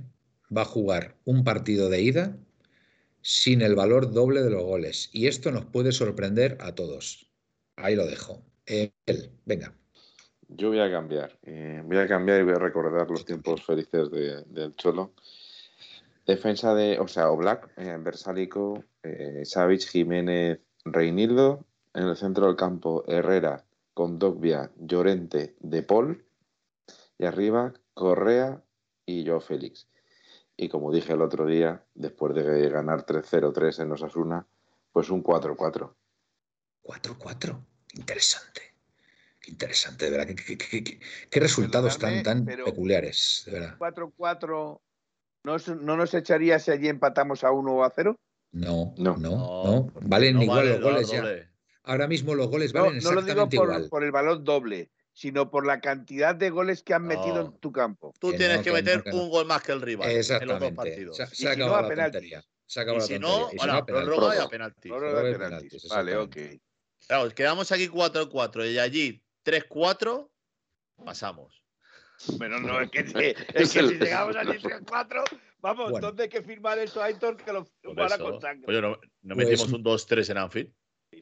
[0.56, 2.38] va a jugar un partido de ida
[3.22, 5.10] sin el valor doble de los goles.
[5.14, 7.32] Y esto nos puede sorprender a todos.
[7.78, 8.46] Ahí lo dejo.
[8.66, 9.74] Eh, Miguel, venga.
[10.48, 11.38] Yo voy a cambiar.
[11.44, 15.14] eh, voy a cambiar y voy a recordar los tiempos felices de- del Cholo.
[16.26, 21.66] Defensa de, o sea, Oblak, eh, Versálico, eh, Savic, Jiménez, Reinildo.
[21.94, 23.64] En el centro del campo, Herrera,
[23.94, 26.26] Condogbia, Llorente, De Paul.
[27.18, 28.62] Y arriba, Correa
[29.06, 29.88] y Joe Félix.
[30.58, 34.46] Y como dije el otro día, después de ganar 3-0-3 en Osasuna,
[34.92, 35.96] pues un 4-4.
[36.84, 37.58] 4-4.
[37.94, 38.75] Interesante.
[39.46, 40.26] Qué interesante, de verdad.
[40.28, 41.00] Qué, qué- qué- qué-
[41.30, 43.76] qué resultados tan, tan peculiares, de verdad.
[43.78, 44.82] 4-4.
[45.44, 48.16] ¿No, ¿No nos echaría si allí empatamos a 1 o a 0?
[48.54, 49.38] No, no, No.
[49.64, 49.94] no.
[50.02, 51.22] Valen no igual vale los goles ya.
[51.22, 51.50] doble.
[51.84, 53.90] Ahora mismo los goles No, valen no lo digo exactamente por, igual.
[53.90, 57.72] por el valor doble, sino por la cantidad de goles que han metido en tu
[57.72, 58.16] campo.
[58.20, 59.22] Tú Que tienes no, que que no, meter que no.
[59.24, 60.76] un gol más que el rival en los dos Exactamente.
[60.76, 61.18] partidos.
[61.18, 62.44] Se, se si ha no, a la tontería.
[62.66, 63.38] Se acabado Y la si tontería.
[63.38, 64.92] no, Y si bueno, a prórroga y a penaltis.
[64.92, 65.88] Prórroga de de penaltis.
[65.90, 66.26] Vale, ok.
[66.36, 66.62] exactamente.
[67.08, 70.30] Claro, quedamos aquí 4-4 y allí 3-4,
[71.06, 71.62] pasamos.
[72.40, 73.00] Pero no, es que,
[73.54, 75.24] es Es si llegamos a 3-4,
[75.60, 76.08] vamos, Bueno.
[76.08, 77.38] ¿dónde hay que firmar eso, Aitor?
[77.38, 78.24] Que lo eso.
[78.24, 78.66] con sangre.
[78.68, 80.74] Oye, no, no Pues- metimos un 2-3 en Anfield.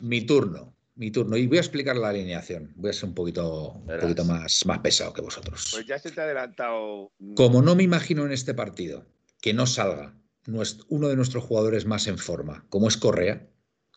[0.02, 0.76] Mi turno.
[0.96, 1.36] Mi turno.
[1.38, 2.72] Y voy a explicar la alineación.
[2.76, 5.70] Voy a ser un poquito, un poquito más, más pesado que vosotros.
[5.72, 7.12] Pues ya se te ha adelantado.
[7.36, 9.06] Como no me imagino en este partido
[9.42, 13.48] que no salga nues- uno de nuestros jugadores más en forma, como es Correa,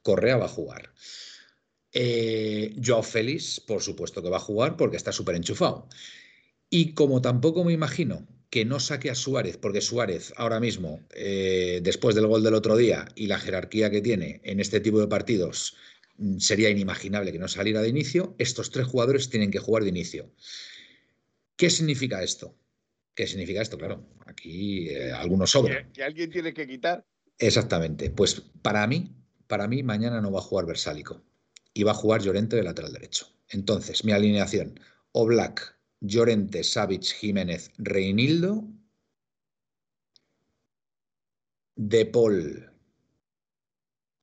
[0.03, 0.91] Correa va a jugar.
[1.93, 5.89] Eh, Joao Félix, por supuesto que va a jugar porque está súper enchufado.
[6.69, 11.81] Y como tampoco me imagino que no saque a Suárez, porque Suárez ahora mismo, eh,
[11.83, 15.09] después del gol del otro día y la jerarquía que tiene en este tipo de
[15.09, 15.77] partidos,
[16.19, 19.91] mm, sería inimaginable que no saliera de inicio, estos tres jugadores tienen que jugar de
[19.91, 20.31] inicio.
[21.57, 22.57] ¿Qué significa esto?
[23.15, 23.79] ¿Qué significa esto?
[23.79, 25.87] Claro, aquí eh, algunos sobran.
[25.87, 27.05] que, que alguien tiene que quitar.
[27.39, 28.11] Exactamente.
[28.11, 29.15] Pues para mí,
[29.47, 31.23] para mí, mañana no va a jugar Versálico
[31.77, 33.29] y va a jugar Llorente de lateral derecho.
[33.51, 34.81] Entonces, mi alineación:
[35.13, 38.65] Oblak, Llorente, Savic, Jiménez, Reinildo,
[41.77, 42.73] De Paul,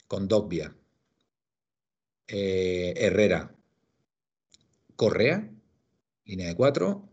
[0.07, 0.75] Condogbia,
[2.27, 3.55] eh, Herrera,
[4.95, 5.47] Correa,
[6.25, 7.11] línea de cuatro,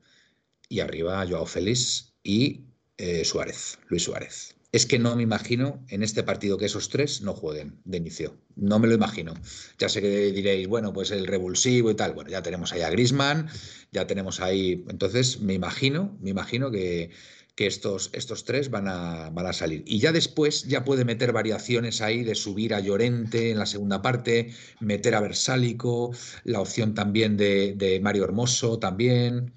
[0.71, 2.65] y arriba Joao Félix y
[2.97, 4.57] eh, Suárez, Luis Suárez.
[4.73, 8.37] Es que no me imagino en este partido que esos tres no jueguen de inicio.
[8.55, 9.35] No me lo imagino.
[9.79, 12.13] Ya sé que diréis, bueno, pues el revulsivo y tal.
[12.13, 13.49] Bueno, ya tenemos ahí a Grisman,
[13.91, 14.85] ya tenemos ahí.
[14.89, 17.11] Entonces, me imagino, me imagino que,
[17.57, 19.83] que estos, estos tres van a, van a salir.
[19.87, 24.03] Y ya después ya puede meter variaciones ahí de subir a Llorente en la segunda
[24.03, 26.15] parte, meter a Versálico,
[26.45, 29.53] la opción también de, de Mario Hermoso también.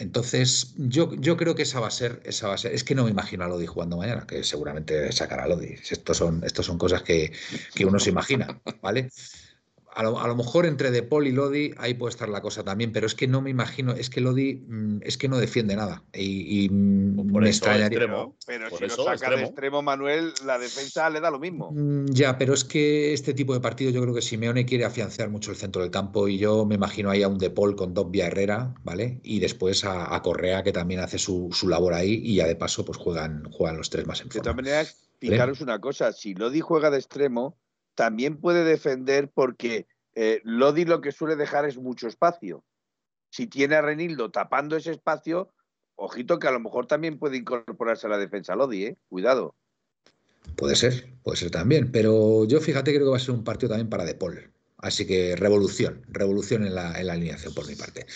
[0.00, 2.72] Entonces, yo, yo creo que esa va a ser, esa va a ser.
[2.72, 5.74] Es que no me imagino a Lodi jugando mañana, que seguramente sacará Lodi.
[5.90, 7.32] Estos son, estos son cosas que,
[7.74, 9.10] que uno se imagina, ¿vale?
[9.92, 12.62] A lo, a lo mejor entre De Paul y Lodi ahí puede estar la cosa
[12.62, 15.74] también, pero es que no me imagino, es que Lodi mm, es que no defiende
[15.74, 16.04] nada.
[16.12, 17.86] Y, y, mm, Por me eso, extrañaría.
[17.98, 18.36] extremo.
[18.46, 19.46] Pero Por si eso, lo saca de extremo.
[19.48, 21.72] extremo Manuel, la defensa le da lo mismo.
[21.72, 25.28] Mm, Ya, pero es que este tipo de partido yo creo que Simeone quiere afianzar
[25.28, 27.92] mucho el centro del campo y yo me imagino ahí a un De Paul con
[27.92, 29.20] Dobbia Herrera, ¿vale?
[29.24, 32.54] Y después a, a Correa que también hace su, su labor ahí y ya de
[32.56, 34.42] paso pues juegan, juegan los tres más en De forma.
[34.44, 37.58] todas maneras, fijaros una cosa, si Lodi juega de extremo,
[37.94, 42.64] también puede defender porque eh, Lodi lo que suele dejar es mucho espacio.
[43.30, 45.52] Si tiene a Renildo tapando ese espacio,
[45.96, 48.96] ojito que a lo mejor también puede incorporarse a la defensa Lodi, ¿eh?
[49.08, 49.54] Cuidado.
[50.56, 53.70] Puede ser, puede ser también, pero yo fíjate creo que va a ser un partido
[53.70, 54.50] también para De Paul.
[54.78, 58.06] Así que revolución, revolución en la, en la alineación por mi parte.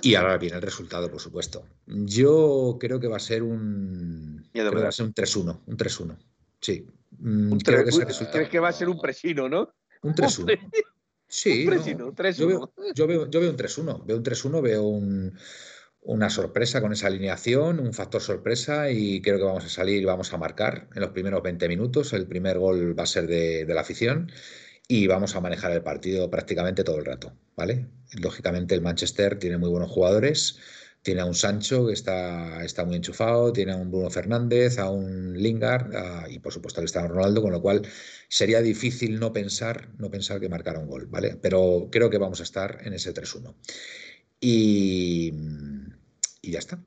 [0.00, 1.64] Y ahora viene el resultado, por supuesto.
[1.86, 5.76] Yo creo que va a ser un, creo que va a ser un 3-1, un
[5.76, 6.16] 3-1.
[6.60, 6.86] Sí,
[7.18, 9.72] Mm, Un creo que ese un- resultado- ¿Crees que va a ser un presino, no?
[10.02, 10.14] Un
[10.46, 10.58] 3-1.
[11.28, 12.36] Sí, un no, presino, un 3-1.
[12.38, 14.04] yo, veo, yo, veo, yo veo un 3-1.
[14.04, 15.38] Veo un 3-1, veo un-
[16.04, 20.04] una sorpresa con esa alineación, un factor sorpresa y creo que vamos a salir y
[20.04, 22.12] vamos a marcar en los primeros 20 minutos.
[22.12, 24.30] El primer gol va a ser de, de la afición
[24.88, 27.86] y vamos a manejar el partido prácticamente todo el rato, ¿vale?
[28.20, 30.58] Lógicamente el Manchester tiene muy buenos jugadores,
[31.02, 34.88] tiene a un Sancho que está, está muy enchufado, tiene a un Bruno Fernández, a
[34.90, 37.82] un Lingard a- y por supuesto al Cristiano Ronaldo, con lo cual
[38.28, 41.36] sería difícil no pensar, no pensar que marcara un gol, ¿vale?
[41.42, 43.54] Pero creo que vamos a estar en ese 3-1.
[44.40, 45.32] Y,
[46.40, 46.78] y ya está.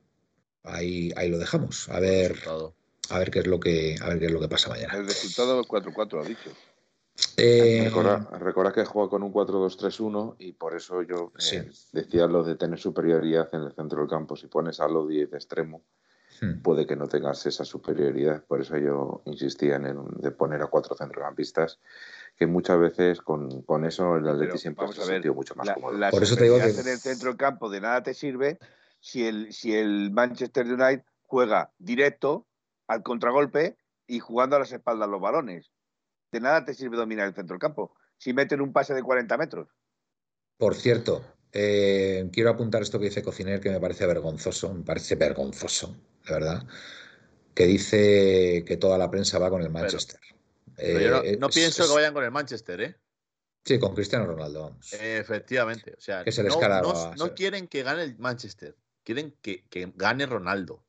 [0.64, 1.90] ahí, ahí lo dejamos.
[1.90, 2.38] A ver,
[3.10, 4.96] a ver qué es lo que, a ver qué es lo que pasa mañana.
[4.96, 6.52] El resultado 4-4 ha dicho.
[7.38, 7.90] Eh,
[8.40, 12.78] Recordad que juega con un 4-2-3-1 y por eso yo eh, decía lo de tener
[12.80, 14.36] superioridad en el centro del campo.
[14.36, 15.84] Si pones a Lodi de extremo,
[16.42, 16.62] hmm.
[16.62, 18.44] puede que no tengas esa superioridad.
[18.44, 21.80] Por eso yo insistía en el, de poner a cuatro centrocampistas,
[22.36, 25.98] que muchas veces con, con eso el Atleti siempre se ha sentido mucho más cómodo.
[26.12, 28.60] por eso te digo que en el centro del campo de nada te sirve
[29.00, 32.46] si el, si el Manchester United juega directo
[32.88, 35.72] al contragolpe y jugando a las espaldas los balones
[36.36, 39.38] de nada te sirve dominar el centro del campo si meten un pase de 40
[39.38, 39.70] metros.
[40.57, 45.16] Por cierto, eh, quiero apuntar esto que dice Cociner, que me parece vergonzoso, me parece
[45.16, 45.95] vergonzoso,
[46.26, 46.64] de verdad,
[47.53, 50.20] que dice que toda la prensa va con el Manchester.
[50.78, 52.95] yo no, pienso que vayan con el Manchester, ¿eh?
[53.64, 54.94] Sí, con Cristiano Ronaldo, vamos.
[54.94, 56.24] Efectivamente, o sea,
[57.18, 60.85] no, quieren que gane el Manchester, quieren que, que gane Ronaldo.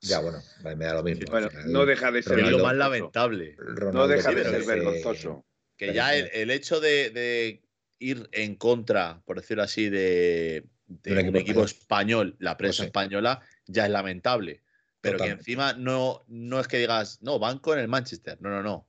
[0.00, 1.26] Ya, bueno, me da lo mismo.
[1.30, 3.56] Bueno, no deja de ser lo más lamentable.
[3.92, 5.44] no deja de ser vergonzoso.
[5.76, 7.62] Que ya el, hecho de,
[7.98, 10.64] ir en contra, por decirlo así, de,
[11.06, 14.62] un equipo, español, la prensa española, ya es lamentable.
[15.00, 18.38] Pero que encima no, no es que digas, no, van con el Manchester.
[18.40, 18.88] No, no, no.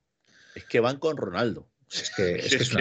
[0.54, 1.69] Es que van con Ronaldo.
[1.92, 2.72] Es que es,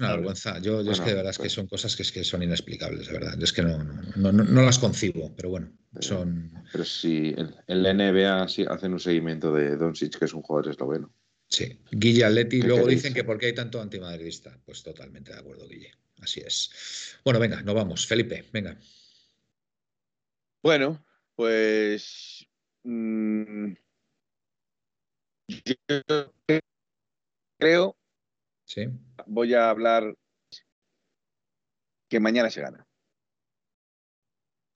[0.00, 0.58] una, vergüenza.
[0.58, 3.06] Yo, es que de verdad es que pues son cosas que, es que son inexplicables,
[3.06, 3.40] de verdad.
[3.40, 3.78] Es que no,
[4.16, 5.70] no, no, las concibo, pero bueno,
[6.00, 6.52] son.
[6.72, 7.32] Pero si
[7.68, 11.12] el, NBA hacen un seguimiento de Doncic, que es un jugador esloveno.
[11.48, 12.60] Sí, Guille Atleti.
[12.60, 14.58] Luego dicen que por qué hay tanto antimadridista.
[14.64, 15.92] Pues totalmente de acuerdo, Guille.
[16.20, 17.18] Así es.
[17.24, 18.04] Bueno, venga, nos vamos.
[18.04, 18.76] Felipe, venga.
[20.60, 21.04] Bueno,
[21.36, 22.44] pues.
[22.82, 23.74] Mmm,
[25.48, 25.74] yo
[27.58, 27.96] creo
[29.26, 30.16] Voy a hablar
[32.08, 32.86] que mañana se gana.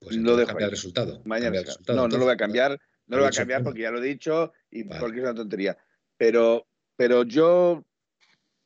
[0.00, 1.20] Pues lo dejo el resultado.
[1.24, 2.80] Mañana No, no lo voy a cambiar.
[3.06, 5.76] No lo voy a cambiar porque ya lo he dicho y porque es una tontería.
[6.16, 7.84] Pero, pero yo,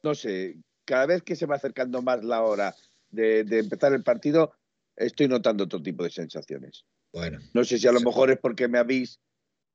[0.02, 2.74] no sé, cada vez que se va acercando más la hora
[3.10, 4.55] de, empezar el partido,
[4.96, 6.84] estoy notando otro tipo de sensaciones.
[7.12, 7.38] Bueno.
[7.55, 9.18] No sé si a lo mejor es porque me habéis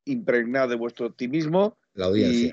[0.05, 1.77] impregnado de vuestro optimismo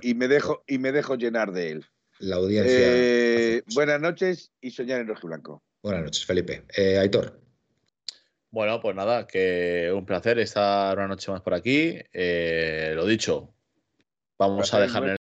[0.02, 1.86] y, me dejo, y me dejo llenar de él
[2.18, 2.74] la audiencia.
[2.74, 5.62] Eh, buenas noches y soñar en rojo blanco.
[5.82, 6.64] Buenas noches, Felipe.
[6.76, 7.40] Eh, Aitor.
[8.50, 11.98] Bueno, pues nada, que un placer estar una noche más por aquí.
[12.12, 13.54] Eh, lo dicho,
[14.38, 15.16] vamos a dejar en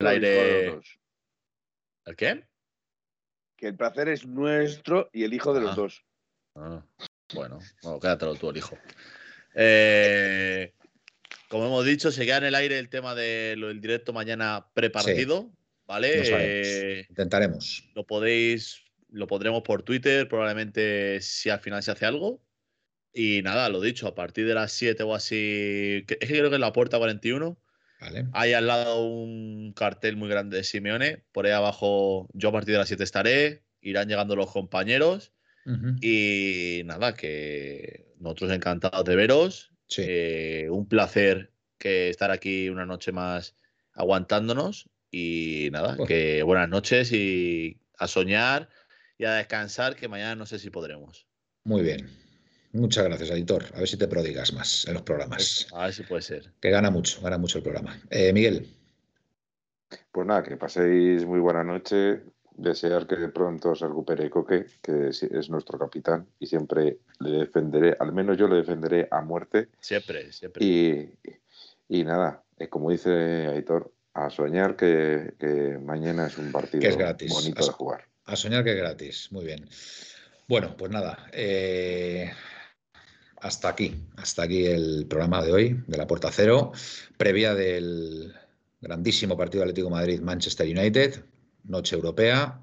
[0.00, 0.80] el aire.
[2.04, 2.44] ¿El qué?
[3.56, 5.74] Que el placer es nuestro y el hijo de los ah.
[5.74, 6.04] dos.
[6.56, 6.84] Ah,
[7.34, 8.76] bueno, bueno, quédatelo tú, el hijo.
[11.48, 15.50] como hemos dicho, se queda en el aire el tema del directo mañana prepartido.
[15.90, 16.22] ¿Vale?
[16.24, 17.90] Eh, Intentaremos.
[17.96, 22.40] Lo podéis, lo pondremos por Twitter, probablemente si al final se hace algo.
[23.12, 26.54] Y nada, lo dicho, a partir de las 7 o así, es que creo que
[26.54, 27.60] es la puerta 41.
[28.00, 28.26] Vale.
[28.32, 31.24] Hay al lado un cartel muy grande de Simeone.
[31.32, 33.64] Por ahí abajo, yo a partir de las 7 estaré.
[33.80, 35.32] Irán llegando los compañeros.
[36.00, 39.72] Y nada, que nosotros encantados de veros.
[39.96, 43.56] Eh, un placer que estar aquí una noche más
[43.92, 44.89] aguantándonos.
[45.10, 48.68] Y nada, que buenas noches y a soñar
[49.18, 51.26] y a descansar, que mañana no sé si podremos.
[51.64, 52.08] Muy bien.
[52.72, 53.64] Muchas gracias, editor.
[53.74, 55.66] A ver si te prodigas más en los programas.
[55.72, 56.52] A ver si puede ser.
[56.60, 58.00] Que gana mucho, gana mucho el programa.
[58.10, 58.68] Eh, Miguel.
[60.12, 62.22] Pues nada, que paséis muy buena noche.
[62.56, 67.96] Desear que de pronto se recupere Coque, que es nuestro capitán, y siempre le defenderé,
[67.98, 69.68] al menos yo le defenderé a muerte.
[69.80, 70.64] Siempre, siempre.
[70.64, 71.10] Y,
[71.88, 77.72] y nada, eh, como dice Aitor, a soñar que, mañana es un partido bonito de
[77.72, 78.06] jugar.
[78.24, 79.68] A soñar que es gratis, muy bien.
[80.48, 82.30] Bueno, pues nada, eh,
[83.40, 86.72] hasta aquí, hasta aquí el programa de hoy de la Puerta Cero,
[87.16, 88.34] previa del
[88.80, 91.24] grandísimo partido Atlético Madrid-Manchester United,
[91.64, 92.60] noche europea,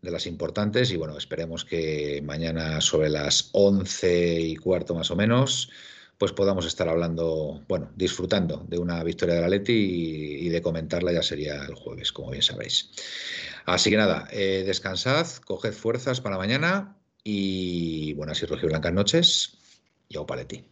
[0.00, 5.16] de las importantes, y bueno, esperemos que mañana sobre las once y cuarto más o
[5.16, 5.70] menos
[6.18, 11.12] pues podamos estar hablando, bueno, disfrutando de una victoria de la Leti y, de comentarla
[11.12, 12.90] ya sería el jueves, como bien sabéis.
[13.66, 19.58] Así que nada, eh, descansad, coged fuerzas para mañana y buenas y blancas noches
[20.08, 20.64] y au paleti.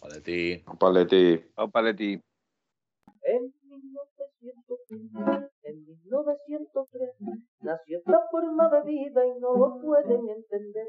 [0.00, 0.62] Paleti.
[0.78, 1.40] Paleti.
[1.72, 2.20] paleti.
[3.22, 3.54] En
[6.12, 7.10] 1903
[7.62, 10.88] nació esta forma de vida y no lo pueden entender.